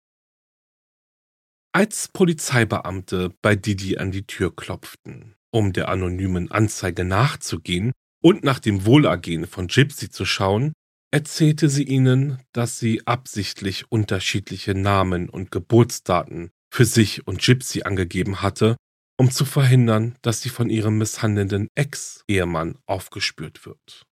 Als 1.72 2.08
Polizeibeamte 2.08 3.34
bei 3.42 3.56
Didi 3.56 3.98
an 3.98 4.10
die 4.10 4.26
Tür 4.26 4.56
klopften, 4.56 5.34
um 5.50 5.74
der 5.74 5.90
anonymen 5.90 6.50
Anzeige 6.50 7.04
nachzugehen 7.04 7.92
und 8.22 8.42
nach 8.42 8.58
dem 8.58 8.86
Wohlergehen 8.86 9.46
von 9.46 9.66
Gypsy 9.66 10.08
zu 10.08 10.24
schauen, 10.24 10.72
erzählte 11.10 11.68
sie 11.68 11.84
ihnen, 11.84 12.40
dass 12.52 12.78
sie 12.78 13.06
absichtlich 13.06 13.92
unterschiedliche 13.92 14.74
Namen 14.74 15.28
und 15.28 15.50
Geburtsdaten 15.50 16.50
für 16.72 16.86
sich 16.86 17.26
und 17.26 17.42
Gypsy 17.42 17.82
angegeben 17.82 18.40
hatte, 18.40 18.76
um 19.18 19.30
zu 19.30 19.44
verhindern, 19.44 20.16
dass 20.22 20.40
sie 20.40 20.48
von 20.48 20.70
ihrem 20.70 20.96
misshandelnden 20.96 21.68
Ex-Ehemann 21.74 22.78
aufgespürt 22.86 23.66
wird. 23.66 24.07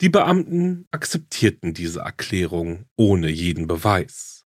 Die 0.00 0.08
Beamten 0.08 0.86
akzeptierten 0.92 1.74
diese 1.74 2.00
Erklärung 2.00 2.84
ohne 2.96 3.28
jeden 3.28 3.66
Beweis. 3.66 4.44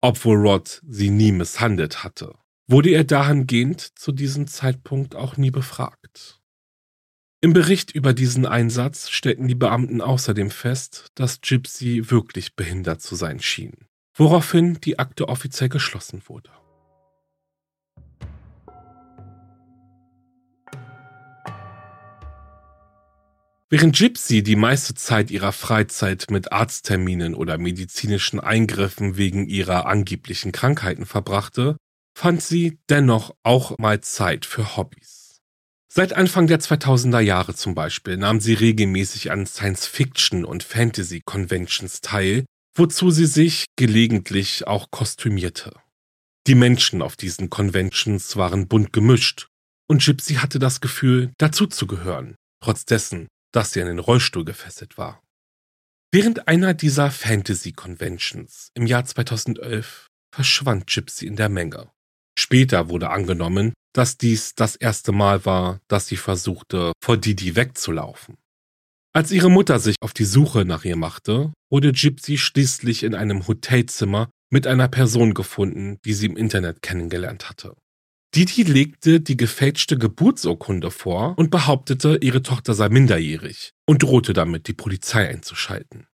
Obwohl 0.00 0.36
Rod 0.38 0.82
sie 0.88 1.10
nie 1.10 1.30
misshandelt 1.30 2.02
hatte, 2.02 2.34
wurde 2.66 2.90
er 2.90 3.04
dahingehend 3.04 3.96
zu 3.96 4.10
diesem 4.10 4.48
Zeitpunkt 4.48 5.14
auch 5.14 5.36
nie 5.36 5.52
befragt. 5.52 6.40
Im 7.40 7.52
Bericht 7.52 7.92
über 7.92 8.12
diesen 8.12 8.44
Einsatz 8.44 9.08
stellten 9.08 9.46
die 9.46 9.54
Beamten 9.54 10.00
außerdem 10.00 10.50
fest, 10.50 11.08
dass 11.14 11.40
Gypsy 11.40 12.10
wirklich 12.10 12.56
behindert 12.56 13.02
zu 13.02 13.14
sein 13.14 13.40
schien, 13.40 13.88
woraufhin 14.14 14.80
die 14.80 14.98
Akte 14.98 15.28
offiziell 15.28 15.68
geschlossen 15.68 16.22
wurde. 16.26 16.50
Während 23.72 23.96
Gypsy 23.96 24.42
die 24.42 24.54
meiste 24.54 24.92
Zeit 24.92 25.30
ihrer 25.30 25.50
Freizeit 25.50 26.26
mit 26.30 26.52
Arztterminen 26.52 27.34
oder 27.34 27.56
medizinischen 27.56 28.38
Eingriffen 28.38 29.16
wegen 29.16 29.48
ihrer 29.48 29.86
angeblichen 29.86 30.52
Krankheiten 30.52 31.06
verbrachte, 31.06 31.78
fand 32.14 32.42
sie 32.42 32.80
dennoch 32.90 33.34
auch 33.44 33.78
mal 33.78 34.02
Zeit 34.02 34.44
für 34.44 34.76
Hobbys. 34.76 35.38
Seit 35.90 36.12
Anfang 36.12 36.48
der 36.48 36.60
2000er 36.60 37.20
Jahre 37.20 37.54
zum 37.54 37.74
Beispiel 37.74 38.18
nahm 38.18 38.40
sie 38.40 38.52
regelmäßig 38.52 39.30
an 39.30 39.46
Science-Fiction- 39.46 40.44
und 40.44 40.64
Fantasy-Conventions 40.64 42.02
teil, 42.02 42.44
wozu 42.76 43.10
sie 43.10 43.24
sich 43.24 43.64
gelegentlich 43.76 44.66
auch 44.66 44.90
kostümierte. 44.90 45.72
Die 46.46 46.56
Menschen 46.56 47.00
auf 47.00 47.16
diesen 47.16 47.48
Conventions 47.48 48.36
waren 48.36 48.68
bunt 48.68 48.92
gemischt 48.92 49.46
und 49.88 50.04
Gypsy 50.04 50.34
hatte 50.34 50.58
das 50.58 50.82
Gefühl, 50.82 51.32
dazuzugehören, 51.38 52.34
trotz 52.62 52.84
dessen, 52.84 53.28
dass 53.52 53.72
sie 53.72 53.80
an 53.80 53.88
den 53.88 53.98
Rollstuhl 53.98 54.44
gefesselt 54.44 54.98
war. 54.98 55.22
Während 56.10 56.48
einer 56.48 56.74
dieser 56.74 57.10
Fantasy-Conventions 57.10 58.70
im 58.74 58.86
Jahr 58.86 59.04
2011 59.04 60.08
verschwand 60.34 60.86
Gypsy 60.86 61.26
in 61.26 61.36
der 61.36 61.48
Menge. 61.48 61.90
Später 62.38 62.88
wurde 62.88 63.10
angenommen, 63.10 63.72
dass 63.94 64.16
dies 64.16 64.54
das 64.54 64.76
erste 64.76 65.12
Mal 65.12 65.44
war, 65.44 65.80
dass 65.88 66.06
sie 66.06 66.16
versuchte, 66.16 66.92
vor 67.02 67.16
Didi 67.16 67.56
wegzulaufen. 67.56 68.36
Als 69.14 69.30
ihre 69.30 69.50
Mutter 69.50 69.78
sich 69.78 69.96
auf 70.00 70.14
die 70.14 70.24
Suche 70.24 70.64
nach 70.64 70.84
ihr 70.84 70.96
machte, 70.96 71.52
wurde 71.70 71.92
Gypsy 71.92 72.38
schließlich 72.38 73.02
in 73.02 73.14
einem 73.14 73.46
Hotelzimmer 73.46 74.30
mit 74.50 74.66
einer 74.66 74.88
Person 74.88 75.34
gefunden, 75.34 75.98
die 76.04 76.14
sie 76.14 76.26
im 76.26 76.36
Internet 76.36 76.82
kennengelernt 76.82 77.48
hatte. 77.48 77.74
Didi 78.34 78.62
legte 78.62 79.20
die 79.20 79.36
gefälschte 79.36 79.98
Geburtsurkunde 79.98 80.90
vor 80.90 81.34
und 81.36 81.50
behauptete, 81.50 82.18
ihre 82.22 82.42
Tochter 82.42 82.72
sei 82.72 82.88
minderjährig 82.88 83.74
und 83.86 84.02
drohte 84.02 84.32
damit, 84.32 84.68
die 84.68 84.72
Polizei 84.72 85.28
einzuschalten. 85.28 86.06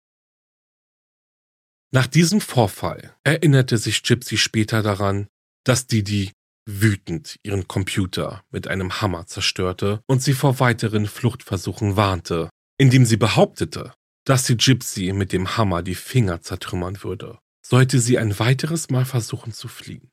Nach 1.93 2.09
diesem 2.09 2.41
Vorfall 2.41 3.15
erinnerte 3.23 3.79
sich 3.79 4.03
Gypsy 4.03 4.37
später 4.37 4.83
daran, 4.83 5.29
dass 5.65 5.87
Didi 5.87 6.33
wütend 6.67 7.39
ihren 7.45 7.69
Computer 7.69 8.45
mit 8.51 8.67
einem 8.67 9.01
Hammer 9.01 9.27
zerstörte 9.27 10.03
und 10.07 10.23
sie 10.23 10.35
vor 10.35 10.59
weiteren 10.61 11.07
Fluchtversuchen 11.07 11.97
warnte, 11.97 12.51
indem 12.79 13.07
sie 13.07 13.17
behauptete, 13.17 13.95
dass 14.25 14.45
sie 14.45 14.57
Gypsy 14.57 15.13
mit 15.13 15.33
dem 15.33 15.57
Hammer 15.57 15.83
die 15.83 15.95
Finger 15.95 16.43
zertrümmern 16.43 17.03
würde, 17.03 17.39
sollte 17.65 18.01
sie 18.01 18.19
ein 18.19 18.39
weiteres 18.39 18.91
Mal 18.91 19.05
versuchen 19.05 19.53
zu 19.53 19.69
fliehen. 19.69 20.11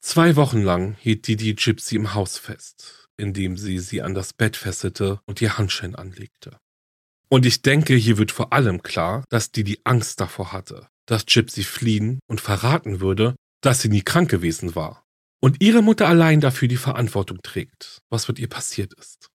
Zwei 0.00 0.36
Wochen 0.36 0.62
lang 0.62 0.96
hielt 0.98 1.26
Didi 1.26 1.54
Gypsy 1.54 1.96
im 1.96 2.14
Haus 2.14 2.38
fest, 2.38 3.06
indem 3.16 3.56
sie 3.56 3.78
sie 3.78 4.02
an 4.02 4.14
das 4.14 4.32
Bett 4.32 4.56
fesselte 4.56 5.20
und 5.26 5.40
ihr 5.40 5.58
Handschellen 5.58 5.94
anlegte. 5.94 6.58
Und 7.28 7.46
ich 7.46 7.62
denke, 7.62 7.94
hier 7.94 8.18
wird 8.18 8.32
vor 8.32 8.52
allem 8.52 8.82
klar, 8.82 9.24
dass 9.28 9.52
Didi 9.52 9.78
Angst 9.84 10.20
davor 10.20 10.52
hatte, 10.52 10.88
dass 11.06 11.26
Gypsy 11.26 11.62
fliehen 11.62 12.18
und 12.26 12.40
verraten 12.40 13.00
würde, 13.00 13.36
dass 13.60 13.82
sie 13.82 13.88
nie 13.88 14.02
krank 14.02 14.30
gewesen 14.30 14.74
war 14.74 15.04
und 15.40 15.62
ihre 15.62 15.82
Mutter 15.82 16.08
allein 16.08 16.40
dafür 16.40 16.68
die 16.68 16.76
Verantwortung 16.76 17.40
trägt, 17.42 18.02
was 18.10 18.28
mit 18.28 18.38
ihr 18.38 18.48
passiert 18.48 18.94
ist. 18.94 19.28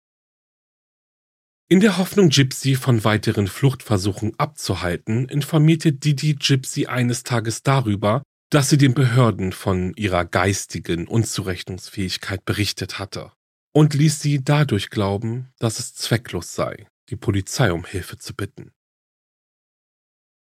In 1.68 1.80
der 1.80 1.98
Hoffnung, 1.98 2.30
Gypsy 2.30 2.76
von 2.76 3.04
weiteren 3.04 3.48
Fluchtversuchen 3.48 4.38
abzuhalten, 4.38 5.28
informierte 5.28 5.94
Didi 5.94 6.36
Gypsy 6.36 6.86
eines 6.86 7.24
Tages 7.24 7.64
darüber, 7.64 8.22
dass 8.50 8.70
sie 8.70 8.78
den 8.78 8.94
Behörden 8.94 9.52
von 9.52 9.94
ihrer 9.96 10.26
geistigen 10.26 11.08
Unzurechnungsfähigkeit 11.08 12.46
berichtet 12.46 13.00
hatte 13.00 13.32
und 13.74 13.94
ließ 13.94 14.22
sie 14.22 14.44
dadurch 14.44 14.90
glauben, 14.90 15.50
dass 15.60 15.80
es 15.80 15.96
zwecklos 15.96 16.56
sei, 16.56 16.88
die 17.10 17.18
Polizei 17.18 17.72
um 17.74 17.86
Hilfe 17.86 18.18
zu 18.18 18.34
bitten. 18.34 18.72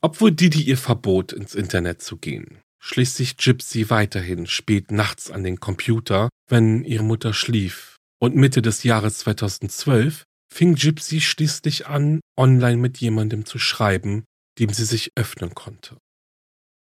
Obwohl 0.01 0.33
Didi 0.33 0.63
ihr 0.63 0.79
verbot, 0.79 1.33
ins 1.33 1.55
Internet 1.55 2.03
zu 2.03 2.17
gehen, 2.17 2.59
schlich 2.81 3.11
sich 3.11 3.37
Gypsy 3.37 3.89
weiterhin 3.91 4.47
spät 4.47 4.91
nachts 4.91 5.31
an 5.31 5.45
den 5.45 5.61
Computer, 5.61 6.29
wenn 6.49 6.85
ihre 6.85 7.05
Mutter 7.05 7.33
schlief, 7.33 7.97
und 8.21 8.35
Mitte 8.35 8.63
des 8.63 8.83
Jahres 8.83 9.19
2012 9.19 10.25
fing 10.53 10.75
Gypsy 10.75 11.21
schließlich 11.21 11.87
an, 11.87 12.21
online 12.37 12.79
mit 12.79 12.99
jemandem 12.99 13.47
zu 13.47 13.59
schreiben, 13.59 14.25
dem 14.59 14.71
sie 14.71 14.85
sich 14.85 15.13
öffnen 15.15 15.55
konnte. 15.55 15.97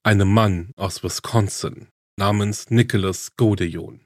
Einem 0.02 0.34
Mann 0.34 0.72
aus 0.78 1.04
Wisconsin 1.04 1.90
namens 2.18 2.70
Nicholas 2.70 3.36
Godejon. 3.36 4.06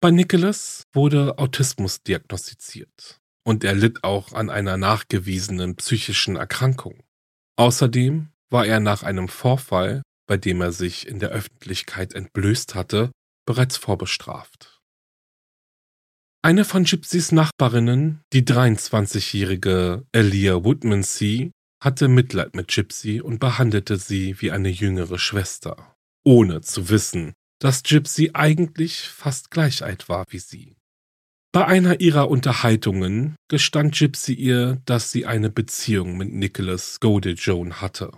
Bei 0.00 0.12
Nicholas 0.12 0.84
wurde 0.92 1.38
Autismus 1.38 2.04
diagnostiziert 2.04 3.18
und 3.44 3.64
er 3.64 3.74
litt 3.74 4.04
auch 4.04 4.32
an 4.32 4.50
einer 4.50 4.76
nachgewiesenen 4.76 5.74
psychischen 5.74 6.36
Erkrankung. 6.36 7.02
Außerdem 7.56 8.28
war 8.48 8.64
er 8.64 8.78
nach 8.78 9.02
einem 9.02 9.26
Vorfall, 9.26 10.02
bei 10.28 10.36
dem 10.36 10.60
er 10.60 10.70
sich 10.70 11.08
in 11.08 11.18
der 11.18 11.30
Öffentlichkeit 11.30 12.14
entblößt 12.14 12.76
hatte, 12.76 13.10
bereits 13.46 13.76
vorbestraft. 13.76 14.80
Eine 16.42 16.64
von 16.64 16.84
Gypsys 16.84 17.32
Nachbarinnen, 17.32 18.22
die 18.32 18.42
23-jährige 18.42 20.06
Elia 20.12 20.62
Woodmansea, 20.62 21.50
hatte 21.84 22.08
Mitleid 22.08 22.56
mit 22.56 22.68
Gypsy 22.68 23.20
und 23.20 23.38
behandelte 23.38 23.98
sie 23.98 24.40
wie 24.40 24.50
eine 24.50 24.70
jüngere 24.70 25.18
Schwester, 25.18 25.94
ohne 26.24 26.62
zu 26.62 26.88
wissen, 26.88 27.34
dass 27.60 27.82
Gypsy 27.82 28.30
eigentlich 28.32 29.02
fast 29.02 29.50
gleich 29.50 29.84
alt 29.84 30.08
war 30.08 30.24
wie 30.30 30.38
sie. 30.38 30.76
Bei 31.52 31.66
einer 31.66 32.00
ihrer 32.00 32.30
Unterhaltungen 32.30 33.36
gestand 33.48 33.96
Gypsy 33.96 34.32
ihr, 34.32 34.82
dass 34.86 35.12
sie 35.12 35.26
eine 35.26 35.50
Beziehung 35.50 36.16
mit 36.16 36.32
Nicholas 36.32 36.98
Godejohn 37.00 37.80
hatte. 37.80 38.10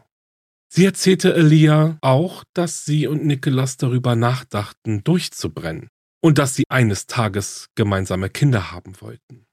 Sie 0.68 0.84
erzählte 0.84 1.34
Elia 1.34 1.98
auch, 2.00 2.44
dass 2.54 2.84
sie 2.84 3.06
und 3.06 3.24
Nicholas 3.26 3.76
darüber 3.76 4.16
nachdachten, 4.16 5.02
durchzubrennen 5.04 5.88
und 6.22 6.38
dass 6.38 6.54
sie 6.54 6.64
eines 6.68 7.06
Tages 7.06 7.66
gemeinsame 7.74 8.30
Kinder 8.30 8.72
haben 8.72 9.00
wollten. 9.00 9.45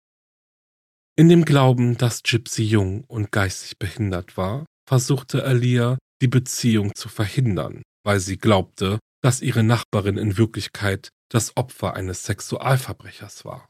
In 1.15 1.29
dem 1.29 1.45
Glauben, 1.45 1.95
dass 1.95 2.23
Gypsy 2.23 2.63
jung 2.63 3.03
und 3.03 3.31
geistig 3.31 3.77
behindert 3.77 4.35
war, 4.35 4.65
versuchte 4.89 5.43
Alia, 5.43 5.99
die 6.23 6.27
Beziehung 6.27 6.95
zu 6.95 7.07
verhindern, 7.07 7.83
weil 8.03 8.19
sie 8.19 8.37
glaubte, 8.37 8.97
dass 9.21 9.43
ihre 9.43 9.61
Nachbarin 9.61 10.17
in 10.17 10.37
Wirklichkeit 10.37 11.09
das 11.29 11.55
Opfer 11.55 11.93
eines 11.93 12.23
Sexualverbrechers 12.23 13.45
war. 13.45 13.69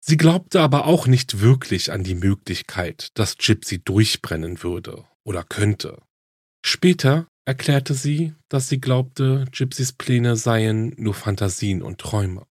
Sie 0.00 0.16
glaubte 0.16 0.62
aber 0.62 0.86
auch 0.86 1.06
nicht 1.06 1.40
wirklich 1.40 1.92
an 1.92 2.04
die 2.04 2.14
Möglichkeit, 2.14 3.10
dass 3.18 3.36
Gypsy 3.36 3.80
durchbrennen 3.84 4.62
würde 4.62 5.04
oder 5.24 5.44
könnte. 5.44 6.00
Später 6.64 7.28
erklärte 7.44 7.92
sie, 7.92 8.34
dass 8.48 8.70
sie 8.70 8.80
glaubte, 8.80 9.44
Gypsys 9.52 9.92
Pläne 9.92 10.36
seien 10.36 10.94
nur 10.96 11.12
Fantasien 11.12 11.82
und 11.82 11.98
Träume. 11.98 12.46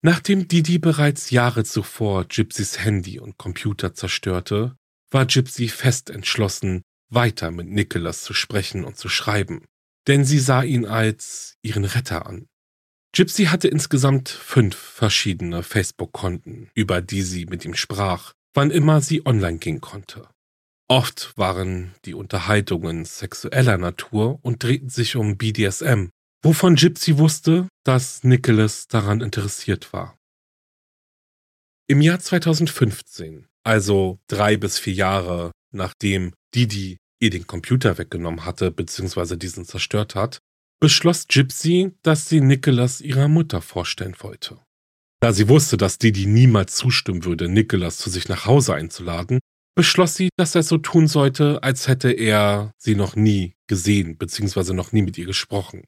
Nachdem 0.00 0.46
Didi 0.46 0.78
bereits 0.78 1.30
Jahre 1.30 1.64
zuvor 1.64 2.24
Gypsys 2.26 2.78
Handy 2.78 3.18
und 3.18 3.36
Computer 3.36 3.94
zerstörte, 3.94 4.76
war 5.10 5.26
Gypsy 5.26 5.68
fest 5.68 6.10
entschlossen, 6.10 6.82
weiter 7.10 7.50
mit 7.50 7.68
Nicholas 7.68 8.22
zu 8.22 8.32
sprechen 8.32 8.84
und 8.84 8.96
zu 8.96 9.08
schreiben, 9.08 9.64
denn 10.06 10.24
sie 10.24 10.38
sah 10.38 10.62
ihn 10.62 10.86
als 10.86 11.56
ihren 11.62 11.84
Retter 11.84 12.26
an. 12.26 12.46
Gypsy 13.12 13.46
hatte 13.46 13.68
insgesamt 13.68 14.28
fünf 14.28 14.76
verschiedene 14.76 15.62
Facebook-Konten, 15.62 16.70
über 16.74 17.00
die 17.00 17.22
sie 17.22 17.46
mit 17.46 17.64
ihm 17.64 17.74
sprach, 17.74 18.34
wann 18.54 18.70
immer 18.70 19.00
sie 19.00 19.26
online 19.26 19.58
gehen 19.58 19.80
konnte. 19.80 20.28
Oft 20.88 21.36
waren 21.36 21.94
die 22.04 22.14
Unterhaltungen 22.14 23.04
sexueller 23.04 23.78
Natur 23.78 24.38
und 24.42 24.62
drehten 24.62 24.90
sich 24.90 25.16
um 25.16 25.36
BDSM, 25.36 26.10
wovon 26.42 26.76
Gypsy 26.76 27.18
wusste, 27.18 27.68
dass 27.84 28.24
Nicholas 28.24 28.86
daran 28.88 29.20
interessiert 29.20 29.92
war. 29.92 30.16
Im 31.88 32.00
Jahr 32.00 32.20
2015, 32.20 33.46
also 33.64 34.18
drei 34.28 34.56
bis 34.56 34.78
vier 34.78 34.94
Jahre 34.94 35.52
nachdem 35.72 36.32
Didi 36.54 36.98
ihr 37.20 37.30
den 37.30 37.46
Computer 37.46 37.98
weggenommen 37.98 38.44
hatte 38.44 38.70
bzw. 38.70 39.36
diesen 39.36 39.64
zerstört 39.64 40.14
hat, 40.14 40.38
beschloss 40.80 41.26
Gypsy, 41.26 41.92
dass 42.02 42.28
sie 42.28 42.40
Nicholas 42.40 43.00
ihrer 43.00 43.28
Mutter 43.28 43.60
vorstellen 43.60 44.16
wollte. 44.20 44.58
Da 45.20 45.32
sie 45.32 45.48
wusste, 45.48 45.76
dass 45.76 45.98
Didi 45.98 46.26
niemals 46.26 46.76
zustimmen 46.76 47.24
würde, 47.24 47.48
Nicholas 47.48 47.98
zu 47.98 48.08
sich 48.08 48.28
nach 48.28 48.46
Hause 48.46 48.74
einzuladen, 48.74 49.40
beschloss 49.74 50.14
sie, 50.14 50.28
dass 50.36 50.54
er 50.54 50.62
so 50.62 50.78
tun 50.78 51.08
sollte, 51.08 51.62
als 51.62 51.88
hätte 51.88 52.10
er 52.12 52.72
sie 52.78 52.94
noch 52.94 53.16
nie 53.16 53.54
gesehen 53.66 54.16
bzw. 54.16 54.74
noch 54.74 54.92
nie 54.92 55.02
mit 55.02 55.18
ihr 55.18 55.26
gesprochen. 55.26 55.82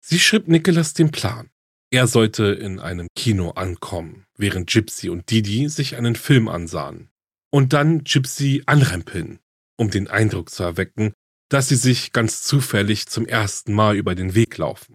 Sie 0.00 0.18
schrieb 0.18 0.48
Nicholas 0.48 0.94
den 0.94 1.10
Plan. 1.10 1.50
Er 1.92 2.06
sollte 2.06 2.44
in 2.46 2.78
einem 2.78 3.08
Kino 3.14 3.50
ankommen, 3.50 4.24
während 4.36 4.70
Gypsy 4.70 5.10
und 5.10 5.30
Didi 5.30 5.68
sich 5.68 5.96
einen 5.96 6.16
Film 6.16 6.48
ansahen. 6.48 7.10
Und 7.52 7.72
dann 7.72 8.04
Gypsy 8.04 8.62
anrempeln, 8.66 9.40
um 9.76 9.90
den 9.90 10.08
Eindruck 10.08 10.50
zu 10.50 10.62
erwecken, 10.62 11.12
dass 11.48 11.68
sie 11.68 11.76
sich 11.76 12.12
ganz 12.12 12.42
zufällig 12.42 13.08
zum 13.08 13.26
ersten 13.26 13.74
Mal 13.74 13.96
über 13.96 14.14
den 14.14 14.34
Weg 14.34 14.56
laufen. 14.56 14.94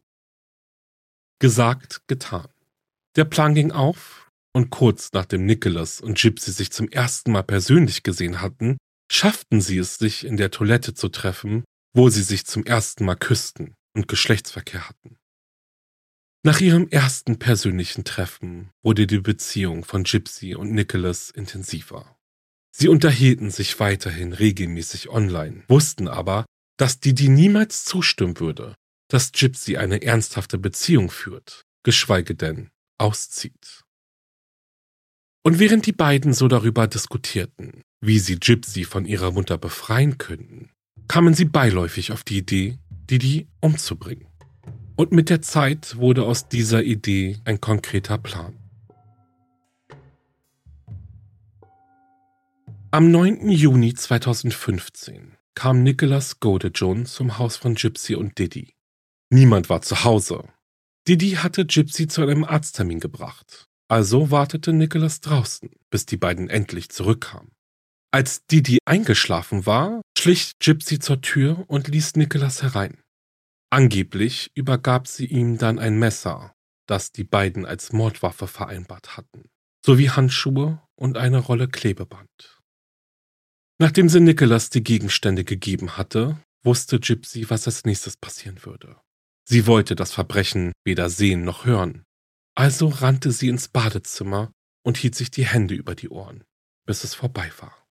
Gesagt, 1.39 2.01
getan. 2.07 2.47
Der 3.17 3.25
Plan 3.25 3.53
ging 3.55 3.71
auf 3.71 4.31
und 4.53 4.69
kurz 4.69 5.11
nachdem 5.11 5.45
Nicholas 5.45 5.99
und 5.99 6.17
Gypsy 6.17 6.51
sich 6.51 6.71
zum 6.71 6.87
ersten 6.87 7.33
Mal 7.33 7.43
persönlich 7.43 8.03
gesehen 8.03 8.39
hatten, 8.41 8.77
schafften 9.11 9.59
sie 9.59 9.77
es, 9.77 9.97
sich 9.97 10.25
in 10.25 10.37
der 10.37 10.49
Toilette 10.49 10.93
zu 10.93 11.09
treffen, 11.09 11.65
wo 11.93 12.09
sie 12.09 12.23
sich 12.23 12.45
zum 12.45 12.63
ersten 12.65 13.03
Mal 13.03 13.15
küssten 13.15 13.75
und 13.95 14.07
Geschlechtsverkehr 14.07 14.87
hatten. 14.87 15.17
Nach 16.43 16.61
ihrem 16.61 16.87
ersten 16.89 17.39
persönlichen 17.39 18.03
Treffen 18.03 18.69
wurde 18.83 19.07
die 19.07 19.19
Beziehung 19.19 19.83
von 19.83 20.03
Gypsy 20.03 20.53
und 20.53 20.71
Nicholas 20.71 21.31
intensiver. 21.31 22.15
Sie 22.71 22.87
unterhielten 22.87 23.49
sich 23.49 23.79
weiterhin 23.79 24.33
regelmäßig 24.33 25.09
online, 25.09 25.63
wussten 25.67 26.07
aber, 26.07 26.45
dass 26.77 26.99
Didi 26.99 27.29
niemals 27.29 27.85
zustimmen 27.85 28.39
würde, 28.39 28.75
dass 29.09 29.31
Gypsy 29.31 29.77
eine 29.77 30.01
ernsthafte 30.01 30.57
Beziehung 30.57 31.09
führt, 31.09 31.63
geschweige 31.83 32.35
denn 32.35 32.69
auszieht. 32.99 33.83
Und 35.43 35.59
während 35.59 35.85
die 35.85 35.93
beiden 35.93 36.33
so 36.33 36.47
darüber 36.47 36.87
diskutierten, 36.87 37.81
wie 38.01 38.19
sie 38.19 38.39
Gypsy 38.39 38.83
von 38.83 39.05
ihrer 39.05 39.31
Mutter 39.31 39.57
befreien 39.57 40.17
könnten, 40.17 40.71
kamen 41.07 41.33
sie 41.33 41.45
beiläufig 41.45 42.11
auf 42.11 42.23
die 42.23 42.37
Idee, 42.37 42.77
Didi 43.09 43.47
umzubringen. 43.61 44.27
Und 44.95 45.11
mit 45.11 45.29
der 45.29 45.41
Zeit 45.41 45.97
wurde 45.97 46.23
aus 46.23 46.47
dieser 46.47 46.83
Idee 46.83 47.37
ein 47.45 47.59
konkreter 47.59 48.17
Plan. 48.17 48.57
Am 52.91 53.11
9. 53.11 53.49
Juni 53.49 53.93
2015 53.93 55.33
kam 55.53 55.83
Nicholas 55.83 56.39
Godejohn 56.39 57.05
zum 57.05 57.37
Haus 57.37 57.57
von 57.57 57.75
Gypsy 57.75 58.15
und 58.15 58.37
Didi. 58.37 58.73
Niemand 59.29 59.69
war 59.69 59.81
zu 59.81 60.03
Hause. 60.03 60.43
Didi 61.07 61.31
hatte 61.31 61.65
Gypsy 61.65 62.07
zu 62.07 62.21
einem 62.21 62.43
Arzttermin 62.43 62.99
gebracht 62.99 63.67
also 63.87 64.31
wartete 64.31 64.73
Nicholas 64.73 65.21
draußen, 65.21 65.69
bis 65.89 66.05
die 66.05 66.17
beiden 66.17 66.49
endlich 66.49 66.89
zurückkamen. 66.89 67.51
Als 68.15 68.45
Didi 68.45 68.77
eingeschlafen 68.85 69.65
war, 69.65 70.01
schlich 70.17 70.53
Gypsy 70.59 70.99
zur 70.99 71.19
Tür 71.19 71.65
und 71.67 71.89
ließ 71.89 72.15
Nicholas 72.15 72.63
herein. 72.63 73.03
Angeblich 73.69 74.51
übergab 74.55 75.09
sie 75.09 75.25
ihm 75.25 75.57
dann 75.57 75.79
ein 75.79 75.99
Messer, 75.99 76.55
das 76.87 77.11
die 77.11 77.25
beiden 77.25 77.65
als 77.65 77.91
Mordwaffe 77.91 78.47
vereinbart 78.47 79.17
hatten, 79.17 79.49
sowie 79.85 80.11
Handschuhe 80.11 80.81
und 80.95 81.17
eine 81.17 81.39
Rolle 81.39 81.67
Klebeband. 81.67 82.61
Nachdem 83.79 84.07
sie 84.07 84.21
Nicholas 84.21 84.69
die 84.69 84.81
Gegenstände 84.81 85.43
gegeben 85.43 85.97
hatte, 85.97 86.41
wusste 86.63 87.01
Gypsy, 87.01 87.49
was 87.49 87.67
als 87.67 87.83
nächstes 87.83 88.15
passieren 88.15 88.63
würde. 88.63 88.95
Sie 89.43 89.67
wollte 89.67 89.93
das 89.93 90.13
Verbrechen 90.13 90.71
weder 90.85 91.09
sehen 91.09 91.43
noch 91.43 91.65
hören, 91.65 92.05
also 92.55 92.87
rannte 92.87 93.33
sie 93.33 93.49
ins 93.49 93.67
Badezimmer 93.67 94.53
und 94.85 94.95
hielt 94.95 95.15
sich 95.15 95.31
die 95.31 95.45
Hände 95.45 95.75
über 95.75 95.95
die 95.95 96.07
Ohren, 96.07 96.45
bis 96.85 97.03
es 97.03 97.13
vorbei 97.13 97.51
war. 97.59 97.84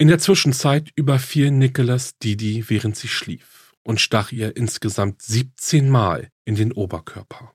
In 0.00 0.08
der 0.08 0.18
Zwischenzeit 0.18 0.90
überfiel 0.96 1.50
Nicholas 1.50 2.16
Didi, 2.16 2.70
während 2.70 2.96
sie 2.96 3.06
schlief, 3.06 3.74
und 3.82 4.00
stach 4.00 4.32
ihr 4.32 4.56
insgesamt 4.56 5.20
17 5.20 5.90
Mal 5.90 6.30
in 6.46 6.54
den 6.54 6.72
Oberkörper. 6.72 7.52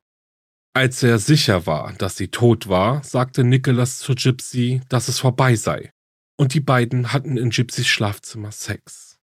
Als 0.72 1.02
er 1.02 1.18
sicher 1.18 1.66
war, 1.66 1.94
dass 1.94 2.18
sie 2.18 2.28
tot 2.28 2.68
war, 2.68 3.04
sagte 3.04 3.44
Nicholas 3.44 3.98
zu 3.98 4.14
Gypsy, 4.14 4.82
dass 4.90 5.08
es 5.08 5.18
vorbei 5.18 5.56
sei. 5.56 5.90
Und 6.38 6.54
die 6.54 6.60
beiden 6.60 7.14
hatten 7.14 7.36
in 7.38 7.50
Gypsys 7.50 7.88
Schlafzimmer 7.88 8.52
Sex. 8.52 9.18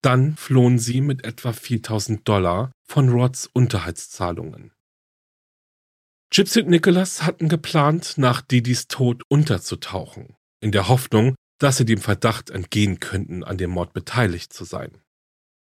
Dann 0.00 0.34
flohen 0.34 0.78
sie 0.78 1.02
mit 1.02 1.22
etwa 1.26 1.52
4000 1.52 2.26
Dollar 2.26 2.72
von 2.82 3.10
Rods 3.10 3.46
Unterhaltszahlungen. 3.52 4.72
Gypsy 6.30 6.62
und 6.62 6.70
Nicholas 6.70 7.24
hatten 7.24 7.50
geplant, 7.50 8.14
nach 8.16 8.40
Didis 8.40 8.88
Tod 8.88 9.22
unterzutauchen, 9.28 10.34
in 10.60 10.72
der 10.72 10.88
Hoffnung, 10.88 11.34
dass 11.64 11.78
sie 11.78 11.86
dem 11.86 11.98
Verdacht 11.98 12.50
entgehen 12.50 13.00
könnten, 13.00 13.42
an 13.42 13.56
dem 13.56 13.70
Mord 13.70 13.94
beteiligt 13.94 14.52
zu 14.52 14.64
sein. 14.64 14.98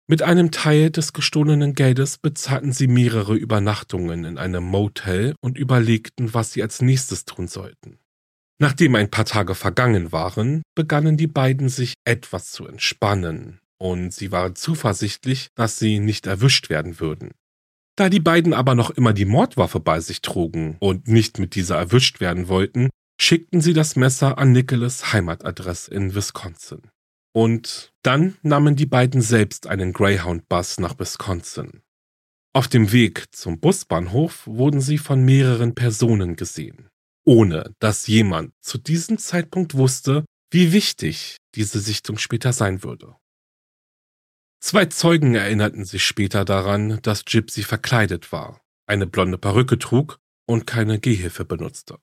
Mit 0.07 0.21
einem 0.21 0.49
Teil 0.49 0.91
des 0.91 1.11
gestohlenen 1.11 1.75
Geldes 1.75 2.17
bezahlten 2.17 2.71
sie 2.71 2.87
mehrere 2.87 3.35
Übernachtungen 3.35 4.23
in 4.23 4.37
einem 4.37 4.63
Motel 4.63 5.35
und 5.41 5.57
überlegten, 5.57 6.33
was 6.33 6.53
sie 6.53 6.63
als 6.63 6.81
nächstes 6.81 7.25
tun 7.25 7.49
sollten. 7.49 7.99
Nachdem 8.59 8.95
ein 8.95 9.11
paar 9.11 9.25
Tage 9.25 9.55
vergangen 9.55 10.13
waren, 10.13 10.63
begannen 10.73 11.17
die 11.17 11.27
beiden 11.27 11.67
sich 11.67 11.95
etwas 12.05 12.51
zu 12.51 12.65
entspannen, 12.65 13.59
und 13.77 14.13
sie 14.13 14.31
waren 14.31 14.55
zuversichtlich, 14.55 15.49
dass 15.55 15.79
sie 15.79 15.99
nicht 15.99 16.27
erwischt 16.27 16.69
werden 16.69 17.01
würden. 17.01 17.31
Da 17.97 18.07
die 18.07 18.21
beiden 18.21 18.53
aber 18.53 18.73
noch 18.73 18.89
immer 18.89 19.11
die 19.11 19.25
Mordwaffe 19.25 19.81
bei 19.81 19.99
sich 19.99 20.21
trugen 20.21 20.77
und 20.79 21.09
nicht 21.09 21.39
mit 21.39 21.55
dieser 21.55 21.77
erwischt 21.77 22.21
werden 22.21 22.47
wollten, 22.47 22.89
schickten 23.21 23.61
sie 23.61 23.73
das 23.73 23.95
Messer 23.95 24.37
an 24.37 24.51
Nicholas 24.51 25.11
Heimatadresse 25.13 25.93
in 25.93 26.15
Wisconsin. 26.15 26.89
Und 27.33 27.93
dann 28.01 28.37
nahmen 28.41 28.75
die 28.75 28.85
beiden 28.85 29.21
selbst 29.21 29.67
einen 29.67 29.93
Greyhound-Bus 29.93 30.79
nach 30.79 30.97
Wisconsin. 30.97 31.83
Auf 32.53 32.67
dem 32.67 32.91
Weg 32.91 33.27
zum 33.31 33.59
Busbahnhof 33.59 34.47
wurden 34.47 34.81
sie 34.81 34.97
von 34.97 35.23
mehreren 35.23 35.75
Personen 35.75 36.35
gesehen, 36.35 36.89
ohne 37.25 37.75
dass 37.79 38.07
jemand 38.07 38.53
zu 38.61 38.79
diesem 38.79 39.19
Zeitpunkt 39.19 39.75
wusste, 39.75 40.25
wie 40.49 40.71
wichtig 40.71 41.37
diese 41.53 41.79
Sichtung 41.79 42.17
später 42.17 42.53
sein 42.53 42.83
würde. 42.83 43.15
Zwei 44.61 44.85
Zeugen 44.87 45.35
erinnerten 45.35 45.85
sich 45.85 46.03
später 46.03 46.43
daran, 46.43 46.99
dass 47.03 47.25
Gypsy 47.25 47.63
verkleidet 47.63 48.31
war, 48.31 48.59
eine 48.87 49.05
blonde 49.05 49.37
Perücke 49.37 49.77
trug 49.77 50.17
und 50.47 50.65
keine 50.65 50.99
Gehhilfe 50.99 51.45
benutzte. 51.45 51.99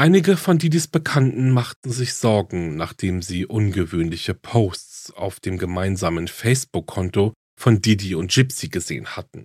Einige 0.00 0.38
von 0.38 0.56
Didis 0.56 0.88
Bekannten 0.88 1.50
machten 1.50 1.92
sich 1.92 2.14
Sorgen, 2.14 2.74
nachdem 2.74 3.20
sie 3.20 3.44
ungewöhnliche 3.44 4.32
Posts 4.32 5.12
auf 5.12 5.40
dem 5.40 5.58
gemeinsamen 5.58 6.26
Facebook-Konto 6.26 7.34
von 7.60 7.82
Didi 7.82 8.14
und 8.14 8.32
Gypsy 8.32 8.68
gesehen 8.68 9.14
hatten. 9.14 9.44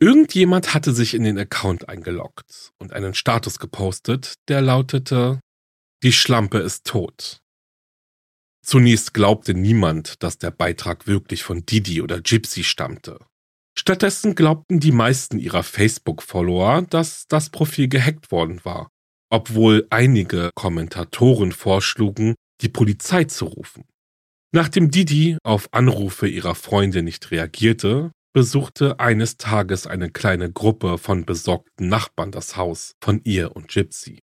Irgendjemand 0.00 0.74
hatte 0.74 0.92
sich 0.92 1.14
in 1.14 1.22
den 1.22 1.38
Account 1.38 1.88
eingeloggt 1.88 2.72
und 2.80 2.92
einen 2.92 3.14
Status 3.14 3.60
gepostet, 3.60 4.34
der 4.48 4.62
lautete 4.62 5.38
Die 6.02 6.12
Schlampe 6.12 6.58
ist 6.58 6.86
tot. 6.86 7.38
Zunächst 8.66 9.14
glaubte 9.14 9.54
niemand, 9.54 10.24
dass 10.24 10.38
der 10.38 10.50
Beitrag 10.50 11.06
wirklich 11.06 11.44
von 11.44 11.64
Didi 11.66 12.02
oder 12.02 12.20
Gypsy 12.20 12.64
stammte. 12.64 13.20
Stattdessen 13.78 14.34
glaubten 14.34 14.80
die 14.80 14.90
meisten 14.90 15.38
ihrer 15.38 15.62
Facebook-Follower, 15.62 16.82
dass 16.82 17.28
das 17.28 17.50
Profil 17.50 17.86
gehackt 17.86 18.32
worden 18.32 18.58
war 18.64 18.88
obwohl 19.30 19.86
einige 19.90 20.50
Kommentatoren 20.54 21.52
vorschlugen, 21.52 22.34
die 22.60 22.68
Polizei 22.68 23.24
zu 23.24 23.46
rufen. 23.46 23.84
Nachdem 24.52 24.90
Didi 24.90 25.36
auf 25.42 25.68
Anrufe 25.72 26.28
ihrer 26.28 26.54
Freunde 26.54 27.02
nicht 27.02 27.30
reagierte, 27.30 28.12
besuchte 28.32 29.00
eines 29.00 29.36
Tages 29.36 29.86
eine 29.86 30.10
kleine 30.10 30.52
Gruppe 30.52 30.98
von 30.98 31.24
besorgten 31.24 31.88
Nachbarn 31.88 32.32
das 32.32 32.56
Haus 32.56 32.92
von 33.02 33.20
ihr 33.24 33.56
und 33.56 33.68
Gypsy. 33.68 34.20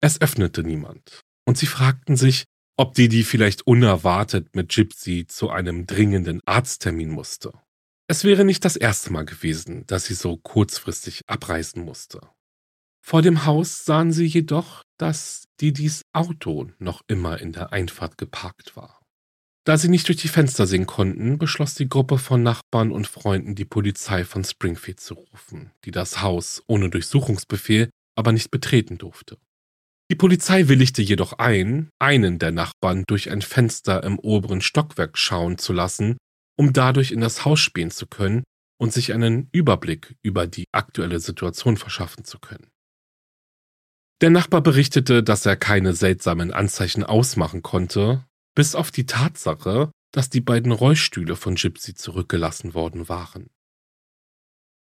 Es 0.00 0.20
öffnete 0.20 0.62
niemand, 0.62 1.20
und 1.46 1.58
sie 1.58 1.66
fragten 1.66 2.16
sich, 2.16 2.44
ob 2.76 2.94
Didi 2.94 3.24
vielleicht 3.24 3.66
unerwartet 3.66 4.54
mit 4.54 4.68
Gypsy 4.68 5.26
zu 5.26 5.50
einem 5.50 5.86
dringenden 5.86 6.40
Arzttermin 6.46 7.10
musste. 7.10 7.52
Es 8.08 8.24
wäre 8.24 8.44
nicht 8.44 8.64
das 8.64 8.76
erste 8.76 9.12
Mal 9.12 9.24
gewesen, 9.24 9.86
dass 9.86 10.06
sie 10.06 10.14
so 10.14 10.36
kurzfristig 10.36 11.22
abreisen 11.26 11.84
musste. 11.84 12.20
Vor 13.08 13.22
dem 13.22 13.46
Haus 13.46 13.86
sahen 13.86 14.12
sie 14.12 14.26
jedoch, 14.26 14.82
dass 14.98 15.44
Didis 15.62 16.02
Auto 16.12 16.68
noch 16.78 17.00
immer 17.08 17.40
in 17.40 17.52
der 17.52 17.72
Einfahrt 17.72 18.18
geparkt 18.18 18.76
war. 18.76 19.00
Da 19.64 19.78
sie 19.78 19.88
nicht 19.88 20.08
durch 20.08 20.18
die 20.18 20.28
Fenster 20.28 20.66
sehen 20.66 20.84
konnten, 20.84 21.38
beschloss 21.38 21.74
die 21.74 21.88
Gruppe 21.88 22.18
von 22.18 22.42
Nachbarn 22.42 22.92
und 22.92 23.06
Freunden, 23.06 23.54
die 23.54 23.64
Polizei 23.64 24.26
von 24.26 24.44
Springfield 24.44 25.00
zu 25.00 25.14
rufen, 25.14 25.70
die 25.86 25.90
das 25.90 26.20
Haus 26.20 26.62
ohne 26.66 26.90
Durchsuchungsbefehl 26.90 27.88
aber 28.14 28.32
nicht 28.32 28.50
betreten 28.50 28.98
durfte. 28.98 29.38
Die 30.10 30.16
Polizei 30.16 30.68
willigte 30.68 31.00
jedoch 31.00 31.32
ein, 31.32 31.88
einen 31.98 32.38
der 32.38 32.52
Nachbarn 32.52 33.04
durch 33.06 33.30
ein 33.30 33.40
Fenster 33.40 34.04
im 34.04 34.18
oberen 34.18 34.60
Stockwerk 34.60 35.16
schauen 35.16 35.56
zu 35.56 35.72
lassen, 35.72 36.18
um 36.58 36.74
dadurch 36.74 37.12
in 37.12 37.22
das 37.22 37.46
Haus 37.46 37.60
spähen 37.60 37.90
zu 37.90 38.06
können 38.06 38.44
und 38.78 38.92
sich 38.92 39.14
einen 39.14 39.48
Überblick 39.50 40.14
über 40.20 40.46
die 40.46 40.66
aktuelle 40.72 41.20
Situation 41.20 41.78
verschaffen 41.78 42.24
zu 42.24 42.38
können. 42.38 42.68
Der 44.20 44.30
Nachbar 44.30 44.62
berichtete, 44.62 45.22
dass 45.22 45.46
er 45.46 45.56
keine 45.56 45.94
seltsamen 45.94 46.52
Anzeichen 46.52 47.04
ausmachen 47.04 47.62
konnte, 47.62 48.24
bis 48.54 48.74
auf 48.74 48.90
die 48.90 49.06
Tatsache, 49.06 49.92
dass 50.12 50.28
die 50.28 50.40
beiden 50.40 50.72
Rollstühle 50.72 51.36
von 51.36 51.54
Gypsy 51.54 51.94
zurückgelassen 51.94 52.74
worden 52.74 53.08
waren. 53.08 53.50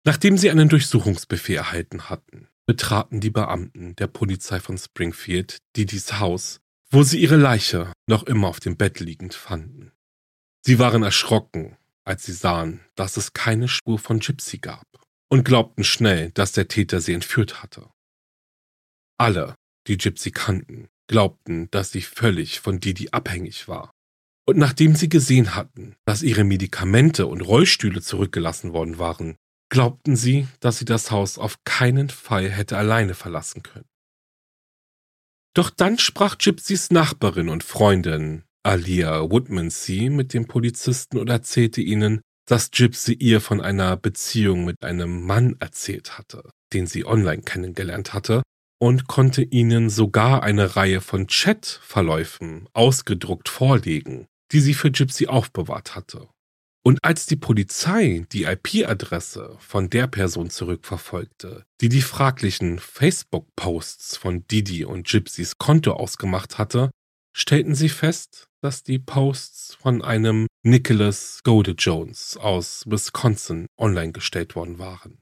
Nachdem 0.05 0.39
sie 0.39 0.51
einen 0.51 0.71
Durchsuchungsbefehl 0.71 1.57
erhalten 1.57 2.09
hatten, 2.09 2.49
betraten 2.67 3.21
die 3.21 3.31
Beamten 3.31 3.95
der 3.97 4.07
Polizei 4.07 4.61
von 4.61 4.79
Springfield 4.79 5.59
Didis 5.77 6.19
Haus, 6.19 6.61
wo 6.91 7.03
sie 7.03 7.21
ihre 7.21 7.37
Leiche 7.37 7.93
noch 8.07 8.23
immer 8.23 8.49
auf 8.49 8.61
dem 8.61 8.79
Bett 8.79 9.01
liegend 9.01 9.35
fanden. 9.35 9.93
Sie 10.63 10.79
waren 10.79 11.03
erschrocken, 11.03 11.77
als 12.05 12.25
sie 12.25 12.33
sahen, 12.33 12.81
dass 12.95 13.19
es 13.19 13.35
keine 13.35 13.69
Spur 13.69 13.99
von 13.99 14.21
Gypsy 14.21 14.59
gab 14.59 14.87
und 15.29 15.45
glaubten 15.45 15.85
schnell, 15.85 16.31
dass 16.31 16.53
der 16.53 16.69
Täter 16.69 17.01
sie 17.01 17.13
entführt 17.13 17.63
hatte. 17.63 17.91
Alle, 19.21 19.55
die 19.87 19.99
Gypsy 19.99 20.31
kannten, 20.31 20.89
glaubten, 21.07 21.71
dass 21.71 21.93
sie 21.93 22.01
völlig 22.01 22.61
von 22.61 22.81
Didi 22.81 23.11
abhängig 23.11 23.69
war. 23.69 23.93
Und 24.49 24.57
nachdem 24.57 24.97
sie 24.97 25.11
gesehen 25.11 25.55
hatten, 25.55 25.95
dass 26.07 26.23
ihre 26.23 26.43
Medikamente 26.43 27.27
und 27.27 27.43
Rollstühle 27.43 28.01
zurückgelassen 28.01 28.73
worden 28.73 28.99
waren, 28.99 29.37
glaubten 29.71 30.17
sie, 30.17 30.49
dass 30.61 30.79
sie 30.79 30.87
das 30.87 31.11
Haus 31.11 31.37
auf 31.37 31.63
keinen 31.65 32.09
Fall 32.09 32.49
hätte 32.49 32.79
alleine 32.79 33.13
verlassen 33.13 33.63
können. 33.63 33.85
Doch 35.55 35.69
dann 35.69 35.99
sprach 35.99 36.39
Gypsys 36.39 36.91
Nachbarin 36.91 37.51
und 37.51 37.63
Freundin 37.63 38.45
Alia 38.63 39.31
Woodmansea 39.31 40.11
mit 40.11 40.33
dem 40.33 40.47
Polizisten 40.47 41.19
und 41.19 41.29
erzählte 41.29 41.83
ihnen, 41.83 42.23
dass 42.49 42.71
Gypsy 42.71 43.13
ihr 43.13 43.43
von 43.43 43.61
einer 43.61 43.99
Beziehung 43.99 44.65
mit 44.65 44.83
einem 44.83 45.27
Mann 45.27 45.57
erzählt 45.61 46.17
hatte, 46.17 46.49
den 46.73 46.87
sie 46.87 47.05
online 47.05 47.43
kennengelernt 47.43 48.15
hatte 48.15 48.43
und 48.81 49.07
konnte 49.07 49.43
ihnen 49.43 49.91
sogar 49.91 50.43
eine 50.43 50.75
Reihe 50.75 51.01
von 51.01 51.27
Chatverläufen 51.27 52.69
ausgedruckt 52.73 53.49
vorlegen, 53.49 54.27
die 54.53 54.61
sie 54.61 54.75
für 54.75 54.91
Gypsy 54.91 55.27
aufbewahrt 55.27 55.95
hatte. 55.95 56.29
Und 56.83 56.99
als 57.05 57.27
die 57.27 57.37
Polizei 57.37 58.25
die 58.33 58.45
IP-Adresse 58.45 59.57
von 59.59 59.91
der 59.91 60.07
Person 60.07 60.49
zurückverfolgte, 60.49 61.65
die 61.83 61.91
die 61.91 62.01
fraglichen 62.01 62.79
Facebook-Posts 62.79 64.17
von 64.17 64.47
Didi 64.47 64.87
und 64.87 65.07
Gypsys 65.07 65.59
Konto 65.59 65.93
ausgemacht 65.93 66.57
hatte, 66.57 66.91
stellten 67.37 67.75
sie 67.75 67.91
fest, 67.91 68.47
dass 68.63 68.83
die 68.83 68.99
Posts 68.99 69.75
von 69.75 70.03
einem 70.03 70.47
Nicholas 70.63 71.41
Gode 71.45 71.73
Jones 71.73 72.39
aus 72.39 72.85
Wisconsin 72.87 73.67
online 73.79 74.13
gestellt 74.13 74.57
worden 74.57 74.79
waren. 74.79 75.19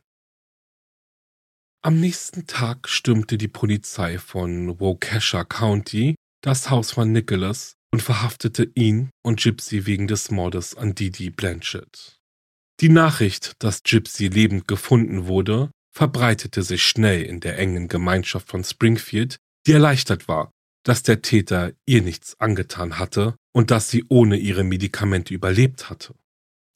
Am 1.81 2.01
nächsten 2.01 2.48
Tag 2.48 2.88
stürmte 2.88 3.38
die 3.38 3.46
Polizei 3.46 4.19
von 4.19 4.81
Waukesha 4.81 5.44
County 5.44 6.17
das 6.42 6.71
Haus 6.71 6.90
von 6.90 7.13
Nicholas 7.13 7.75
und 7.92 8.02
verhaftete 8.02 8.69
ihn 8.75 9.11
und 9.23 9.40
Gypsy 9.40 9.87
wegen 9.87 10.09
des 10.09 10.33
Mordes 10.33 10.75
an 10.75 10.96
Didi 10.96 11.31
Blanchett. 11.31 12.19
Die 12.81 12.88
Nachricht, 12.88 13.52
dass 13.61 13.85
Gypsy 13.85 14.27
lebend 14.27 14.67
gefunden 14.67 15.29
wurde, 15.29 15.71
verbreitete 15.94 16.65
sich 16.65 16.83
schnell 16.83 17.23
in 17.23 17.38
der 17.38 17.59
engen 17.59 17.87
Gemeinschaft 17.87 18.48
von 18.48 18.65
Springfield, 18.65 19.38
die 19.67 19.73
erleichtert 19.73 20.27
war, 20.27 20.50
dass 20.85 21.05
der 21.05 21.23
Täter 21.23 21.73
ihr 21.87 22.02
nichts 22.02 22.35
angetan 22.40 22.98
hatte 22.98 23.37
und 23.52 23.71
dass 23.71 23.88
sie 23.88 24.05
ohne 24.09 24.37
ihre 24.37 24.65
Medikamente 24.65 25.33
überlebt 25.33 25.90
hatte. 25.90 26.15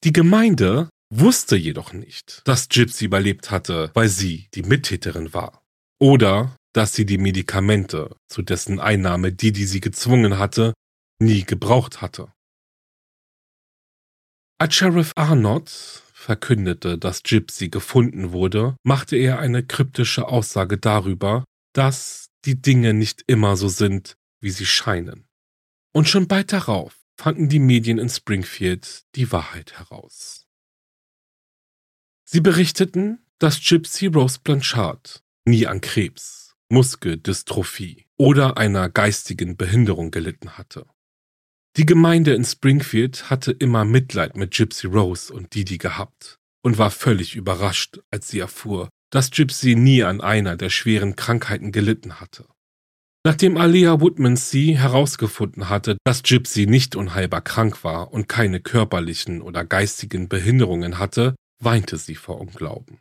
Die 0.05 0.13
Gemeinde 0.13 0.91
wusste 1.13 1.57
jedoch 1.57 1.93
nicht, 1.93 2.43
dass 2.45 2.69
Gypsy 2.69 3.05
überlebt 3.05 3.51
hatte, 3.51 3.91
weil 3.95 4.09
sie 4.09 4.49
die 4.55 4.63
Mittäterin 4.63 5.35
war. 5.35 5.63
Oder 6.01 6.57
dass 6.73 6.95
sie 6.95 7.05
die 7.05 7.19
Medikamente, 7.19 8.17
zu 8.29 8.43
dessen 8.43 8.81
Einnahme 8.81 9.33
die, 9.33 9.53
die 9.53 9.67
sie 9.67 9.81
gezwungen 9.81 10.39
hatte, 10.39 10.73
nie 11.21 11.45
gebraucht 11.45 12.01
hatte. 12.01 12.33
Als 14.59 14.75
Sheriff 14.75 15.13
Arnott 15.17 16.03
verkündete, 16.15 16.97
dass 16.97 17.23
Gypsy 17.23 17.69
gefunden 17.69 18.33
wurde, 18.33 18.77
machte 18.85 19.17
er 19.17 19.39
eine 19.39 19.65
kryptische 19.65 20.29
Aussage 20.29 20.79
darüber, 20.79 21.45
dass 21.75 22.27
die 22.45 22.61
Dinge 22.61 22.95
nicht 22.95 23.23
immer 23.27 23.57
so 23.57 23.69
sind, 23.69 24.17
wie 24.41 24.51
sie 24.51 24.67
scheinen. 24.67 25.27
Und 25.93 26.09
schon 26.09 26.27
bald 26.27 26.53
darauf 26.53 26.97
fanden 27.21 27.49
die 27.49 27.59
Medien 27.59 27.99
in 27.99 28.09
Springfield 28.09 29.03
die 29.15 29.31
Wahrheit 29.31 29.79
heraus. 29.79 30.42
Sie 32.33 32.41
berichteten, 32.41 33.19
dass 33.39 33.61
Gypsy 33.61 34.07
Rose 34.07 34.39
Blanchard 34.43 35.23
nie 35.45 35.67
an 35.67 35.83
Krebs, 35.83 36.55
Muskeldystrophie 36.71 38.07
oder 38.17 38.57
einer 38.57 38.89
geistigen 38.89 39.59
Behinderung 39.59 40.11
gelitten 40.11 40.57
hatte. 40.57 40.87
Die 41.77 41.85
Gemeinde 41.85 42.33
in 42.33 42.47
Springfield 42.47 43.29
hatte 43.29 43.53
immer 43.53 43.85
Mitleid 43.85 44.35
mit 44.35 44.53
Gypsy 44.55 44.87
Rose 44.87 45.31
und 45.31 45.55
Didi 45.55 45.77
gehabt 45.77 46.39
und 46.63 46.79
war 46.79 46.91
völlig 46.91 47.37
überrascht, 47.37 48.01
als 48.11 48.29
sie 48.29 48.39
erfuhr, 48.39 48.89
dass 49.11 49.31
Gypsy 49.31 49.75
nie 49.75 50.03
an 50.03 50.23
einer 50.23 50.57
der 50.57 50.71
schweren 50.71 51.17
Krankheiten 51.17 51.71
gelitten 51.71 52.19
hatte. 52.19 52.47
Nachdem 53.27 53.59
Alia 53.59 54.01
Woodmansee 54.01 54.75
herausgefunden 54.75 55.69
hatte, 55.69 55.99
dass 56.03 56.23
Gypsy 56.23 56.65
nicht 56.65 56.97
unheilbar 56.97 57.43
krank 57.43 57.85
war 57.85 58.11
und 58.11 58.27
keine 58.27 58.61
körperlichen 58.61 59.43
oder 59.43 59.67
geistigen 59.67 60.31
Behinderungen 60.31 60.99
hatte, 60.99 61.35
weinte 61.65 61.97
sie 61.99 62.15
vor 62.15 62.41
Unglauben. 62.41 63.01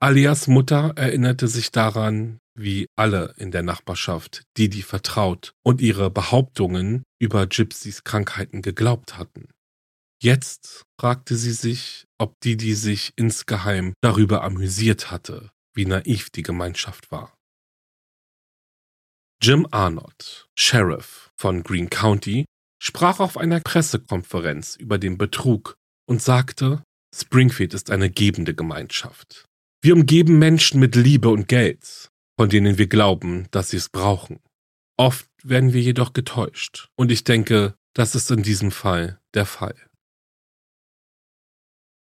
Alias 0.00 0.48
Mutter 0.48 0.94
erinnerte 0.96 1.46
sich 1.46 1.70
daran, 1.70 2.38
wie 2.54 2.86
alle 2.96 3.34
in 3.38 3.50
der 3.50 3.62
Nachbarschaft 3.62 4.42
Didi 4.58 4.82
vertraut 4.82 5.54
und 5.62 5.80
ihre 5.80 6.10
Behauptungen 6.10 7.04
über 7.20 7.46
Gypsys 7.46 8.04
Krankheiten 8.04 8.62
geglaubt 8.62 9.16
hatten. 9.16 9.48
Jetzt 10.20 10.84
fragte 11.00 11.36
sie 11.36 11.52
sich, 11.52 12.06
ob 12.18 12.38
Didi 12.40 12.74
sich 12.74 13.12
insgeheim 13.16 13.94
darüber 14.00 14.44
amüsiert 14.44 15.10
hatte, 15.10 15.50
wie 15.74 15.86
naiv 15.86 16.30
die 16.30 16.42
Gemeinschaft 16.42 17.10
war. 17.10 17.34
Jim 19.42 19.66
Arnott, 19.70 20.48
Sheriff 20.56 21.30
von 21.36 21.64
Greene 21.64 21.88
County, 21.88 22.44
sprach 22.80 23.18
auf 23.18 23.36
einer 23.36 23.60
Pressekonferenz 23.60 24.76
über 24.76 24.98
den 24.98 25.18
Betrug 25.18 25.76
und 26.06 26.22
sagte, 26.22 26.84
Springfield 27.14 27.74
ist 27.74 27.90
eine 27.90 28.10
gebende 28.10 28.54
Gemeinschaft. 28.54 29.46
Wir 29.82 29.94
umgeben 29.94 30.38
Menschen 30.38 30.80
mit 30.80 30.94
Liebe 30.94 31.28
und 31.28 31.48
Geld, 31.48 32.08
von 32.38 32.48
denen 32.48 32.78
wir 32.78 32.86
glauben, 32.86 33.48
dass 33.50 33.70
sie 33.70 33.76
es 33.76 33.88
brauchen. 33.88 34.40
Oft 34.96 35.28
werden 35.42 35.72
wir 35.72 35.80
jedoch 35.80 36.12
getäuscht, 36.12 36.88
und 36.96 37.10
ich 37.10 37.24
denke, 37.24 37.74
das 37.94 38.14
ist 38.14 38.30
in 38.30 38.42
diesem 38.42 38.70
Fall 38.70 39.20
der 39.34 39.46
Fall. 39.46 39.74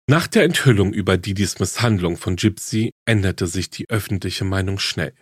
Nach 0.07 0.27
der 0.27 0.43
Enthüllung 0.43 0.93
über 0.93 1.17
Didis 1.17 1.59
Misshandlung 1.59 2.17
von 2.17 2.35
Gypsy 2.35 2.91
änderte 3.05 3.47
sich 3.47 3.69
die 3.69 3.89
öffentliche 3.89 4.43
Meinung 4.43 4.77
schnell. 4.77 5.13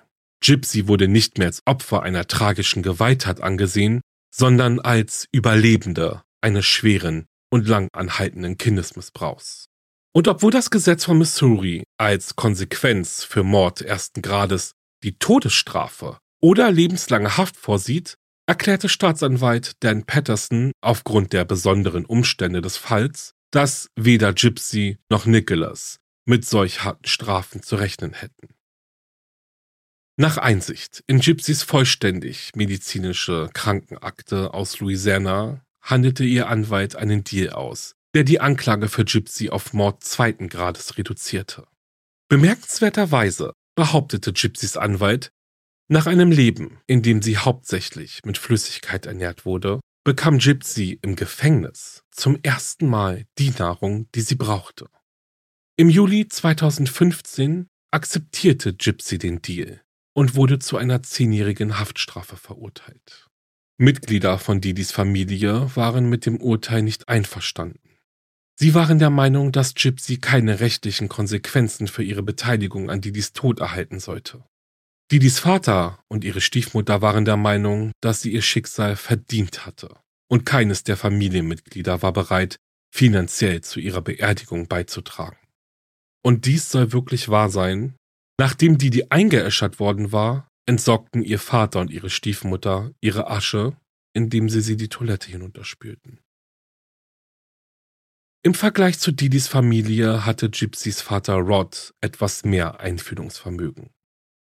Gypsy 0.41 0.87
wurde 0.87 1.07
nicht 1.07 1.37
mehr 1.37 1.47
als 1.47 1.61
Opfer 1.65 2.03
einer 2.03 2.27
tragischen 2.27 2.81
Gewalttat 2.81 3.41
angesehen, 3.41 4.01
sondern 4.33 4.79
als 4.79 5.27
Überlebende 5.31 6.23
eines 6.41 6.65
schweren 6.65 7.25
und 7.51 7.67
lang 7.67 7.89
anhaltenden 7.93 8.57
Kindesmissbrauchs. 8.57 9.68
Und 10.13 10.27
obwohl 10.27 10.51
das 10.51 10.69
Gesetz 10.71 11.05
von 11.05 11.19
Missouri 11.19 11.83
als 11.97 12.35
Konsequenz 12.35 13.23
für 13.23 13.43
Mord 13.43 13.81
ersten 13.81 14.21
Grades 14.21 14.73
die 15.03 15.17
Todesstrafe 15.17 16.17
oder 16.41 16.71
lebenslange 16.71 17.37
Haft 17.37 17.57
vorsieht, 17.57 18.15
erklärte 18.47 18.89
Staatsanwalt 18.89 19.73
Dan 19.81 20.05
Patterson 20.05 20.71
aufgrund 20.81 21.33
der 21.33 21.45
besonderen 21.45 22.05
Umstände 22.05 22.61
des 22.61 22.77
Falls, 22.77 23.33
dass 23.51 23.89
weder 23.95 24.33
Gypsy 24.33 24.97
noch 25.09 25.25
Nicholas 25.25 25.99
mit 26.25 26.45
solch 26.45 26.83
harten 26.83 27.07
Strafen 27.07 27.61
zu 27.61 27.75
rechnen 27.75 28.13
hätten. 28.13 28.55
Nach 30.17 30.37
Einsicht 30.37 31.03
in 31.07 31.19
Gypsys 31.19 31.63
vollständig 31.63 32.51
medizinische 32.55 33.49
Krankenakte 33.53 34.53
aus 34.53 34.79
Louisiana 34.79 35.63
handelte 35.81 36.23
ihr 36.23 36.49
Anwalt 36.49 36.95
einen 36.95 37.23
Deal 37.23 37.51
aus, 37.51 37.95
der 38.15 38.23
die 38.23 38.39
Anklage 38.39 38.89
für 38.89 39.05
Gypsy 39.05 39.49
auf 39.49 39.73
Mord 39.73 40.03
zweiten 40.03 40.49
Grades 40.49 40.97
reduzierte. 40.97 41.67
Bemerkenswerterweise 42.29 43.53
behauptete 43.75 44.33
Gypsys 44.33 44.77
Anwalt, 44.77 45.31
nach 45.91 46.05
einem 46.05 46.31
Leben, 46.31 46.79
in 46.85 47.01
dem 47.01 47.21
sie 47.21 47.37
hauptsächlich 47.37 48.21
mit 48.23 48.37
Flüssigkeit 48.37 49.05
ernährt 49.07 49.45
wurde, 49.45 49.79
bekam 50.03 50.37
Gypsy 50.37 50.99
im 51.01 51.15
Gefängnis 51.15 52.03
zum 52.11 52.37
ersten 52.43 52.87
Mal 52.87 53.25
die 53.37 53.51
Nahrung, 53.51 54.07
die 54.13 54.21
sie 54.21 54.35
brauchte. 54.35 54.87
Im 55.77 55.89
Juli 55.89 56.27
2015 56.27 57.67
akzeptierte 57.91 58.73
Gypsy 58.73 59.17
den 59.17 59.41
Deal 59.41 59.81
und 60.13 60.35
wurde 60.35 60.59
zu 60.59 60.77
einer 60.77 61.01
zehnjährigen 61.01 61.79
Haftstrafe 61.79 62.37
verurteilt. 62.37 63.27
Mitglieder 63.77 64.37
von 64.37 64.61
Didis 64.61 64.91
Familie 64.91 65.75
waren 65.75 66.09
mit 66.09 66.25
dem 66.25 66.41
Urteil 66.41 66.81
nicht 66.81 67.07
einverstanden. 67.07 67.79
Sie 68.59 68.73
waren 68.73 68.99
der 68.99 69.09
Meinung, 69.09 69.51
dass 69.51 69.73
Gypsy 69.73 70.17
keine 70.17 70.59
rechtlichen 70.59 71.07
Konsequenzen 71.07 71.87
für 71.87 72.03
ihre 72.03 72.23
Beteiligung 72.23 72.89
an 72.89 72.99
Didis 72.99 73.31
Tod 73.31 73.59
erhalten 73.59 73.99
sollte. 73.99 74.43
Didis 75.11 75.39
Vater 75.39 76.03
und 76.09 76.23
ihre 76.23 76.41
Stiefmutter 76.41 77.01
waren 77.01 77.23
der 77.23 77.37
Meinung, 77.37 77.93
dass 78.01 78.21
sie 78.21 78.31
ihr 78.31 78.41
Schicksal 78.41 78.95
verdient 78.95 79.65
hatte, 79.65 79.95
und 80.29 80.45
keines 80.45 80.83
der 80.83 80.97
Familienmitglieder 80.97 82.01
war 82.01 82.11
bereit, 82.11 82.57
finanziell 82.93 83.61
zu 83.61 83.79
ihrer 83.79 84.01
Beerdigung 84.01 84.67
beizutragen. 84.67 85.37
Und 86.21 86.45
dies 86.45 86.69
soll 86.69 86.91
wirklich 86.91 87.29
wahr 87.29 87.49
sein, 87.49 87.95
Nachdem 88.39 88.77
Didi 88.77 89.03
eingeäschert 89.09 89.81
worden 89.81 90.13
war, 90.13 90.47
entsorgten 90.65 91.23
ihr 91.23 91.39
Vater 91.39 91.81
und 91.81 91.91
ihre 91.91 92.09
Stiefmutter 92.09 92.93
ihre 93.01 93.29
Asche, 93.29 93.75
indem 94.13 94.47
sie 94.47 94.61
sie 94.61 94.77
die 94.77 94.87
Toilette 94.87 95.29
hinunterspülten. 95.29 96.21
Im 98.41 98.53
Vergleich 98.53 98.99
zu 98.99 99.11
Didis 99.11 99.49
Familie 99.49 100.25
hatte 100.25 100.49
Gypsys 100.49 101.01
Vater 101.01 101.35
Rod 101.35 101.93
etwas 101.99 102.45
mehr 102.45 102.79
Einfühlungsvermögen. 102.79 103.89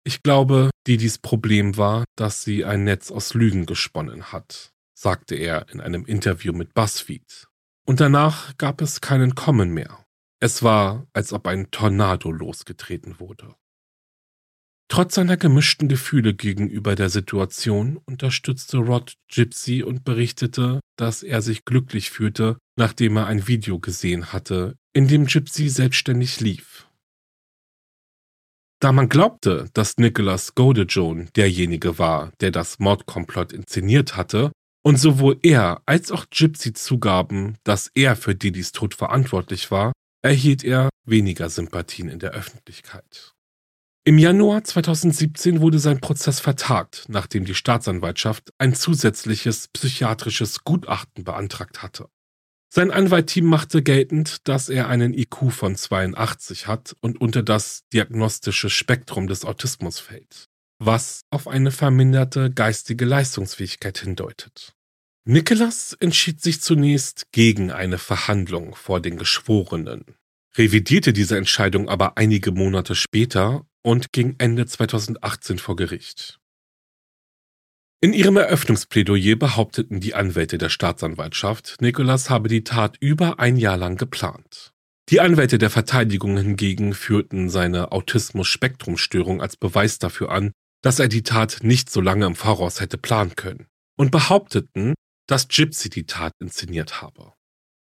Ich 0.04 0.24
glaube, 0.24 0.72
Didis 0.88 1.20
Problem 1.20 1.78
war, 1.78 2.04
dass 2.16 2.44
sie 2.44 2.66
ein 2.66 2.86
Netz 2.86 3.12
aus 3.12 3.36
Lügen 3.36 3.68
gesponnen 3.68 4.32
hat, 4.32 4.72
sagte 4.98 5.36
er 5.36 5.70
in 5.70 5.80
einem 5.80 6.06
Interview 6.06 6.54
mit 6.54 6.74
BuzzFeed. 6.74 7.48
Und 7.86 8.00
danach 8.00 8.58
gab 8.58 8.82
es 8.82 9.00
keinen 9.00 9.36
Kommen 9.36 9.76
mehr. 9.76 10.04
Es 10.39 10.64
war, 10.64 11.06
als 11.14 11.32
ob 11.32 11.46
ein 11.46 11.70
Tornado 11.70 12.32
losgetreten 12.32 13.20
wurde. 13.20 13.54
Trotz 14.94 15.16
seiner 15.16 15.38
gemischten 15.38 15.88
Gefühle 15.88 16.36
gegenüber 16.36 16.94
der 16.94 17.10
Situation 17.10 18.00
unterstützte 18.06 18.78
Rod 18.78 19.16
Gypsy 19.28 19.82
und 19.82 20.04
berichtete, 20.04 20.82
dass 20.98 21.24
er 21.24 21.41
sich 21.41 21.66
glücklich 21.66 22.12
fühlte, 22.12 22.60
nachdem 22.78 23.18
er 23.18 23.26
ein 23.26 23.48
Video 23.48 23.80
gesehen 23.80 24.32
hatte, 24.34 24.76
in 24.94 25.08
dem 25.08 25.26
Gypsy 25.26 25.70
selbstständig 25.70 26.41
lief. 26.41 26.88
Da 28.80 28.91
man 28.91 29.10
glaubte, 29.10 29.68
dass 29.74 29.98
Nicholas 29.98 30.54
Godejohn 30.54 31.28
derjenige 31.36 31.98
war, 31.98 32.32
der 32.39 32.52
das 32.52 32.78
Mordkomplott 32.78 33.52
inszeniert 33.52 34.16
hatte, 34.16 34.52
und 34.84 34.98
sowohl 34.98 35.39
er 35.41 35.82
als 35.88 36.12
auch 36.12 36.28
Gypsy 36.30 36.72
zugaben, 36.74 37.58
dass 37.64 37.89
er 37.96 38.16
für 38.16 38.36
Didis 38.36 38.74
Tod 38.74 38.94
verantwortlich 38.94 39.72
war, 39.72 39.91
erhielt 40.22 40.64
er 40.64 40.89
weniger 41.04 41.50
Sympathien 41.50 42.10
in 42.10 42.20
der 42.20 42.34
Öffentlichkeit. 42.34 43.34
Im 44.06 44.18
Januar 44.18 44.66
2017 44.66 45.62
wurde 45.62 45.80
sein 45.80 46.01
Prozess 46.01 46.41
vertagt, 46.41 47.06
nachdem 47.08 47.45
die 47.45 47.56
Staatsanwaltschaft 47.56 48.49
ein 48.58 48.76
zusätzliches 48.76 49.70
psychiatrisches 49.70 50.66
Gutachten 50.66 51.24
beantragt 51.24 51.82
hatte. 51.82 52.10
Sein 52.70 52.91
Anwaltteam 52.91 53.45
machte 53.45 53.82
geltend, 53.82 54.47
dass 54.49 54.68
er 54.68 54.89
einen 54.89 55.14
IQ 55.14 55.51
von 55.51 55.78
82 55.78 56.68
hat 56.68 56.97
und 56.99 57.22
unter 57.22 57.43
das 57.43 57.84
diagnostische 57.93 58.70
Spektrum 58.70 59.28
des 59.28 59.45
Autismus 59.45 59.99
fällt, 59.99 60.49
was 60.80 61.22
auf 61.30 61.47
eine 61.47 61.72
verminderte 61.72 62.51
geistige 62.51 63.06
Leistungsfähigkeit 63.06 63.99
hindeutet. 63.99 64.74
Nicholas 65.24 65.93
entschied 65.93 66.41
sich 66.41 66.60
zunächst 66.60 67.32
gegen 67.32 67.72
eine 67.72 67.99
Verhandlung 67.99 68.76
vor 68.76 68.99
den 68.99 69.16
Geschworenen, 69.16 70.18
revidierte 70.58 71.14
diese 71.14 71.38
Entscheidung 71.38 71.88
aber 71.88 72.18
einige 72.18 72.51
Monate 72.51 72.95
später 72.95 73.66
und 73.84 74.12
ging 74.12 74.36
Ende 74.40 74.66
2018 74.66 75.60
vor 75.60 75.76
Gericht. 75.76 76.40
In 78.02 78.12
ihrem 78.12 78.36
Eröffnungsplädoyer 78.36 79.38
behaupteten 79.38 80.00
die 80.00 80.14
Anwälte 80.14 80.58
der 80.58 80.70
Staatsanwaltschaft, 80.70 81.78
Nicholas 81.80 82.30
habe 82.30 82.50
die 82.50 82.64
Tat 82.64 82.98
über 83.00 83.40
ein 83.40 83.56
Jahr 83.56 83.78
lang 83.78 83.96
geplant. 83.96 84.74
Die 85.10 85.22
Anwälte 85.22 85.58
der 85.58 85.70
Verteidigung 85.70 86.38
hingegen 86.38 86.94
führten 86.94 87.50
seine 87.50 87.92
Autismus-Spektrumstörung 87.92 89.42
als 89.42 89.56
Beweis 89.58 90.00
dafür 90.00 90.32
an, 90.32 90.52
dass 90.82 91.00
er 91.00 91.08
die 91.08 91.24
Tat 91.24 91.60
nicht 91.62 91.90
so 91.90 92.02
lange 92.02 92.26
im 92.26 92.36
Voraus 92.36 92.82
hätte 92.82 92.98
planen 92.98 93.36
können 93.36 93.68
und 93.98 94.12
behaupteten, 94.12 94.96
dass 95.28 95.48
Gypsy 95.48 95.90
die 95.90 96.06
Tat 96.06 96.34
inszeniert 96.40 97.02
habe. 97.02 97.34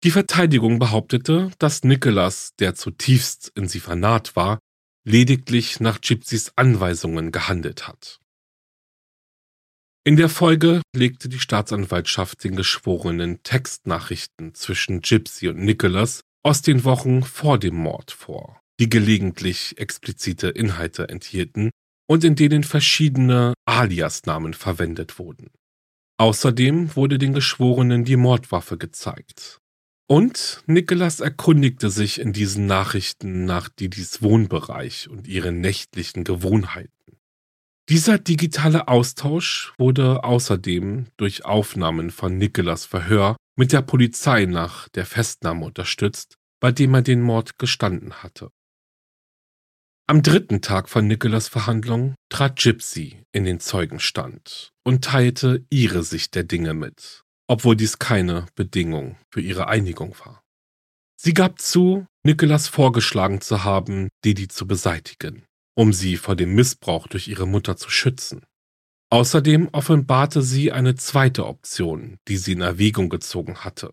Die 0.04 0.10
Verteidigung 0.10 0.78
behauptete, 0.78 1.50
dass 1.58 1.84
Nicholas, 1.84 2.50
der 2.58 2.74
zutiefst 2.74 3.52
in 3.54 3.68
sie 3.68 3.80
vernarrt 3.80 4.36
war, 4.36 4.58
lediglich 5.04 5.80
nach 5.80 6.00
Gypsys 6.00 6.52
Anweisungen 6.56 7.32
gehandelt 7.32 7.88
hat. 7.88 8.18
In 10.04 10.16
der 10.16 10.28
Folge 10.28 10.82
legte 10.94 11.28
die 11.28 11.38
Staatsanwaltschaft 11.38 12.42
den 12.42 12.56
Geschworenen 12.56 13.42
Textnachrichten 13.44 14.54
zwischen 14.54 15.00
Gypsy 15.00 15.48
und 15.48 15.58
Nicholas 15.58 16.22
aus 16.42 16.60
den 16.60 16.82
Wochen 16.82 17.22
vor 17.22 17.58
dem 17.58 17.76
Mord 17.76 18.10
vor, 18.10 18.60
die 18.80 18.88
gelegentlich 18.88 19.78
explizite 19.78 20.48
Inhalte 20.48 21.08
enthielten 21.08 21.70
und 22.08 22.24
in 22.24 22.34
denen 22.34 22.64
verschiedene 22.64 23.54
Aliasnamen 23.64 24.54
verwendet 24.54 25.20
wurden. 25.20 25.50
Außerdem 26.18 26.96
wurde 26.96 27.18
den 27.18 27.32
Geschworenen 27.32 28.04
die 28.04 28.16
Mordwaffe 28.16 28.78
gezeigt. 28.78 29.61
Und 30.06 30.62
Nicholas 30.66 31.20
erkundigte 31.20 31.90
sich 31.90 32.20
in 32.20 32.32
diesen 32.32 32.66
Nachrichten 32.66 33.44
nach 33.44 33.68
Didis 33.68 34.20
Wohnbereich 34.20 35.08
und 35.08 35.26
ihren 35.26 35.60
nächtlichen 35.60 36.24
Gewohnheiten. 36.24 36.92
Dieser 37.88 38.18
digitale 38.18 38.88
Austausch 38.88 39.72
wurde 39.76 40.24
außerdem 40.24 41.06
durch 41.16 41.44
Aufnahmen 41.44 42.10
von 42.10 42.38
Nicholas 42.38 42.84
Verhör 42.84 43.36
mit 43.56 43.72
der 43.72 43.82
Polizei 43.82 44.46
nach 44.46 44.88
der 44.90 45.04
Festnahme 45.04 45.66
unterstützt, 45.66 46.36
bei 46.60 46.72
dem 46.72 46.94
er 46.94 47.02
den 47.02 47.20
Mord 47.20 47.58
gestanden 47.58 48.22
hatte. 48.22 48.50
Am 50.06 50.22
dritten 50.22 50.62
Tag 50.62 50.88
von 50.88 51.06
Nicholas 51.06 51.48
Verhandlung 51.48 52.14
trat 52.28 52.56
Gypsy 52.58 53.24
in 53.32 53.44
den 53.44 53.60
Zeugenstand 53.60 54.72
und 54.84 55.04
teilte 55.04 55.64
ihre 55.70 56.02
Sicht 56.02 56.34
der 56.34 56.44
Dinge 56.44 56.74
mit, 56.74 57.21
obwohl 57.52 57.76
dies 57.76 57.98
keine 57.98 58.46
Bedingung 58.54 59.16
für 59.30 59.42
ihre 59.42 59.68
Einigung 59.68 60.16
war. 60.24 60.42
Sie 61.16 61.34
gab 61.34 61.60
zu, 61.60 62.06
Nicholas 62.24 62.66
vorgeschlagen 62.66 63.42
zu 63.42 63.62
haben, 63.62 64.08
Didi 64.24 64.48
zu 64.48 64.66
beseitigen, 64.66 65.44
um 65.74 65.92
sie 65.92 66.16
vor 66.16 66.34
dem 66.34 66.54
Missbrauch 66.54 67.08
durch 67.08 67.28
ihre 67.28 67.46
Mutter 67.46 67.76
zu 67.76 67.90
schützen. 67.90 68.46
Außerdem 69.10 69.68
offenbarte 69.72 70.40
sie 70.40 70.72
eine 70.72 70.94
zweite 70.94 71.44
Option, 71.44 72.16
die 72.26 72.38
sie 72.38 72.52
in 72.52 72.62
Erwägung 72.62 73.10
gezogen 73.10 73.58
hatte. 73.58 73.92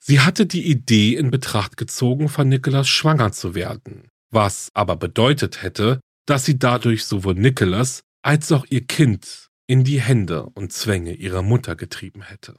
Sie 0.00 0.18
hatte 0.18 0.44
die 0.44 0.68
Idee 0.68 1.14
in 1.14 1.30
Betracht 1.30 1.76
gezogen, 1.76 2.28
von 2.28 2.48
Nicholas 2.48 2.88
schwanger 2.88 3.30
zu 3.30 3.54
werden, 3.54 4.08
was 4.32 4.70
aber 4.74 4.96
bedeutet 4.96 5.62
hätte, 5.62 6.00
dass 6.26 6.44
sie 6.44 6.58
dadurch 6.58 7.04
sowohl 7.04 7.34
Nicholas 7.34 8.02
als 8.22 8.50
auch 8.50 8.66
ihr 8.68 8.84
Kind 8.84 9.46
in 9.68 9.84
die 9.84 10.00
Hände 10.00 10.46
und 10.54 10.72
Zwänge 10.72 11.14
ihrer 11.14 11.42
Mutter 11.42 11.76
getrieben 11.76 12.22
hätte. 12.22 12.56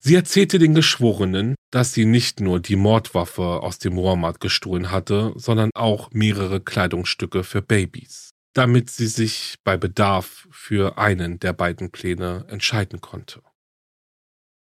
Sie 0.00 0.14
erzählte 0.14 0.58
den 0.58 0.74
Geschworenen, 0.74 1.56
dass 1.70 1.92
sie 1.92 2.04
nicht 2.04 2.40
nur 2.40 2.60
die 2.60 2.76
Mordwaffe 2.76 3.42
aus 3.42 3.78
dem 3.78 3.96
Walmart 3.96 4.40
gestohlen 4.40 4.90
hatte, 4.90 5.32
sondern 5.36 5.70
auch 5.74 6.10
mehrere 6.12 6.60
Kleidungsstücke 6.60 7.42
für 7.42 7.62
Babys, 7.62 8.30
damit 8.54 8.90
sie 8.90 9.08
sich 9.08 9.56
bei 9.64 9.76
Bedarf 9.76 10.46
für 10.50 10.98
einen 10.98 11.40
der 11.40 11.52
beiden 11.52 11.90
Pläne 11.90 12.46
entscheiden 12.48 13.00
konnte. 13.00 13.42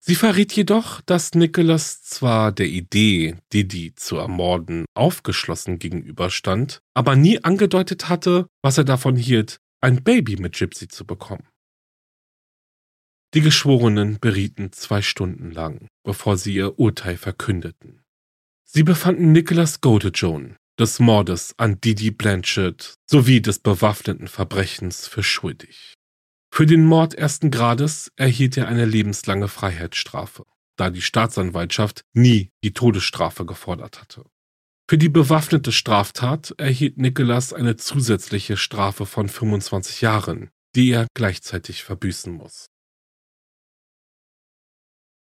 Sie 0.05 0.15
verriet 0.15 0.51
jedoch, 0.51 0.99
dass 0.99 1.33
Nicholas 1.33 2.03
zwar 2.03 2.51
der 2.51 2.67
Idee, 2.67 3.37
Didi 3.53 3.95
zu 3.95 4.17
ermorden, 4.17 4.83
aufgeschlossen 4.95 5.79
gegenüberstand, 5.79 6.81
aber 6.93 7.15
nie 7.15 7.41
angedeutet 7.41 8.09
hatte, 8.09 8.47
was 8.61 8.77
er 8.77 8.83
davon 8.83 9.15
hielt, 9.15 9.59
ein 9.79 10.03
Baby 10.03 10.35
mit 10.35 10.57
Gypsy 10.57 10.89
zu 10.89 11.05
bekommen. 11.05 11.47
Die 13.33 13.41
Geschworenen 13.41 14.19
berieten 14.19 14.71
zwei 14.71 15.01
Stunden 15.01 15.49
lang, 15.49 15.87
bevor 16.03 16.37
sie 16.37 16.53
ihr 16.53 16.77
Urteil 16.77 17.17
verkündeten. 17.17 18.03
Sie 18.63 18.83
befanden 18.83 19.31
Nicholas 19.31 19.81
Godejohn 19.81 20.55
des 20.79 20.99
Mordes 20.99 21.53
an 21.57 21.79
Didi 21.81 22.11
Blanchard 22.11 22.95
sowie 23.09 23.41
des 23.41 23.59
bewaffneten 23.59 24.27
Verbrechens 24.27 25.07
für 25.07 25.23
schuldig. 25.23 25.93
Für 26.51 26.65
den 26.65 26.85
Mord 26.85 27.15
ersten 27.15 27.51
Grades 27.51 28.11
erhielt 28.15 28.57
er 28.57 28.67
eine 28.67 28.85
lebenslange 28.85 29.47
Freiheitsstrafe, 29.47 30.45
da 30.75 30.89
die 30.89 31.01
Staatsanwaltschaft 31.01 32.01
nie 32.13 32.51
die 32.63 32.73
Todesstrafe 32.73 33.45
gefordert 33.45 34.01
hatte. 34.01 34.25
Für 34.87 34.97
die 34.97 35.09
bewaffnete 35.09 35.71
Straftat 35.71 36.53
erhielt 36.57 36.97
Nicholas 36.97 37.53
eine 37.53 37.77
zusätzliche 37.77 38.57
Strafe 38.57 39.05
von 39.05 39.29
25 39.29 40.01
Jahren, 40.01 40.49
die 40.75 40.91
er 40.91 41.07
gleichzeitig 41.15 41.83
verbüßen 41.83 42.31
muss. 42.31 42.67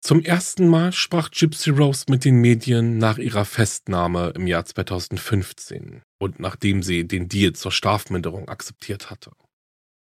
Zum 0.03 0.23
ersten 0.23 0.67
Mal 0.67 0.93
sprach 0.93 1.31
Gypsy 1.31 1.71
Rose 1.71 2.07
mit 2.09 2.25
den 2.25 2.37
Medien 2.41 2.97
nach 2.97 3.19
ihrer 3.19 3.45
Festnahme 3.45 4.33
im 4.35 4.47
Jahr 4.47 4.65
2015 4.65 6.03
und 6.19 6.41
nachdem 6.41 6.83
sie 6.83 7.07
den 7.07 7.29
Deal 7.29 7.53
zur 7.53 7.71
Strafminderung 7.71 8.49
akzeptiert 8.49 9.11
hatte. 9.11 9.33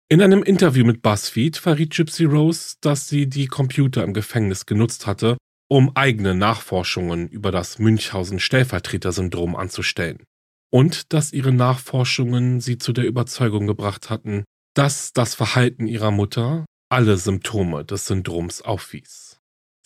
In 0.09 0.21
einem 0.21 0.43
Interview 0.43 0.85
mit 0.85 1.01
BuzzFeed 1.01 1.57
verriet 1.57 1.95
Gypsy 1.95 2.25
Rose, 2.25 2.75
dass 2.79 3.09
sie 3.09 3.27
die 3.27 3.47
Computer 3.47 4.03
im 4.03 4.13
Gefängnis 4.13 4.65
genutzt 4.65 5.07
hatte, 5.07 5.35
um 5.67 5.91
eigene 5.95 6.33
Nachforschungen 6.33 7.27
über 7.27 7.51
das 7.51 7.77
Münchhausen-Stellvertreter-Syndrom 7.79 9.55
anzustellen. 9.55 10.23
Und 10.71 11.11
dass 11.11 11.33
ihre 11.33 11.51
Nachforschungen 11.51 12.61
sie 12.61 12.77
zu 12.77 12.93
der 12.93 13.05
Überzeugung 13.05 13.67
gebracht 13.67 14.09
hatten, 14.09 14.45
dass 14.75 15.11
das 15.11 15.35
Verhalten 15.35 15.87
ihrer 15.87 16.11
Mutter 16.11 16.65
alle 16.89 17.17
Symptome 17.17 17.83
des 17.83 18.05
Syndroms 18.05 18.61
aufwies. 18.61 19.26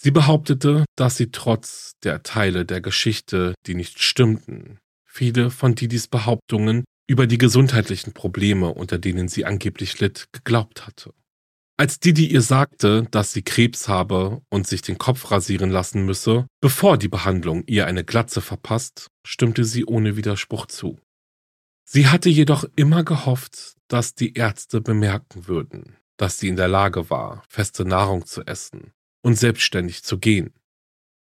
Sie 0.04 0.10
behauptete, 0.10 0.86
dass 0.96 1.18
sie 1.18 1.30
trotz 1.30 1.92
der 2.04 2.24
Teile 2.24 2.66
der 2.66 2.82
Geschichte, 2.82 3.54
die 3.68 3.76
nicht 3.76 4.02
stimmten, 4.02 4.80
viele 5.06 5.52
von 5.52 5.76
Didis 5.76 6.08
Behauptungen 6.08 6.86
über 7.06 7.28
die 7.28 7.38
gesundheitlichen 7.38 8.12
Probleme, 8.12 8.74
unter 8.74 8.98
denen 8.98 9.28
sie 9.28 9.46
angeblich 9.46 10.00
litt, 10.00 10.26
geglaubt 10.32 10.88
hatte. 10.88 11.14
Als 11.78 12.00
Didi 12.00 12.26
ihr 12.26 12.42
sagte, 12.42 13.08
dass 13.12 13.32
sie 13.32 13.44
Krebs 13.44 13.88
habe 13.88 14.42
und 14.50 14.66
sich 14.66 14.82
den 14.82 14.98
Kopf 14.98 15.30
rasieren 15.30 15.70
lassen 15.70 16.04
müsse, 16.04 16.48
bevor 16.62 16.98
die 16.98 17.08
Behandlung 17.08 17.64
ihr 17.68 17.86
eine 17.86 18.04
Glatze 18.04 18.42
verpasst, 18.42 19.06
stimmte 19.24 19.66
sie 19.66 19.86
ohne 19.86 20.18
Widerspruch 20.18 20.66
zu. 20.66 21.00
Sie 21.86 22.08
hatte 22.08 22.30
jedoch 22.30 22.66
immer 22.76 23.04
gehofft, 23.04 23.76
dass 23.88 24.16
die 24.16 24.34
Ärzte 24.34 24.82
bemerken 24.82 25.46
würden, 25.46 25.96
dass 26.18 26.40
sie 26.40 26.48
in 26.48 26.56
der 26.56 26.70
Lage 26.70 27.12
war, 27.12 27.44
feste 27.48 27.86
Nahrung 27.86 28.26
zu 28.26 28.42
essen 28.48 28.94
und 29.22 29.36
selbstständig 29.36 30.04
zu 30.04 30.18
gehen. 30.18 30.54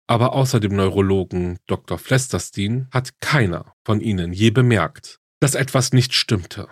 Aber 0.08 0.34
außer 0.34 0.60
dem 0.60 0.76
Neurologen 0.76 1.60
Dr. 1.68 1.98
Flesterstein 2.00 2.88
hat 2.92 3.22
keiner 3.22 3.76
von 3.84 4.02
ihnen 4.02 4.34
je 4.34 4.50
bemerkt, 4.50 5.20
dass 5.40 5.56
etwas 5.56 5.94
nicht 5.94 6.14
stimmte. 6.14 6.68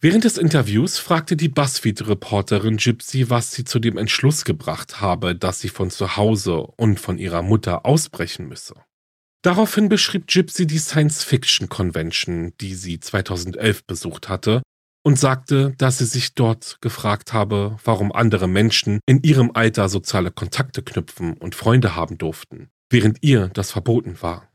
Während 0.00 0.22
des 0.22 0.38
Interviews 0.38 0.98
fragte 0.98 1.34
die 1.34 1.48
BuzzFeed-Reporterin 1.48 2.76
Gypsy, 2.76 3.30
was 3.30 3.50
sie 3.50 3.64
zu 3.64 3.80
dem 3.80 3.96
Entschluss 3.96 4.44
gebracht 4.44 5.00
habe, 5.00 5.34
dass 5.34 5.60
sie 5.60 5.70
von 5.70 5.90
zu 5.90 6.16
Hause 6.16 6.58
und 6.58 7.00
von 7.00 7.18
ihrer 7.18 7.42
Mutter 7.42 7.84
ausbrechen 7.84 8.46
müsse. 8.46 8.74
Daraufhin 9.42 9.88
beschrieb 9.88 10.28
Gypsy 10.28 10.66
die 10.68 10.78
Science-Fiction-Convention, 10.78 12.52
die 12.60 12.74
sie 12.74 13.00
2011 13.00 13.86
besucht 13.86 14.28
hatte, 14.28 14.62
und 15.02 15.18
sagte, 15.18 15.74
dass 15.78 15.98
sie 15.98 16.04
sich 16.04 16.34
dort 16.34 16.78
gefragt 16.80 17.32
habe, 17.32 17.76
warum 17.84 18.12
andere 18.12 18.48
Menschen 18.48 19.00
in 19.06 19.22
ihrem 19.22 19.50
Alter 19.54 19.88
soziale 19.88 20.30
Kontakte 20.30 20.82
knüpfen 20.82 21.34
und 21.34 21.54
Freunde 21.54 21.94
haben 21.94 22.18
durften, 22.18 22.68
während 22.90 23.18
ihr 23.22 23.48
das 23.48 23.70
verboten 23.70 24.20
war. 24.20 24.48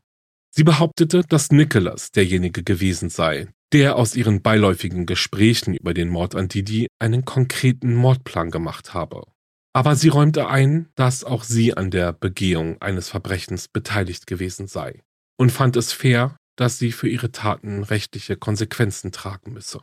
Sie 0.50 0.64
behauptete, 0.64 1.22
dass 1.28 1.50
Nicholas 1.50 2.12
derjenige 2.12 2.62
gewesen 2.62 3.10
sei, 3.10 3.48
der 3.72 3.96
aus 3.96 4.14
ihren 4.14 4.40
beiläufigen 4.40 5.04
Gesprächen 5.04 5.74
über 5.74 5.94
den 5.94 6.08
Mord 6.08 6.36
an 6.36 6.46
Didi 6.46 6.86
einen 7.00 7.24
konkreten 7.24 7.94
Mordplan 7.94 8.52
gemacht 8.52 8.94
habe. 8.94 9.24
Aber 9.72 9.96
sie 9.96 10.08
räumte 10.08 10.46
ein, 10.46 10.88
dass 10.94 11.24
auch 11.24 11.42
sie 11.42 11.76
an 11.76 11.90
der 11.90 12.12
Begehung 12.12 12.80
eines 12.80 13.08
Verbrechens 13.08 13.66
beteiligt 13.66 14.28
gewesen 14.28 14.68
sei 14.68 15.02
und 15.36 15.50
fand 15.50 15.76
es 15.76 15.92
fair, 15.92 16.36
dass 16.56 16.78
sie 16.78 16.92
für 16.92 17.08
ihre 17.08 17.32
Taten 17.32 17.82
rechtliche 17.82 18.36
Konsequenzen 18.36 19.10
tragen 19.10 19.52
müsse. 19.52 19.80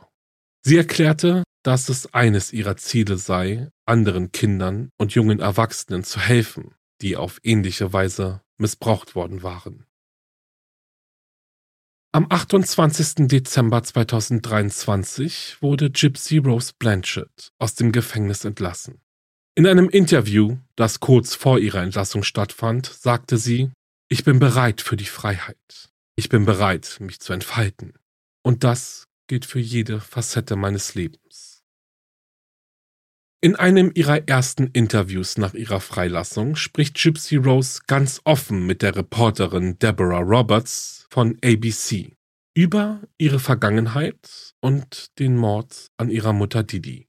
Sie 0.64 0.76
erklärte, 0.76 1.42
dass 1.64 1.88
es 1.88 2.12
eines 2.14 2.52
ihrer 2.52 2.76
Ziele 2.76 3.16
sei, 3.16 3.70
anderen 3.84 4.32
Kindern 4.32 4.90
und 4.96 5.12
jungen 5.12 5.40
Erwachsenen 5.40 6.04
zu 6.04 6.20
helfen, 6.20 6.74
die 7.00 7.16
auf 7.16 7.38
ähnliche 7.42 7.92
Weise 7.92 8.42
missbraucht 8.58 9.14
worden 9.14 9.42
waren. 9.42 9.86
Am 12.14 12.26
28. 12.28 13.26
Dezember 13.26 13.82
2023 13.82 15.62
wurde 15.62 15.90
Gypsy 15.90 16.38
Rose 16.38 16.72
Blanchard 16.78 17.52
aus 17.58 17.74
dem 17.74 17.90
Gefängnis 17.90 18.44
entlassen. 18.44 19.00
In 19.54 19.66
einem 19.66 19.88
Interview, 19.88 20.58
das 20.76 21.00
kurz 21.00 21.34
vor 21.34 21.58
ihrer 21.58 21.82
Entlassung 21.82 22.22
stattfand, 22.22 22.86
sagte 22.86 23.38
sie, 23.38 23.70
ich 24.08 24.24
bin 24.24 24.38
bereit 24.38 24.82
für 24.82 24.96
die 24.96 25.06
Freiheit. 25.06 25.90
Ich 26.14 26.28
bin 26.28 26.44
bereit, 26.44 26.98
mich 27.00 27.18
zu 27.20 27.32
entfalten. 27.32 27.94
Und 28.42 28.62
das 28.62 29.06
gilt 29.32 29.46
für 29.46 29.60
jede 29.60 29.98
Facette 29.98 30.56
meines 30.56 30.94
Lebens. 30.94 31.62
In 33.40 33.56
einem 33.56 33.90
ihrer 33.94 34.28
ersten 34.28 34.66
Interviews 34.66 35.38
nach 35.38 35.54
ihrer 35.54 35.80
Freilassung 35.80 36.54
spricht 36.54 37.02
Gypsy 37.02 37.36
Rose 37.36 37.80
ganz 37.86 38.20
offen 38.24 38.66
mit 38.66 38.82
der 38.82 38.94
Reporterin 38.94 39.78
Deborah 39.78 40.18
Roberts 40.18 41.06
von 41.08 41.38
ABC 41.42 42.14
über 42.54 43.00
ihre 43.16 43.38
Vergangenheit 43.38 44.52
und 44.60 45.18
den 45.18 45.38
Mord 45.38 45.86
an 45.96 46.10
ihrer 46.10 46.34
Mutter 46.34 46.62
Didi. 46.62 47.08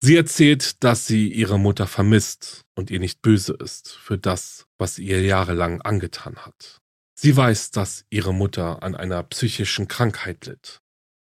Sie 0.00 0.16
erzählt, 0.16 0.82
dass 0.82 1.06
sie 1.06 1.32
ihre 1.32 1.60
Mutter 1.60 1.86
vermisst 1.86 2.62
und 2.74 2.90
ihr 2.90 2.98
nicht 2.98 3.22
böse 3.22 3.52
ist 3.52 3.92
für 3.92 4.18
das, 4.18 4.66
was 4.78 4.96
sie 4.96 5.06
ihr 5.06 5.22
jahrelang 5.22 5.80
angetan 5.80 6.38
hat. 6.38 6.80
Sie 7.14 7.36
weiß, 7.36 7.70
dass 7.70 8.04
ihre 8.10 8.34
Mutter 8.34 8.82
an 8.82 8.96
einer 8.96 9.22
psychischen 9.22 9.86
Krankheit 9.86 10.46
litt 10.46 10.81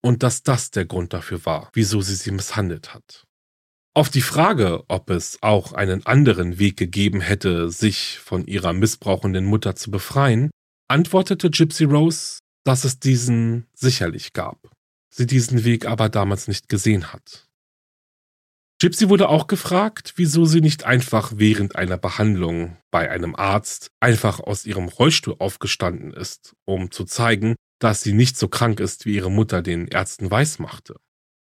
und 0.02 0.24
dass 0.24 0.44
das 0.44 0.72
der 0.72 0.86
Grund 0.86 1.14
dafür 1.14 1.46
war, 1.46 1.70
wieso 1.74 2.02
sie 2.02 2.16
sie 2.16 2.32
misshandelt 2.32 2.94
hat. 2.94 3.26
Auf 3.94 4.10
die 4.10 4.22
Frage, 4.22 4.84
ob 4.88 5.10
es 5.10 5.38
auch 5.42 5.74
einen 5.74 6.06
anderen 6.06 6.60
Weg 6.60 6.78
gegeben 6.78 7.20
hätte, 7.20 7.70
sich 7.70 8.20
von 8.20 8.46
ihrer 8.46 8.74
missbrauchenden 8.74 9.46
Mutter 9.46 9.76
zu 9.76 9.92
befreien, 9.92 10.50
antwortete 10.88 11.50
Gypsy 11.50 11.84
Rose, 11.84 12.40
dass 12.64 12.86
es 12.86 13.00
diesen 13.00 13.68
sicherlich 13.74 14.34
gab, 14.34 14.60
sie 15.10 15.26
diesen 15.26 15.66
Weg 15.66 15.86
aber 15.86 16.10
damals 16.10 16.48
nicht 16.48 16.70
gesehen 16.70 17.12
hat. 17.12 17.48
Gypsy 18.82 19.10
wurde 19.10 19.30
auch 19.30 19.46
gefragt, 19.46 20.14
wieso 20.16 20.46
sie 20.46 20.62
nicht 20.62 20.86
einfach 20.86 21.34
während 21.36 21.76
einer 21.76 21.98
Behandlung 21.98 22.78
bei 22.90 23.12
einem 23.12 23.36
Arzt 23.36 23.92
einfach 24.00 24.40
aus 24.40 24.66
ihrem 24.66 24.88
Rollstuhl 24.88 25.36
aufgestanden 25.38 26.12
ist, 26.12 26.56
um 26.66 26.90
zu 26.90 27.06
zeigen, 27.06 27.56
dass 27.82 28.02
sie 28.02 28.14
nicht 28.14 28.38
so 28.38 28.48
krank 28.48 28.80
ist, 28.80 29.06
wie 29.06 29.16
ihre 29.16 29.32
Mutter 29.32 29.62
den 29.62 29.88
Ärzten 29.88 30.30
weismachte. 30.30 30.96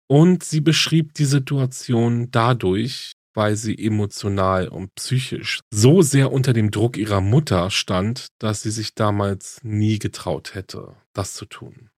Und 0.08 0.42
sie 0.42 0.60
beschrieb 0.60 1.14
die 1.14 1.24
Situation 1.24 2.30
dadurch, 2.30 3.12
weil 3.34 3.56
sie 3.56 3.78
emotional 3.78 4.68
und 4.68 4.94
psychisch 4.96 5.60
so 5.70 6.02
sehr 6.02 6.32
unter 6.32 6.52
dem 6.52 6.70
Druck 6.70 6.96
ihrer 6.96 7.20
Mutter 7.20 7.70
stand, 7.70 8.28
dass 8.38 8.62
sie 8.62 8.70
sich 8.70 8.94
damals 8.94 9.60
nie 9.62 9.98
getraut 9.98 10.54
hätte, 10.54 10.96
das 11.12 11.34
zu 11.34 11.46
tun. 11.46 11.90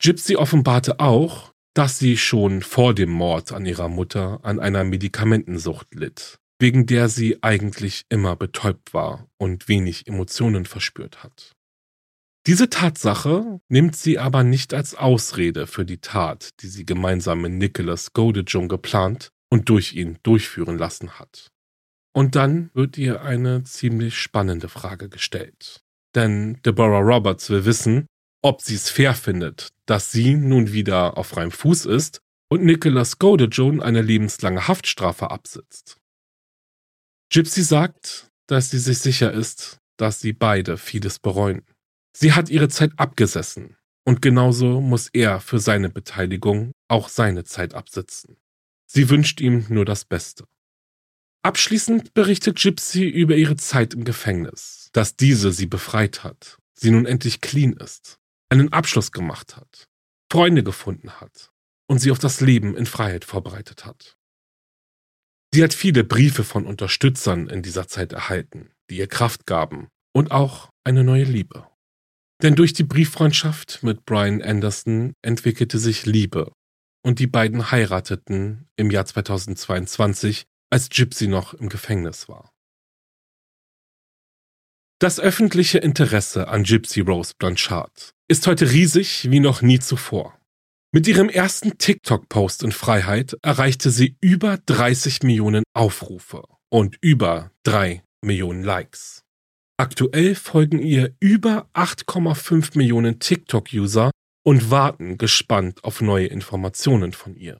Gypsy 0.00 0.36
offenbarte 0.36 1.00
auch, 1.00 1.52
dass 1.74 1.98
sie 1.98 2.16
schon 2.16 2.62
vor 2.62 2.94
dem 2.94 3.10
Mord 3.10 3.52
an 3.52 3.66
ihrer 3.66 3.88
Mutter 3.88 4.40
an 4.44 4.60
einer 4.60 4.84
Medikamentensucht 4.84 5.94
litt, 5.94 6.38
wegen 6.58 6.86
der 6.86 7.08
sie 7.08 7.42
eigentlich 7.42 8.04
immer 8.08 8.36
betäubt 8.36 8.94
war 8.94 9.28
und 9.38 9.68
wenig 9.68 10.06
Emotionen 10.06 10.66
verspürt 10.66 11.22
hat. 11.22 11.52
Diese 12.46 12.68
Tatsache 12.68 13.60
nimmt 13.68 13.94
sie 13.94 14.18
aber 14.18 14.42
nicht 14.42 14.74
als 14.74 14.96
Ausrede 14.96 15.68
für 15.68 15.84
die 15.84 16.00
Tat, 16.00 16.50
die 16.60 16.66
sie 16.66 16.84
gemeinsam 16.84 17.42
mit 17.42 17.52
Nicholas 17.52 18.12
Godejung 18.12 18.68
geplant 18.68 19.30
und 19.48 19.68
durch 19.68 19.92
ihn 19.92 20.18
durchführen 20.24 20.76
lassen 20.76 21.20
hat. 21.20 21.52
Und 22.12 22.34
dann 22.34 22.70
wird 22.74 22.98
ihr 22.98 23.22
eine 23.22 23.62
ziemlich 23.62 24.18
spannende 24.18 24.68
Frage 24.68 25.08
gestellt. 25.08 25.82
Denn 26.14 26.60
Deborah 26.62 26.98
Roberts 26.98 27.48
will 27.48 27.64
wissen, 27.64 28.06
ob 28.42 28.60
sie 28.60 28.74
es 28.74 28.90
fair 28.90 29.14
findet, 29.14 29.68
dass 29.86 30.10
sie 30.10 30.34
nun 30.34 30.72
wieder 30.72 31.16
auf 31.16 31.28
freiem 31.28 31.52
Fuß 31.52 31.86
ist 31.86 32.20
und 32.50 32.64
Nicholas 32.64 33.18
Godejohn 33.18 33.80
eine 33.80 34.02
lebenslange 34.02 34.66
Haftstrafe 34.66 35.30
absitzt. 35.30 35.98
Gypsy 37.32 37.62
sagt, 37.62 38.30
dass 38.46 38.70
sie 38.70 38.78
sich 38.78 38.98
sicher 38.98 39.32
ist, 39.32 39.78
dass 39.96 40.20
sie 40.20 40.32
beide 40.32 40.76
vieles 40.76 41.18
bereuen. 41.18 41.64
Sie 42.12 42.32
hat 42.32 42.50
ihre 42.50 42.68
Zeit 42.68 42.92
abgesessen 42.98 43.76
und 44.04 44.22
genauso 44.22 44.80
muss 44.80 45.08
er 45.12 45.40
für 45.40 45.58
seine 45.58 45.88
Beteiligung 45.88 46.72
auch 46.88 47.08
seine 47.08 47.44
Zeit 47.44 47.74
absitzen. 47.74 48.36
Sie 48.86 49.08
wünscht 49.08 49.40
ihm 49.40 49.66
nur 49.68 49.84
das 49.84 50.04
Beste. 50.04 50.44
Abschließend 51.42 52.14
berichtet 52.14 52.60
Gypsy 52.60 53.04
über 53.04 53.36
ihre 53.36 53.56
Zeit 53.56 53.94
im 53.94 54.04
Gefängnis, 54.04 54.90
dass 54.92 55.16
diese 55.16 55.50
sie 55.52 55.66
befreit 55.66 56.22
hat, 56.22 56.58
sie 56.74 56.90
nun 56.90 57.06
endlich 57.06 57.40
clean 57.40 57.72
ist, 57.72 58.18
einen 58.48 58.72
Abschluss 58.72 59.10
gemacht 59.10 59.56
hat, 59.56 59.88
Freunde 60.30 60.62
gefunden 60.62 61.20
hat 61.20 61.50
und 61.88 61.98
sie 61.98 62.10
auf 62.10 62.18
das 62.18 62.40
Leben 62.40 62.76
in 62.76 62.86
Freiheit 62.86 63.24
vorbereitet 63.24 63.84
hat. 63.84 64.16
Sie 65.52 65.62
hat 65.62 65.74
viele 65.74 66.04
Briefe 66.04 66.44
von 66.44 66.64
Unterstützern 66.64 67.48
in 67.48 67.62
dieser 67.62 67.88
Zeit 67.88 68.12
erhalten, 68.12 68.70
die 68.88 68.98
ihr 68.98 69.08
Kraft 69.08 69.46
gaben 69.46 69.88
und 70.12 70.30
auch 70.30 70.70
eine 70.84 71.04
neue 71.04 71.24
Liebe. 71.24 71.66
Denn 72.42 72.56
durch 72.56 72.72
die 72.72 72.82
Brieffreundschaft 72.82 73.82
mit 73.82 74.04
Brian 74.04 74.42
Anderson 74.42 75.14
entwickelte 75.22 75.78
sich 75.78 76.06
Liebe 76.06 76.52
und 77.04 77.20
die 77.20 77.28
beiden 77.28 77.70
heirateten 77.70 78.68
im 78.76 78.90
Jahr 78.90 79.06
2022, 79.06 80.44
als 80.70 80.88
Gypsy 80.88 81.28
noch 81.28 81.54
im 81.54 81.68
Gefängnis 81.68 82.28
war. 82.28 82.50
Das 85.00 85.20
öffentliche 85.20 85.78
Interesse 85.78 86.48
an 86.48 86.62
Gypsy 86.62 87.00
Rose 87.00 87.34
Blanchard 87.36 88.12
ist 88.28 88.46
heute 88.46 88.70
riesig 88.70 89.30
wie 89.30 89.40
noch 89.40 89.62
nie 89.62 89.80
zuvor. 89.80 90.38
Mit 90.92 91.08
ihrem 91.08 91.28
ersten 91.28 91.78
TikTok-Post 91.78 92.62
in 92.62 92.72
Freiheit 92.72 93.36
erreichte 93.42 93.90
sie 93.90 94.16
über 94.20 94.58
30 94.66 95.22
Millionen 95.22 95.64
Aufrufe 95.74 96.44
und 96.70 96.98
über 97.00 97.50
3 97.64 98.04
Millionen 98.22 98.62
Likes. 98.62 99.22
Aktuell 99.78 100.34
folgen 100.34 100.78
ihr 100.78 101.14
über 101.20 101.68
8,5 101.74 102.76
Millionen 102.76 103.18
TikTok-User 103.18 104.10
und 104.44 104.70
warten 104.70 105.18
gespannt 105.18 105.82
auf 105.84 106.00
neue 106.00 106.26
Informationen 106.26 107.12
von 107.12 107.36
ihr. 107.36 107.58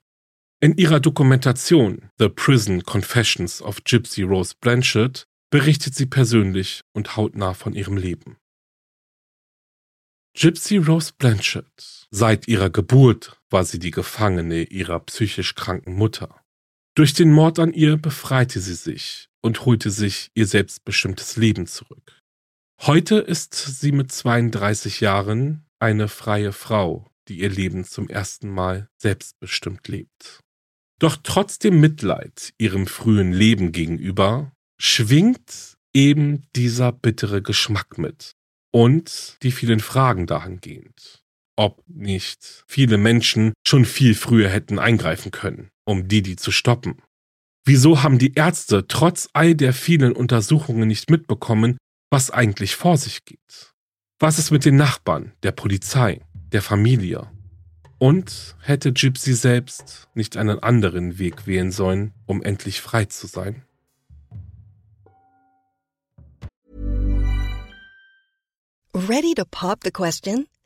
In 0.61 0.77
ihrer 0.77 1.01
Dokumentation 1.01 2.11
The 2.19 2.29
Prison 2.29 2.85
Confessions 2.85 3.63
of 3.63 3.83
Gypsy 3.85 4.23
Rose 4.23 4.55
Blanchard 4.61 5.25
berichtet 5.51 5.95
sie 5.95 6.07
persönlich 6.07 6.83
und 6.95 7.17
hautnah 7.17 7.55
von 7.55 7.75
ihrem 7.75 7.97
Leben. 7.97 8.37
Gypsy 10.35 10.79
Rose 10.79 11.13
Blanchard. 11.19 12.07
Seit 12.11 12.49
ihrer 12.49 12.71
Geburt 12.71 13.41
war 13.51 13.65
sie 13.65 13.79
die 13.79 13.91
Gefangene 13.91 14.63
ihrer 14.63 15.01
psychisch 15.01 15.55
kranken 15.55 15.95
Mutter. 15.95 16.43
Durch 16.95 17.13
den 17.15 17.33
Mord 17.33 17.59
an 17.59 17.73
ihr 17.73 17.97
befreite 17.97 18.61
sie 18.61 18.75
sich 18.75 19.29
und 19.43 19.65
holte 19.65 19.91
sich 19.91 20.31
ihr 20.35 20.47
selbstbestimmtes 20.47 21.37
Leben 21.37 21.67
zurück. 21.67 22.23
Heute 22.81 23.17
ist 23.17 23.55
sie 23.55 23.93
mit 23.93 24.11
32 24.11 25.01
Jahren 25.01 25.67
eine 25.79 26.09
freie 26.09 26.53
Frau, 26.53 27.11
die 27.29 27.41
ihr 27.41 27.51
Leben 27.51 27.85
zum 27.85 28.09
ersten 28.09 28.49
Mal 28.49 28.89
selbstbestimmt 28.99 29.87
lebt. 29.89 30.41
Doch 30.99 31.17
trotz 31.23 31.59
dem 31.59 31.81
Mitleid 31.81 32.55
ihrem 32.59 32.87
frühen 32.87 33.33
Leben 33.33 33.73
gegenüber 33.73 34.53
schwingt 34.81 35.77
eben 35.95 36.47
dieser 36.55 36.93
bittere 36.93 37.43
Geschmack 37.43 37.99
mit 37.99 38.33
und 38.73 39.37
die 39.43 39.53
vielen 39.53 39.81
Fragen 39.81 40.27
dahingehend, 40.27 41.23
ob 41.57 41.83
nicht 41.89 42.65
viele 42.67 42.99
Menschen 42.99 43.53
schon 43.67 43.85
viel 43.85 44.15
früher 44.15 44.49
hätten 44.49 44.79
eingreifen 44.79 45.31
können, 45.31 45.71
um 45.85 46.09
Didi 46.09 46.37
zu 46.37 46.51
stoppen. 46.51 47.03
Wieso 47.65 48.03
haben 48.03 48.19
die 48.19 48.35
Ärzte 48.35 48.89
trotz 48.89 49.29
all 49.35 49.55
der 49.55 49.73
vielen 49.73 50.13
Untersuchungen 50.13 50.89
nicht 50.89 51.11
mitbekommen, 51.11 51.79
was 52.11 52.33
eigentlich 52.33 52.75
vor 52.75 52.97
sich 52.97 53.25
geht? 53.25 53.73
Was 54.19 54.41
ist 54.41 54.51
mit 54.51 54.65
den 54.65 54.75
Nachbarn, 54.77 55.33
der 55.45 55.53
Polizei, 55.53 56.21
der 56.35 56.61
Familie? 56.61 57.31
Und 57.99 58.57
hätte 58.61 58.93
Gypsy 58.93 59.35
selbst 59.35 60.09
nicht 60.15 60.37
einen 60.37 60.59
anderen 60.59 61.19
Weg 61.21 61.47
wählen 61.47 61.71
sollen, 61.71 62.13
um 62.27 62.43
endlich 62.43 62.81
frei 62.81 63.05
zu 63.05 63.29
sein? 63.29 63.63
Ready 68.93 69.35
to 69.35 69.45
pop 69.45 69.85
the 69.85 69.93
question? 69.93 70.49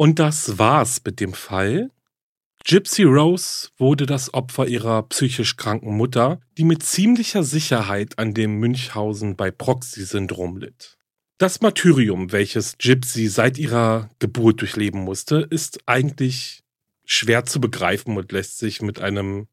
Und 0.00 0.18
das 0.18 0.56
war's 0.56 1.02
mit 1.04 1.20
dem 1.20 1.34
Fall. 1.34 1.90
Gypsy 2.64 3.02
Rose 3.02 3.68
wurde 3.76 4.06
das 4.06 4.32
Opfer 4.32 4.66
ihrer 4.66 5.02
psychisch 5.10 5.56
kranken 5.56 5.94
Mutter, 5.94 6.40
die 6.56 6.64
mit 6.64 6.82
ziemlicher 6.82 7.44
Sicherheit 7.44 8.18
an 8.18 8.32
dem 8.32 8.60
Münchhausen 8.60 9.36
bei 9.36 9.50
Proxy-Syndrom 9.50 10.56
litt. 10.56 10.96
Das 11.36 11.60
Martyrium, 11.60 12.32
welches 12.32 12.78
Gypsy 12.78 13.26
seit 13.26 13.58
ihrer 13.58 14.08
Geburt 14.20 14.62
durchleben 14.62 15.02
musste, 15.02 15.46
ist 15.50 15.80
eigentlich 15.84 16.62
schwer 17.04 17.44
zu 17.44 17.60
begreifen 17.60 18.16
und 18.16 18.32
lässt 18.32 18.56
sich 18.56 18.80
mit 18.80 19.02
einem, 19.02 19.48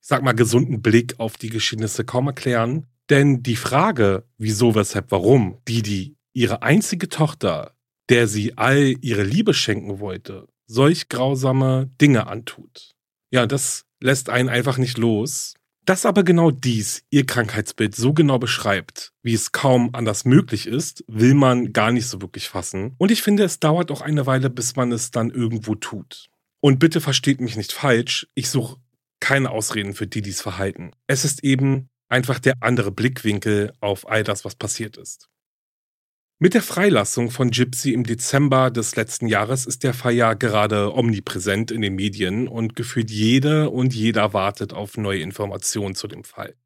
ich 0.00 0.06
sag 0.06 0.22
mal, 0.22 0.30
gesunden 0.30 0.80
Blick 0.80 1.18
auf 1.18 1.36
die 1.36 1.50
Geschehnisse 1.50 2.04
kaum 2.04 2.28
erklären. 2.28 2.86
Denn 3.10 3.42
die 3.42 3.56
Frage, 3.56 4.28
wieso, 4.38 4.76
weshalb, 4.76 5.10
warum, 5.10 5.58
die 5.66 5.82
die 5.82 6.16
ihre 6.34 6.62
einzige 6.62 7.08
Tochter, 7.08 7.74
der 8.12 8.28
sie 8.28 8.58
all 8.58 8.94
ihre 9.00 9.22
Liebe 9.22 9.54
schenken 9.54 9.98
wollte, 9.98 10.46
solch 10.66 11.08
grausame 11.08 11.90
Dinge 11.98 12.26
antut. 12.26 12.90
Ja, 13.30 13.46
das 13.46 13.86
lässt 14.02 14.28
einen 14.28 14.50
einfach 14.50 14.76
nicht 14.76 14.98
los. 14.98 15.54
Dass 15.86 16.04
aber 16.04 16.22
genau 16.22 16.50
dies 16.50 17.04
ihr 17.08 17.24
Krankheitsbild 17.24 17.96
so 17.96 18.12
genau 18.12 18.38
beschreibt, 18.38 19.14
wie 19.22 19.32
es 19.32 19.50
kaum 19.50 19.94
anders 19.94 20.26
möglich 20.26 20.66
ist, 20.66 21.02
will 21.08 21.32
man 21.32 21.72
gar 21.72 21.90
nicht 21.90 22.06
so 22.06 22.20
wirklich 22.20 22.50
fassen. 22.50 22.94
Und 22.98 23.10
ich 23.10 23.22
finde, 23.22 23.44
es 23.44 23.60
dauert 23.60 23.90
auch 23.90 24.02
eine 24.02 24.26
Weile, 24.26 24.50
bis 24.50 24.76
man 24.76 24.92
es 24.92 25.10
dann 25.10 25.30
irgendwo 25.30 25.74
tut. 25.74 26.28
Und 26.60 26.78
bitte 26.78 27.00
versteht 27.00 27.40
mich 27.40 27.56
nicht 27.56 27.72
falsch, 27.72 28.28
ich 28.34 28.50
suche 28.50 28.76
keine 29.20 29.50
Ausreden 29.50 29.94
für 29.94 30.06
Didis 30.06 30.42
Verhalten. 30.42 30.90
Es 31.06 31.24
ist 31.24 31.42
eben 31.44 31.88
einfach 32.10 32.38
der 32.38 32.56
andere 32.60 32.92
Blickwinkel 32.92 33.72
auf 33.80 34.06
all 34.06 34.22
das, 34.22 34.44
was 34.44 34.54
passiert 34.54 34.98
ist. 34.98 35.30
Mit 36.42 36.54
der 36.54 36.62
Freilassung 36.62 37.30
von 37.30 37.52
Gypsy 37.52 37.92
im 37.92 38.02
Dezember 38.02 38.72
des 38.72 38.96
letzten 38.96 39.28
Jahres 39.28 39.64
ist 39.64 39.84
der 39.84 39.94
Fall 39.94 40.14
ja 40.14 40.34
gerade 40.34 40.92
omnipräsent 40.92 41.70
in 41.70 41.82
den 41.82 41.94
Medien 41.94 42.48
und 42.48 42.74
gefühlt 42.74 43.12
jede 43.12 43.70
und 43.70 43.94
jeder 43.94 44.32
wartet 44.34 44.72
auf 44.72 44.96
neue 44.96 45.20
Informationen 45.20 45.94
zu 45.94 46.08
dem 46.08 46.24
Fall. 46.24 46.56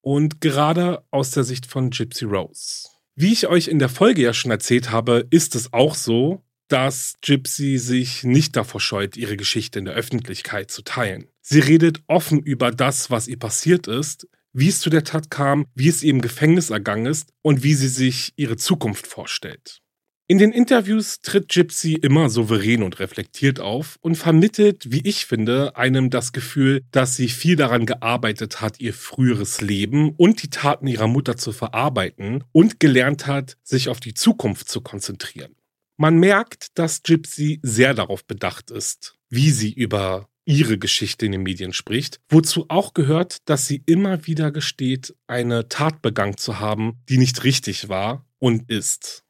Und 0.00 0.40
gerade 0.40 1.04
aus 1.10 1.32
der 1.32 1.44
Sicht 1.44 1.66
von 1.66 1.90
Gypsy 1.90 2.24
Rose. 2.24 2.88
Wie 3.14 3.30
ich 3.30 3.46
euch 3.46 3.68
in 3.68 3.78
der 3.78 3.90
Folge 3.90 4.22
ja 4.22 4.32
schon 4.32 4.52
erzählt 4.52 4.90
habe, 4.90 5.26
ist 5.28 5.54
es 5.54 5.70
auch 5.74 5.96
so, 5.96 6.42
dass 6.68 7.16
Gypsy 7.20 7.76
sich 7.76 8.24
nicht 8.24 8.56
davor 8.56 8.80
scheut, 8.80 9.18
ihre 9.18 9.36
Geschichte 9.36 9.78
in 9.78 9.84
der 9.84 9.92
Öffentlichkeit 9.92 10.70
zu 10.70 10.80
teilen. 10.80 11.28
Sie 11.42 11.60
redet 11.60 12.00
offen 12.06 12.40
über 12.40 12.70
das, 12.70 13.10
was 13.10 13.28
ihr 13.28 13.38
passiert 13.38 13.86
ist, 13.86 14.28
wie 14.56 14.68
es 14.68 14.80
zu 14.80 14.88
der 14.88 15.04
Tat 15.04 15.30
kam, 15.30 15.66
wie 15.74 15.88
es 15.88 16.02
ihr 16.02 16.10
im 16.10 16.22
Gefängnis 16.22 16.70
ergangen 16.70 17.06
ist 17.06 17.28
und 17.42 17.62
wie 17.62 17.74
sie 17.74 17.88
sich 17.88 18.32
ihre 18.36 18.56
Zukunft 18.56 19.06
vorstellt. 19.06 19.82
In 20.28 20.38
den 20.38 20.50
Interviews 20.50 21.20
tritt 21.20 21.50
Gypsy 21.50 21.92
immer 21.92 22.30
souverän 22.30 22.82
und 22.82 22.98
reflektiert 22.98 23.60
auf 23.60 23.96
und 24.00 24.16
vermittelt, 24.16 24.90
wie 24.90 25.06
ich 25.06 25.26
finde, 25.26 25.76
einem 25.76 26.10
das 26.10 26.32
Gefühl, 26.32 26.82
dass 26.90 27.14
sie 27.14 27.28
viel 27.28 27.54
daran 27.54 27.86
gearbeitet 27.86 28.60
hat, 28.60 28.80
ihr 28.80 28.94
früheres 28.94 29.60
Leben 29.60 30.14
und 30.16 30.42
die 30.42 30.50
Taten 30.50 30.88
ihrer 30.88 31.06
Mutter 31.06 31.36
zu 31.36 31.52
verarbeiten 31.52 32.42
und 32.50 32.80
gelernt 32.80 33.26
hat, 33.26 33.56
sich 33.62 33.88
auf 33.88 34.00
die 34.00 34.14
Zukunft 34.14 34.68
zu 34.68 34.80
konzentrieren. 34.80 35.54
Man 35.98 36.18
merkt, 36.18 36.76
dass 36.78 37.02
Gypsy 37.02 37.60
sehr 37.62 37.94
darauf 37.94 38.24
bedacht 38.24 38.70
ist, 38.70 39.14
wie 39.28 39.50
sie 39.50 39.72
über 39.72 40.28
ihre 40.46 40.78
Geschichte 40.78 41.26
in 41.26 41.32
den 41.32 41.42
Medien 41.42 41.72
spricht, 41.74 42.20
wozu 42.28 42.66
auch 42.68 42.94
gehört, 42.94 43.38
dass 43.44 43.66
sie 43.66 43.82
immer 43.84 44.26
wieder 44.26 44.50
gesteht, 44.50 45.14
eine 45.26 45.68
Tat 45.68 46.00
begangen 46.00 46.38
zu 46.38 46.60
haben, 46.60 47.02
die 47.08 47.18
nicht 47.18 47.44
richtig 47.44 47.88
war 47.90 48.24
und 48.38 48.70
ist. 48.70 49.24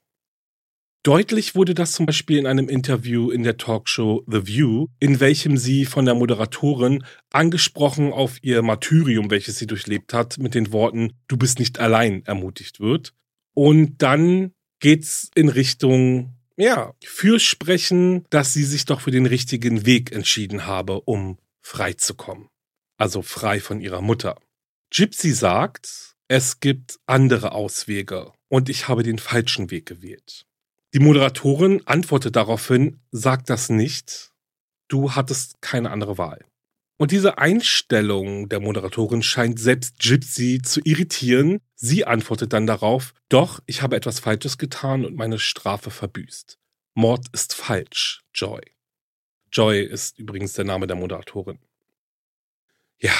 Deutlich 1.06 1.54
wurde 1.54 1.74
das 1.74 1.92
zum 1.92 2.04
Beispiel 2.04 2.36
in 2.36 2.48
einem 2.48 2.68
Interview 2.68 3.30
in 3.30 3.44
der 3.44 3.56
Talkshow 3.56 4.24
The 4.26 4.46
View, 4.46 4.88
in 4.98 5.20
welchem 5.20 5.56
sie 5.56 5.84
von 5.84 6.04
der 6.04 6.16
Moderatorin 6.16 7.04
angesprochen 7.30 8.12
auf 8.12 8.42
ihr 8.42 8.60
Martyrium, 8.62 9.30
welches 9.30 9.56
sie 9.56 9.68
durchlebt 9.68 10.12
hat, 10.12 10.38
mit 10.38 10.54
den 10.54 10.72
Worten 10.72 11.12
Du 11.28 11.36
bist 11.36 11.60
nicht 11.60 11.78
allein 11.78 12.24
ermutigt 12.24 12.80
wird. 12.80 13.14
Und 13.54 14.02
dann 14.02 14.50
geht's 14.80 15.30
in 15.36 15.48
Richtung 15.48 16.35
ja, 16.56 16.94
fürsprechen, 17.04 18.24
dass 18.30 18.52
sie 18.52 18.64
sich 18.64 18.84
doch 18.84 19.00
für 19.00 19.10
den 19.10 19.26
richtigen 19.26 19.86
Weg 19.86 20.12
entschieden 20.12 20.66
habe, 20.66 21.00
um 21.02 21.38
frei 21.60 21.92
zu 21.92 22.14
kommen. 22.14 22.48
Also 22.98 23.22
frei 23.22 23.60
von 23.60 23.80
ihrer 23.80 24.00
Mutter. 24.00 24.40
Gypsy 24.90 25.32
sagt, 25.32 26.16
es 26.28 26.60
gibt 26.60 26.98
andere 27.06 27.52
Auswege 27.52 28.32
und 28.48 28.68
ich 28.68 28.88
habe 28.88 29.02
den 29.02 29.18
falschen 29.18 29.70
Weg 29.70 29.86
gewählt. 29.86 30.46
Die 30.94 30.98
Moderatorin 30.98 31.86
antwortet 31.86 32.36
daraufhin, 32.36 33.00
sag 33.10 33.44
das 33.46 33.68
nicht, 33.68 34.32
du 34.88 35.14
hattest 35.14 35.60
keine 35.60 35.90
andere 35.90 36.16
Wahl. 36.16 36.44
Und 36.98 37.10
diese 37.10 37.38
Einstellung 37.38 38.48
der 38.48 38.60
Moderatorin 38.60 39.22
scheint 39.22 39.60
selbst 39.60 39.98
Gypsy 39.98 40.62
zu 40.62 40.80
irritieren. 40.84 41.60
Sie 41.74 42.06
antwortet 42.06 42.52
dann 42.54 42.66
darauf, 42.66 43.12
doch, 43.28 43.60
ich 43.66 43.82
habe 43.82 43.96
etwas 43.96 44.18
Falsches 44.20 44.56
getan 44.56 45.04
und 45.04 45.14
meine 45.14 45.38
Strafe 45.38 45.90
verbüßt. 45.90 46.58
Mord 46.94 47.26
ist 47.32 47.54
falsch, 47.54 48.22
Joy. 48.34 48.62
Joy 49.52 49.82
ist 49.82 50.18
übrigens 50.18 50.54
der 50.54 50.64
Name 50.64 50.86
der 50.86 50.96
Moderatorin. 50.96 51.58
Ja, 52.98 53.12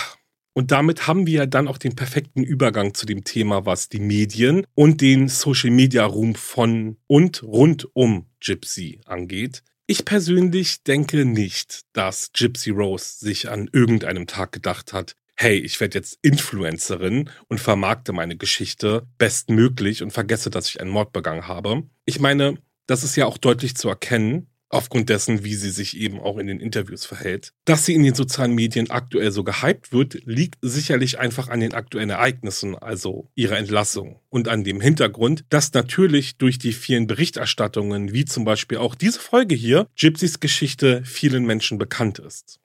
und 0.55 0.71
damit 0.71 1.07
haben 1.07 1.27
wir 1.27 1.47
dann 1.47 1.69
auch 1.69 1.77
den 1.77 1.95
perfekten 1.95 2.43
Übergang 2.43 2.95
zu 2.95 3.05
dem 3.05 3.25
Thema, 3.25 3.67
was 3.67 3.91
die 3.91 4.01
Medien 4.01 4.67
und 4.75 5.03
den 5.03 5.29
Social 5.29 5.71
Media 5.71 6.07
Ruhm 6.07 6.35
von 6.35 6.97
und 7.07 7.43
rund 7.43 7.87
um 7.93 8.25
Gypsy 8.41 9.01
angeht. 9.05 9.63
Ich 9.89 10.05
persönlich 10.05 10.83
denke 10.83 11.25
nicht, 11.25 11.83
dass 11.93 12.33
Gypsy 12.33 12.71
Rose 12.71 13.19
sich 13.21 13.49
an 13.49 13.71
irgendeinem 13.73 14.27
Tag 14.27 14.51
gedacht 14.51 14.93
hat, 14.93 15.15
hey, 15.37 15.59
ich 15.59 15.79
werde 15.79 15.99
jetzt 15.99 16.19
Influencerin 16.23 17.31
und 17.47 17.61
vermarkte 17.61 18.13
meine 18.13 18.37
Geschichte 18.37 19.07
bestmöglich 19.17 20.03
und 20.03 20.11
vergesse, 20.11 20.51
dass 20.51 20.69
ich 20.69 20.81
einen 20.81 20.91
Mord 20.91 21.13
begangen 21.13 21.47
habe. 21.47 21.85
Ich 22.05 22.19
meine, 22.19 22.59
das 22.87 23.05
ist 23.05 23.15
ja 23.15 23.27
auch 23.27 23.39
deutlich 23.39 23.77
zu 23.77 23.89
erkennen, 23.89 24.49
aufgrund 24.69 25.09
dessen, 25.09 25.45
wie 25.45 25.55
sie 25.55 25.71
sich 25.71 25.97
eben 25.97 26.19
auch 26.21 26.39
in 26.39 26.47
den 26.47 26.61
Interviews 26.61 27.05
verhält. 27.05 27.53
Dass 27.65 27.87
sie 27.87 27.95
in 27.95 28.03
den 28.03 28.15
sozialen 28.15 28.55
Medien 28.55 28.91
aktuell 28.91 29.31
so 29.31 29.45
gehypt 29.45 29.93
wird, 29.93 30.15
liegt 30.25 30.59
sicherlich 30.61 31.19
einfach 31.19 31.49
an 31.49 31.61
den 31.61 31.75
aktuellen 31.75 32.11
Ereignissen, 32.11 32.77
also 32.77 33.31
ihrer 33.35 33.59
Entlassung 33.59 34.21
und 34.29 34.49
an 34.49 34.65
dem 34.65 34.81
Hintergrund, 34.81 35.45
dass 35.51 35.73
natürlich 35.73 36.37
durch 36.37 36.59
die 36.59 36.73
vielen 36.73 37.07
Berichterstattungen, 37.07 38.13
wie 38.13 38.25
zum 38.25 38.45
Beispiel 38.45 38.79
auch 38.79 38.95
diese 38.95 39.21
Folge 39.21 39.55
hier, 39.55 39.87
Gypsys 39.97 40.41
Geschichte 40.41 41.03
vielen 41.05 41.47
Menschen 41.47 41.79
bekannt 41.79 42.19
ist. 42.19 42.59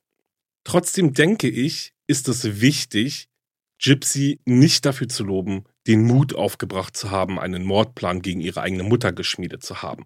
Trotzdem 0.64 1.14
denke 1.14 1.50
ich, 1.50 1.94
ist 2.08 2.28
es 2.28 2.62
wichtig, 2.62 3.30
Gypsy 3.82 4.40
nicht 4.46 4.86
dafür 4.86 5.10
zu 5.10 5.24
loben, 5.24 5.66
den 5.88 6.04
Mut 6.04 6.36
aufgebracht 6.36 6.96
zu 6.96 7.10
haben, 7.10 7.40
einen 7.40 7.64
Mordplan 7.64 8.22
gegen 8.22 8.42
ihre 8.42 8.62
eigene 8.62 8.84
Mutter 8.84 9.12
geschmiedet 9.12 9.64
zu 9.64 9.82
haben. 9.82 10.06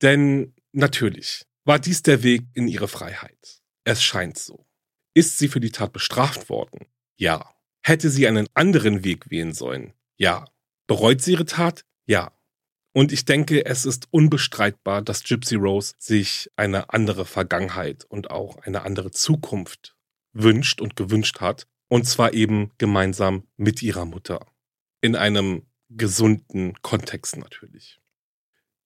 Denn 0.00 0.54
natürlich 0.72 1.46
war 1.64 1.78
dies 1.78 2.02
der 2.02 2.22
Weg 2.22 2.46
in 2.54 2.68
ihre 2.68 2.88
Freiheit. 2.88 3.62
Es 3.84 4.02
scheint 4.02 4.38
so. 4.38 4.66
Ist 5.14 5.38
sie 5.38 5.48
für 5.48 5.60
die 5.60 5.72
Tat 5.72 5.92
bestraft 5.92 6.48
worden? 6.48 6.86
Ja. 7.16 7.54
Hätte 7.82 8.10
sie 8.10 8.26
einen 8.26 8.48
anderen 8.54 9.04
Weg 9.04 9.30
wählen 9.30 9.52
sollen? 9.52 9.94
Ja. 10.16 10.44
Bereut 10.86 11.22
sie 11.22 11.32
ihre 11.32 11.46
Tat? 11.46 11.84
Ja. 12.06 12.32
Und 12.92 13.12
ich 13.12 13.24
denke, 13.24 13.64
es 13.64 13.84
ist 13.84 14.08
unbestreitbar, 14.10 15.02
dass 15.02 15.22
Gypsy 15.22 15.54
Rose 15.54 15.94
sich 15.98 16.50
eine 16.56 16.90
andere 16.90 17.24
Vergangenheit 17.24 18.04
und 18.04 18.30
auch 18.30 18.58
eine 18.58 18.82
andere 18.82 19.10
Zukunft 19.12 19.96
wünscht 20.32 20.80
und 20.80 20.96
gewünscht 20.96 21.40
hat. 21.40 21.66
Und 21.88 22.06
zwar 22.06 22.34
eben 22.34 22.70
gemeinsam 22.78 23.46
mit 23.56 23.82
ihrer 23.82 24.04
Mutter. 24.04 24.46
In 25.00 25.16
einem 25.16 25.66
gesunden 25.88 26.74
Kontext 26.82 27.36
natürlich. 27.36 27.99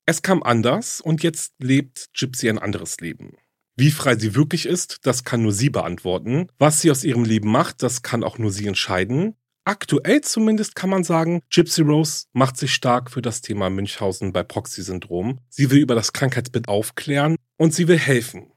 Es 0.06 0.22
kam 0.22 0.42
anders 0.42 1.00
und 1.00 1.22
jetzt 1.22 1.54
lebt 1.58 2.10
Gypsy 2.12 2.48
ein 2.48 2.58
anderes 2.58 3.00
Leben. 3.00 3.36
Wie 3.76 3.90
frei 3.90 4.16
sie 4.16 4.34
wirklich 4.34 4.66
ist, 4.66 4.98
das 5.02 5.24
kann 5.24 5.42
nur 5.42 5.52
sie 5.52 5.70
beantworten. 5.70 6.48
Was 6.58 6.80
sie 6.80 6.90
aus 6.90 7.04
ihrem 7.04 7.24
Leben 7.24 7.50
macht, 7.50 7.82
das 7.82 8.02
kann 8.02 8.22
auch 8.22 8.38
nur 8.38 8.52
sie 8.52 8.66
entscheiden. 8.66 9.34
Aktuell 9.64 10.20
zumindest 10.20 10.76
kann 10.76 10.90
man 10.90 11.04
sagen, 11.04 11.40
Gypsy 11.50 11.80
Rose 11.82 12.26
macht 12.34 12.58
sich 12.58 12.74
stark 12.74 13.10
für 13.10 13.22
das 13.22 13.40
Thema 13.40 13.70
Münchhausen 13.70 14.32
bei 14.32 14.42
Proxy-Syndrom. 14.42 15.40
Sie 15.48 15.70
will 15.70 15.78
über 15.78 15.94
das 15.94 16.12
Krankheitsbild 16.12 16.68
aufklären 16.68 17.36
und 17.56 17.74
sie 17.74 17.88
will 17.88 17.98
helfen. 17.98 18.52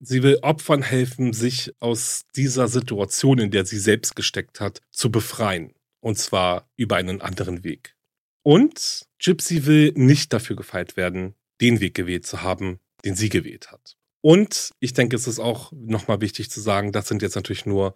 Sie 0.00 0.22
will 0.22 0.38
Opfern 0.42 0.82
helfen, 0.82 1.32
sich 1.32 1.74
aus 1.78 2.24
dieser 2.34 2.68
Situation, 2.68 3.38
in 3.38 3.50
der 3.50 3.66
sie 3.66 3.78
selbst 3.78 4.16
gesteckt 4.16 4.60
hat, 4.60 4.80
zu 4.90 5.10
befreien. 5.10 5.74
Und 6.00 6.18
zwar 6.18 6.70
über 6.76 6.96
einen 6.96 7.20
anderen 7.20 7.62
Weg. 7.62 7.94
Und 8.42 9.05
Gypsy 9.18 9.66
will 9.66 9.92
nicht 9.94 10.32
dafür 10.32 10.56
gefeilt 10.56 10.96
werden, 10.96 11.34
den 11.60 11.80
Weg 11.80 11.94
gewählt 11.94 12.26
zu 12.26 12.42
haben, 12.42 12.80
den 13.04 13.14
sie 13.14 13.28
gewählt 13.28 13.70
hat. 13.70 13.96
Und 14.20 14.72
ich 14.80 14.92
denke, 14.92 15.16
es 15.16 15.26
ist 15.26 15.38
auch 15.38 15.72
nochmal 15.72 16.20
wichtig 16.20 16.50
zu 16.50 16.60
sagen, 16.60 16.92
das 16.92 17.08
sind 17.08 17.22
jetzt 17.22 17.36
natürlich 17.36 17.66
nur 17.66 17.94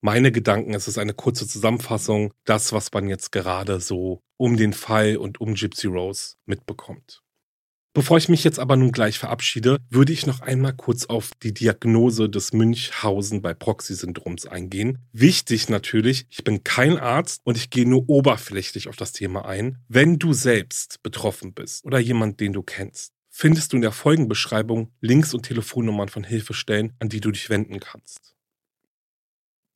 meine 0.00 0.32
Gedanken. 0.32 0.74
Es 0.74 0.88
ist 0.88 0.98
eine 0.98 1.14
kurze 1.14 1.46
Zusammenfassung, 1.46 2.34
das, 2.44 2.72
was 2.72 2.92
man 2.92 3.08
jetzt 3.08 3.32
gerade 3.32 3.80
so 3.80 4.22
um 4.36 4.56
den 4.56 4.72
Fall 4.72 5.16
und 5.16 5.40
um 5.40 5.54
Gypsy 5.54 5.86
Rose 5.86 6.34
mitbekommt. 6.46 7.22
Bevor 7.92 8.18
ich 8.18 8.28
mich 8.28 8.44
jetzt 8.44 8.60
aber 8.60 8.76
nun 8.76 8.92
gleich 8.92 9.18
verabschiede, 9.18 9.78
würde 9.88 10.12
ich 10.12 10.24
noch 10.24 10.42
einmal 10.42 10.72
kurz 10.72 11.06
auf 11.06 11.32
die 11.42 11.52
Diagnose 11.52 12.30
des 12.30 12.52
Münchhausen 12.52 13.42
bei 13.42 13.52
Proxy-Syndroms 13.52 14.46
eingehen. 14.46 14.98
Wichtig 15.12 15.68
natürlich, 15.68 16.24
ich 16.30 16.44
bin 16.44 16.62
kein 16.62 16.98
Arzt 16.98 17.40
und 17.42 17.56
ich 17.56 17.68
gehe 17.68 17.88
nur 17.88 18.08
oberflächlich 18.08 18.86
auf 18.86 18.94
das 18.94 19.10
Thema 19.10 19.44
ein. 19.44 19.78
Wenn 19.88 20.20
du 20.20 20.32
selbst 20.32 21.02
betroffen 21.02 21.52
bist 21.52 21.84
oder 21.84 21.98
jemand, 21.98 22.38
den 22.38 22.52
du 22.52 22.62
kennst, 22.62 23.12
findest 23.28 23.72
du 23.72 23.76
in 23.76 23.82
der 23.82 23.90
Folgenbeschreibung 23.90 24.92
Links 25.00 25.34
und 25.34 25.42
Telefonnummern 25.42 26.08
von 26.08 26.22
Hilfestellen, 26.22 26.92
an 27.00 27.08
die 27.08 27.20
du 27.20 27.32
dich 27.32 27.50
wenden 27.50 27.80
kannst. 27.80 28.36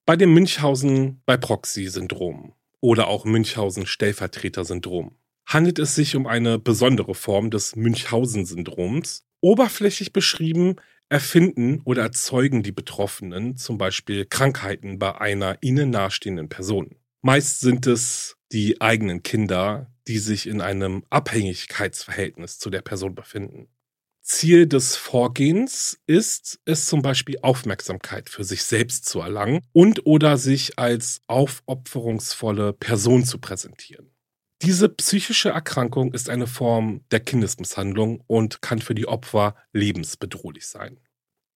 Bei 0.07 0.15
dem 0.15 0.33
Münchhausen 0.33 1.21
bei 1.27 1.37
Proxy-Syndrom 1.37 2.55
oder 2.81 3.09
auch 3.09 3.25
Münchhausen-Stellvertreter-Syndrom 3.25 5.17
handelt 5.47 5.79
es 5.79 5.95
sich 5.95 6.17
um 6.17 6.27
eine 6.27 6.59
besondere 6.59 7.15
Form 7.15 7.51
des 7.51 7.77
Münchhausen-Syndroms. 7.77 9.25
Oberflächlich 9.41 10.13
beschrieben 10.13 10.77
erfinden 11.09 11.81
oder 11.85 12.03
erzeugen 12.03 12.63
die 12.63 12.73
Betroffenen 12.73 13.57
zum 13.57 13.79
Beispiel 13.79 14.25
Krankheiten 14.25 14.99
bei 14.99 15.21
einer 15.21 15.59
ihnen 15.61 15.91
nahestehenden 15.91 16.49
Person. 16.49 16.97
Meist 17.23 17.61
sind 17.61 17.87
es 17.87 18.37
die 18.53 18.81
eigenen 18.81 19.23
Kinder, 19.23 19.91
die 20.09 20.19
sich 20.19 20.47
in 20.47 20.61
einem 20.61 21.05
Abhängigkeitsverhältnis 21.11 22.59
zu 22.59 22.71
der 22.71 22.83
Person 22.83 23.15
befinden. 23.15 23.69
Ziel 24.23 24.67
des 24.67 24.97
Vorgehens 24.97 25.99
ist 26.07 26.59
es 26.65 26.87
zum 26.87 27.03
Beispiel 27.03 27.39
Aufmerksamkeit 27.43 28.31
für 28.31 28.43
sich 28.43 28.65
selbst 28.65 29.05
zu 29.05 29.21
erlangen 29.21 29.61
und 29.73 30.07
oder 30.07 30.39
sich 30.39 30.79
als 30.79 31.21
aufopferungsvolle 31.27 32.73
Person 32.73 33.25
zu 33.25 33.39
präsentieren. 33.39 34.14
Diese 34.63 34.89
psychische 34.89 35.51
Erkrankung 35.51 36.15
ist 36.15 36.31
eine 36.31 36.47
Form 36.47 37.05
der 37.11 37.21
Kindesmisshandlung 37.21 38.23
und 38.27 38.63
kann 38.63 38.81
für 38.81 38.95
die 38.95 39.07
Opfer 39.07 39.57
lebensbedrohlich 39.73 40.67
sein. 40.67 41.01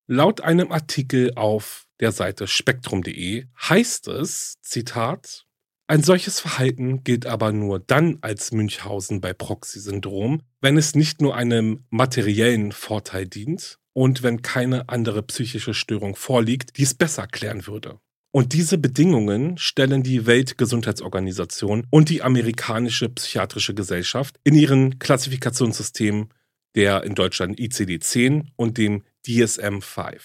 Laut 0.06 0.40
einem 0.40 0.72
Artikel 0.72 1.32
auf 1.34 1.86
der 2.00 2.12
Seite 2.12 2.46
spektrum.de 2.46 3.46
heißt 3.60 4.08
es, 4.08 4.54
Zitat, 4.62 5.46
ein 5.86 6.02
solches 6.02 6.40
Verhalten 6.40 7.02
gilt 7.02 7.24
aber 7.24 7.50
nur 7.50 7.78
dann 7.80 8.18
als 8.20 8.52
Münchhausen 8.52 9.22
bei 9.22 9.32
Proxy-Syndrom, 9.32 10.42
wenn 10.60 10.76
es 10.76 10.94
nicht 10.94 11.22
nur 11.22 11.34
einem 11.34 11.86
materiellen 11.88 12.72
Vorteil 12.72 13.26
dient 13.26 13.78
und 13.94 14.22
wenn 14.22 14.42
keine 14.42 14.90
andere 14.90 15.22
psychische 15.22 15.72
Störung 15.72 16.14
vorliegt, 16.14 16.76
die 16.76 16.82
es 16.82 16.92
besser 16.92 17.26
klären 17.26 17.66
würde. 17.66 18.00
Und 18.30 18.52
diese 18.52 18.78
Bedingungen 18.78 19.56
stellen 19.58 20.02
die 20.02 20.26
Weltgesundheitsorganisation 20.26 21.86
und 21.90 22.10
die 22.10 22.22
amerikanische 22.22 23.08
psychiatrische 23.08 23.74
Gesellschaft 23.74 24.38
in 24.44 24.54
ihren 24.54 24.98
Klassifikationssystemen 24.98 26.28
der 26.74 27.02
in 27.02 27.14
Deutschland 27.14 27.58
ICD-10 27.58 28.46
und 28.56 28.78
dem 28.78 29.02
DSM-5. 29.26 30.20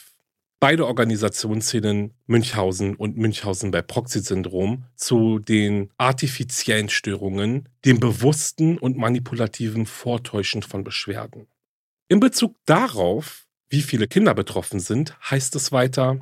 Beide 0.59 0.85
Organisationen 0.87 1.61
zählen 1.61 2.13
Münchhausen 2.25 2.95
und 2.95 3.17
Münchhausen 3.17 3.71
bei 3.71 3.81
Proxy-Syndrom 3.81 4.85
zu 4.95 5.39
den 5.39 5.89
artifiziellen 5.97 6.89
Störungen, 6.89 7.67
dem 7.83 7.99
bewussten 7.99 8.77
und 8.77 8.97
manipulativen 8.97 9.85
Vortäuschen 9.85 10.61
von 10.61 10.83
Beschwerden. 10.83 11.47
In 12.07 12.19
Bezug 12.21 12.55
darauf, 12.65 13.45
wie 13.67 13.81
viele 13.81 14.07
Kinder 14.07 14.33
betroffen 14.33 14.79
sind, 14.79 15.19
heißt 15.29 15.55
es 15.55 15.71
weiter, 15.71 16.19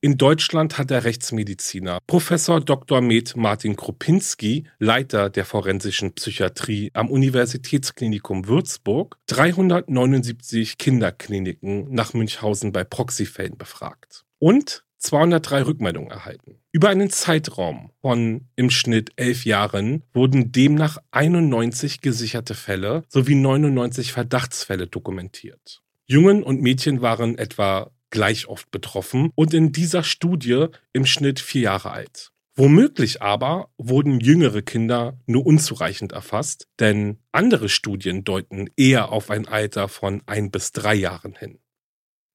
in 0.00 0.16
Deutschland 0.16 0.78
hat 0.78 0.90
der 0.90 1.04
Rechtsmediziner 1.04 1.98
Professor 2.06 2.60
Dr. 2.60 3.00
Med 3.00 3.36
Martin 3.36 3.76
Kropinski, 3.76 4.64
Leiter 4.78 5.28
der 5.28 5.44
forensischen 5.44 6.14
Psychiatrie 6.14 6.90
am 6.94 7.10
Universitätsklinikum 7.10 8.48
Würzburg, 8.48 9.18
379 9.26 10.78
Kinderkliniken 10.78 11.92
nach 11.92 12.14
Münchhausen 12.14 12.72
bei 12.72 12.84
Proxyfällen 12.84 13.58
befragt 13.58 14.24
und 14.38 14.84
203 14.98 15.62
Rückmeldungen 15.62 16.10
erhalten. 16.10 16.56
Über 16.72 16.88
einen 16.88 17.10
Zeitraum 17.10 17.90
von 18.00 18.48
im 18.56 18.70
Schnitt 18.70 19.10
elf 19.16 19.44
Jahren 19.44 20.02
wurden 20.12 20.52
demnach 20.52 20.98
91 21.10 22.00
gesicherte 22.00 22.54
Fälle 22.54 23.04
sowie 23.08 23.34
99 23.34 24.12
Verdachtsfälle 24.12 24.86
dokumentiert. 24.86 25.82
Jungen 26.06 26.42
und 26.42 26.60
Mädchen 26.60 27.02
waren 27.02 27.38
etwa 27.38 27.90
gleich 28.10 28.46
oft 28.48 28.70
betroffen 28.70 29.30
und 29.34 29.54
in 29.54 29.72
dieser 29.72 30.02
Studie 30.02 30.66
im 30.92 31.06
Schnitt 31.06 31.40
vier 31.40 31.62
Jahre 31.62 31.90
alt. 31.90 32.32
Womöglich 32.56 33.22
aber 33.22 33.70
wurden 33.78 34.20
jüngere 34.20 34.60
Kinder 34.60 35.18
nur 35.26 35.46
unzureichend 35.46 36.12
erfasst, 36.12 36.66
denn 36.78 37.18
andere 37.32 37.68
Studien 37.68 38.24
deuten 38.24 38.68
eher 38.76 39.12
auf 39.12 39.30
ein 39.30 39.48
Alter 39.48 39.88
von 39.88 40.22
ein 40.26 40.50
bis 40.50 40.72
drei 40.72 40.94
Jahren 40.94 41.34
hin. 41.36 41.58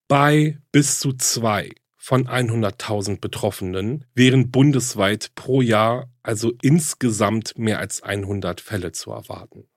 Bei 0.07 0.59
bis 0.71 0.99
zu 0.99 1.13
zwei 1.13 1.71
von 1.95 2.27
100.000 2.27 3.19
Betroffenen 3.19 4.05
wären 4.13 4.51
bundesweit 4.51 5.31
pro 5.35 5.61
Jahr 5.61 6.09
also 6.23 6.53
insgesamt 6.61 7.57
mehr 7.57 7.79
als 7.79 8.01
100 8.01 8.61
Fälle 8.61 8.91
zu 8.91 9.11
erwarten. 9.11 9.67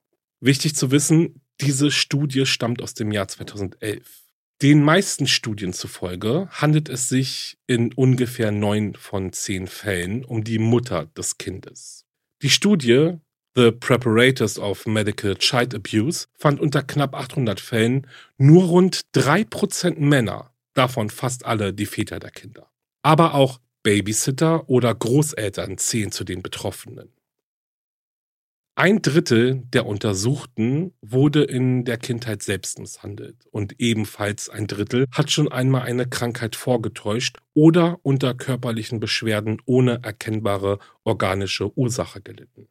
Wichtig 0.40 0.76
zu 0.76 0.90
wissen, 0.90 1.42
diese 1.61 1.90
Studie 1.90 2.46
stammt 2.46 2.82
aus 2.82 2.94
dem 2.94 3.12
Jahr 3.12 3.28
2011. 3.28 4.28
Den 4.61 4.82
meisten 4.82 5.28
Studien 5.28 5.72
zufolge 5.72 6.48
handelt 6.50 6.88
es 6.88 7.09
sich 7.09 7.59
in 7.68 7.92
ungefähr 7.92 8.50
neun 8.50 8.96
von 8.96 9.32
zehn 9.32 9.68
Fällen 9.68 10.24
um 10.24 10.42
die 10.42 10.59
Mutter 10.59 11.06
des 11.06 11.38
Kindes. 11.38 12.06
Die 12.42 12.50
Studie 12.50 13.18
The 13.54 13.70
Preparators 13.70 14.59
of 14.59 14.84
Medical 14.86 15.36
Child 15.36 15.76
Abuse 15.76 16.26
fand 16.34 16.59
unter 16.59 16.82
knapp 16.82 17.14
800 17.14 17.61
Fällen 17.61 18.09
nur 18.36 18.64
rund 18.64 19.02
3% 19.14 20.00
Männer, 20.00 20.52
davon 20.74 21.09
fast 21.09 21.44
alle 21.46 21.72
die 21.72 21.86
Väter 21.86 22.18
der 22.18 22.32
Kinder. 22.32 22.68
Aber 23.02 23.34
auch 23.34 23.61
Babysitter 23.84 24.68
oder 24.68 24.92
Großeltern 24.92 25.78
zählen 25.78 26.11
zu 26.11 26.24
den 26.24 26.42
Betroffenen. 26.42 27.12
Ein 28.81 29.03
Drittel 29.03 29.64
der 29.72 29.87
Untersuchten 29.87 30.95
wurde 31.01 31.43
in 31.43 31.85
der 31.85 31.97
Kindheit 31.97 32.45
selbst 32.45 32.79
misshandelt 32.79 33.45
und 33.51 33.81
ebenfalls 33.81 34.49
ein 34.49 34.68
Drittel 34.68 35.07
hat 35.11 35.33
schon 35.33 35.51
einmal 35.51 35.83
eine 35.83 36.07
Krankheit 36.07 36.55
vorgetäuscht 36.55 37.39
oder 37.55 37.99
unter 38.05 38.35
körperlichen 38.35 39.01
Beschwerden 39.01 39.61
ohne 39.64 40.05
erkennbare 40.05 40.79
organische 41.03 41.76
Ursache 41.76 42.22
gelitten. 42.22 42.68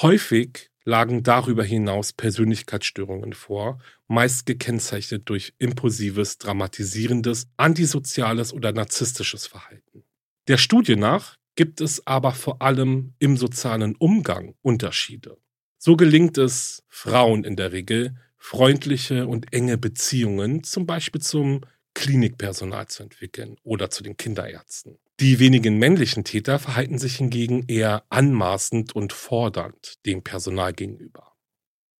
Häufig 0.00 0.70
lagen 0.86 1.22
darüber 1.22 1.64
hinaus 1.64 2.14
Persönlichkeitsstörungen 2.14 3.34
vor, 3.34 3.82
meist 4.06 4.46
gekennzeichnet 4.46 5.28
durch 5.28 5.52
impulsives, 5.58 6.38
dramatisierendes, 6.38 7.48
antisoziales 7.58 8.54
oder 8.54 8.72
narzisstisches 8.72 9.46
Verhalten. 9.46 10.04
Der 10.48 10.56
Studie 10.56 10.96
nach 10.96 11.36
gibt 11.54 11.80
es 11.80 12.06
aber 12.06 12.32
vor 12.32 12.62
allem 12.62 13.14
im 13.18 13.36
sozialen 13.36 13.94
Umgang 13.96 14.54
Unterschiede. 14.62 15.36
So 15.78 15.96
gelingt 15.96 16.38
es 16.38 16.82
Frauen 16.88 17.44
in 17.44 17.56
der 17.56 17.72
Regel, 17.72 18.16
freundliche 18.36 19.26
und 19.26 19.52
enge 19.52 19.78
Beziehungen 19.78 20.64
zum 20.64 20.86
Beispiel 20.86 21.20
zum 21.20 21.62
Klinikpersonal 21.94 22.88
zu 22.88 23.02
entwickeln 23.02 23.56
oder 23.62 23.90
zu 23.90 24.02
den 24.02 24.16
Kinderärzten. 24.16 24.98
Die 25.20 25.38
wenigen 25.38 25.78
männlichen 25.78 26.24
Täter 26.24 26.58
verhalten 26.58 26.98
sich 26.98 27.16
hingegen 27.16 27.66
eher 27.68 28.04
anmaßend 28.08 28.96
und 28.96 29.12
fordernd 29.12 30.04
dem 30.06 30.22
Personal 30.22 30.72
gegenüber. 30.72 31.34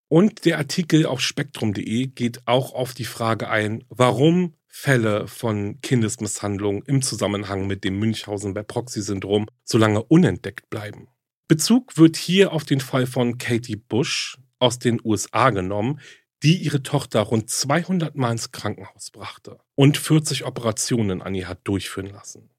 Und 0.09 0.45
der 0.45 0.59
Artikel 0.59 1.07
auf 1.07 1.21
spektrum.de 1.21 2.09
geht 2.09 2.47
auch 2.47 2.75
auf 2.75 2.93
die 2.93 3.05
Frage 3.05 3.49
ein, 3.49 3.85
warum 3.89 4.55
Fälle 4.77 5.29
von 5.29 5.81
Kindesmisshandlung 5.83 6.83
im 6.83 7.01
Zusammenhang 7.01 7.69
mit 7.69 7.85
dem 7.85 7.97
Münchhausen 8.01 8.55
bei 8.55 8.65
Proxy-Syndrom 8.65 9.47
so 9.63 9.79
lange 9.79 10.03
unentdeckt 10.03 10.69
bleiben. 10.69 11.07
Bezug 11.47 11.97
wird 11.97 12.17
hier 12.17 12.53
auf 12.53 12.65
den 12.65 12.81
Fall 12.81 13.07
von 13.07 13.39
Katie 13.39 13.77
Bush 13.77 14.37
aus 14.59 14.81
den 14.81 15.01
USA 15.05 15.51
genommen, 15.51 16.01
die 16.43 16.57
ihre 16.57 16.83
Tochter 16.83 17.21
rund 17.21 17.49
200 17.49 18.17
Mal 18.17 18.33
ins 18.33 18.51
Krankenhaus 18.51 19.13
brachte 19.13 19.61
und 19.77 19.97
40 19.97 20.45
Operationen 20.45 21.23
an 21.23 21.37
ihr 21.37 21.47
hat 21.47 21.61
durchführen 21.63 22.09
lassen. 22.09 22.51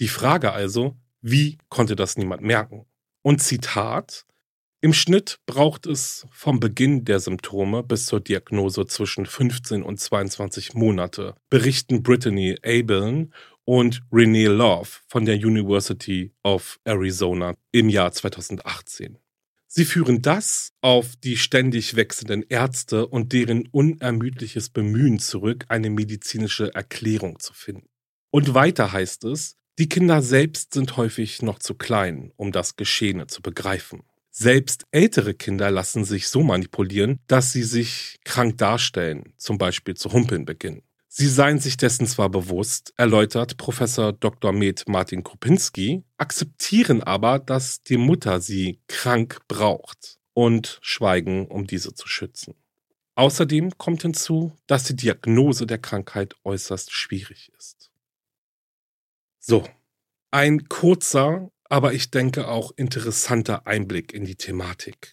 Die 0.00 0.08
Frage 0.08 0.52
also, 0.52 0.96
wie 1.20 1.58
konnte 1.68 1.96
das 1.96 2.16
niemand 2.16 2.42
merken? 2.42 2.86
Und 3.20 3.42
Zitat, 3.42 4.24
im 4.84 4.92
Schnitt 4.92 5.38
braucht 5.46 5.86
es 5.86 6.26
vom 6.32 6.58
Beginn 6.58 7.04
der 7.04 7.20
Symptome 7.20 7.84
bis 7.84 8.06
zur 8.06 8.18
Diagnose 8.18 8.84
zwischen 8.86 9.26
15 9.26 9.80
und 9.84 10.00
22 10.00 10.74
Monate, 10.74 11.36
berichten 11.50 12.02
Brittany 12.02 12.58
Abeln 12.64 13.32
und 13.64 14.02
Renee 14.10 14.46
Love 14.46 14.88
von 15.06 15.24
der 15.24 15.36
University 15.36 16.32
of 16.42 16.80
Arizona 16.82 17.54
im 17.70 17.88
Jahr 17.88 18.10
2018. 18.10 19.18
Sie 19.68 19.84
führen 19.84 20.20
das 20.20 20.72
auf 20.80 21.14
die 21.14 21.36
ständig 21.36 21.94
wechselnden 21.94 22.44
Ärzte 22.48 23.06
und 23.06 23.32
deren 23.32 23.68
unermüdliches 23.68 24.68
Bemühen 24.68 25.20
zurück, 25.20 25.64
eine 25.68 25.90
medizinische 25.90 26.74
Erklärung 26.74 27.38
zu 27.38 27.54
finden. 27.54 27.86
Und 28.32 28.52
weiter 28.52 28.90
heißt 28.90 29.22
es, 29.24 29.54
die 29.78 29.88
Kinder 29.88 30.22
selbst 30.22 30.74
sind 30.74 30.96
häufig 30.96 31.40
noch 31.40 31.60
zu 31.60 31.74
klein, 31.74 32.32
um 32.34 32.50
das 32.50 32.74
Geschehene 32.74 33.28
zu 33.28 33.42
begreifen. 33.42 34.02
Selbst 34.34 34.86
ältere 34.92 35.34
Kinder 35.34 35.70
lassen 35.70 36.06
sich 36.06 36.28
so 36.28 36.42
manipulieren, 36.42 37.20
dass 37.26 37.52
sie 37.52 37.62
sich 37.62 38.18
krank 38.24 38.56
darstellen, 38.56 39.34
zum 39.36 39.58
Beispiel 39.58 39.94
zu 39.94 40.10
humpeln 40.10 40.46
beginnen. 40.46 40.82
Sie 41.06 41.28
seien 41.28 41.58
sich 41.58 41.76
dessen 41.76 42.06
zwar 42.06 42.30
bewusst, 42.30 42.94
erläutert 42.96 43.58
Professor 43.58 44.14
Dr. 44.14 44.52
Med 44.52 44.88
Martin 44.88 45.22
Kropinski, 45.22 46.02
akzeptieren 46.16 47.02
aber, 47.02 47.38
dass 47.38 47.82
die 47.82 47.98
Mutter 47.98 48.40
sie 48.40 48.80
krank 48.88 49.40
braucht 49.48 50.18
und 50.32 50.78
schweigen, 50.80 51.46
um 51.48 51.66
diese 51.66 51.92
zu 51.92 52.08
schützen. 52.08 52.54
Außerdem 53.14 53.76
kommt 53.76 54.00
hinzu, 54.00 54.56
dass 54.66 54.84
die 54.84 54.96
Diagnose 54.96 55.66
der 55.66 55.76
Krankheit 55.76 56.36
äußerst 56.44 56.90
schwierig 56.90 57.52
ist. 57.58 57.90
So, 59.38 59.68
ein 60.30 60.70
kurzer, 60.70 61.50
aber 61.72 61.94
ich 61.94 62.10
denke 62.10 62.48
auch 62.48 62.70
interessanter 62.76 63.66
Einblick 63.66 64.12
in 64.12 64.26
die 64.26 64.36
Thematik. 64.36 65.10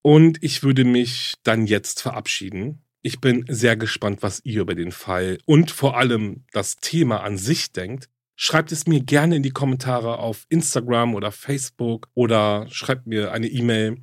Und 0.00 0.42
ich 0.42 0.62
würde 0.62 0.86
mich 0.86 1.34
dann 1.42 1.66
jetzt 1.66 2.00
verabschieden. 2.00 2.86
Ich 3.02 3.20
bin 3.20 3.44
sehr 3.50 3.76
gespannt, 3.76 4.22
was 4.22 4.40
ihr 4.44 4.62
über 4.62 4.74
den 4.74 4.92
Fall 4.92 5.36
und 5.44 5.70
vor 5.70 5.98
allem 5.98 6.46
das 6.52 6.76
Thema 6.76 7.22
an 7.22 7.36
sich 7.36 7.70
denkt. 7.70 8.08
Schreibt 8.34 8.72
es 8.72 8.86
mir 8.86 9.02
gerne 9.02 9.36
in 9.36 9.42
die 9.42 9.50
Kommentare 9.50 10.20
auf 10.20 10.46
Instagram 10.48 11.14
oder 11.14 11.32
Facebook 11.32 12.08
oder 12.14 12.66
schreibt 12.70 13.06
mir 13.06 13.32
eine 13.32 13.48
E-Mail. 13.48 13.98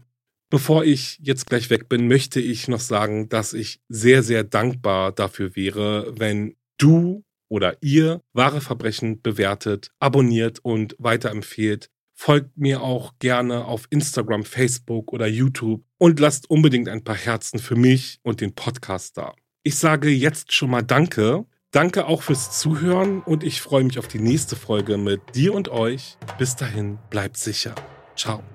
Bevor 0.52 0.84
ich 0.84 1.18
jetzt 1.24 1.48
gleich 1.48 1.72
weg 1.72 1.90
bin, 1.90 2.08
möchte 2.08 2.40
ich 2.40 2.68
noch 2.68 2.80
sagen, 2.80 3.28
dass 3.28 3.54
ich 3.54 3.80
sehr, 3.90 4.22
sehr 4.22 4.44
dankbar 4.44 5.14
dafür 5.14 5.56
wäre, 5.56 6.14
wenn 6.20 6.56
du 6.78 7.25
oder 7.50 7.78
ihr 7.82 8.22
wahre 8.34 8.62
Verbrechen 8.62 9.22
bewertet, 9.22 9.92
abonniert 10.00 10.60
und 10.64 10.96
weiterempfehlt. 11.00 11.90
Folgt 12.14 12.58
mir 12.58 12.82
auch 12.82 13.14
gerne 13.20 13.66
auf 13.66 13.88
Instagram, 13.90 14.46
Facebook 14.46 15.12
oder 15.12 15.28
YouTube 15.28 15.84
und 15.98 16.20
lasst 16.20 16.50
unbedingt 16.50 16.88
ein 16.88 17.04
paar 17.04 17.18
Herzen 17.18 17.60
für 17.60 17.76
mich 17.76 18.20
und 18.24 18.40
den 18.40 18.56
Podcast 18.56 19.18
da. 19.18 19.34
Ich 19.64 19.76
sage 19.76 20.10
jetzt 20.10 20.54
schon 20.54 20.70
mal 20.70 20.84
Danke. 20.84 21.46
Danke 21.72 22.06
auch 22.06 22.22
fürs 22.22 22.58
Zuhören 22.58 23.22
und 23.22 23.44
ich 23.44 23.62
freue 23.62 23.84
mich 23.84 24.00
auf 24.00 24.08
die 24.08 24.20
nächste 24.20 24.56
Folge 24.56 24.98
mit 24.98 25.20
dir 25.36 25.54
und 25.54 25.68
euch. 25.68 26.18
Bis 26.38 26.56
dahin, 26.56 27.00
bleibt 27.10 27.36
sicher. 27.36 27.76
Ciao. 28.16 28.55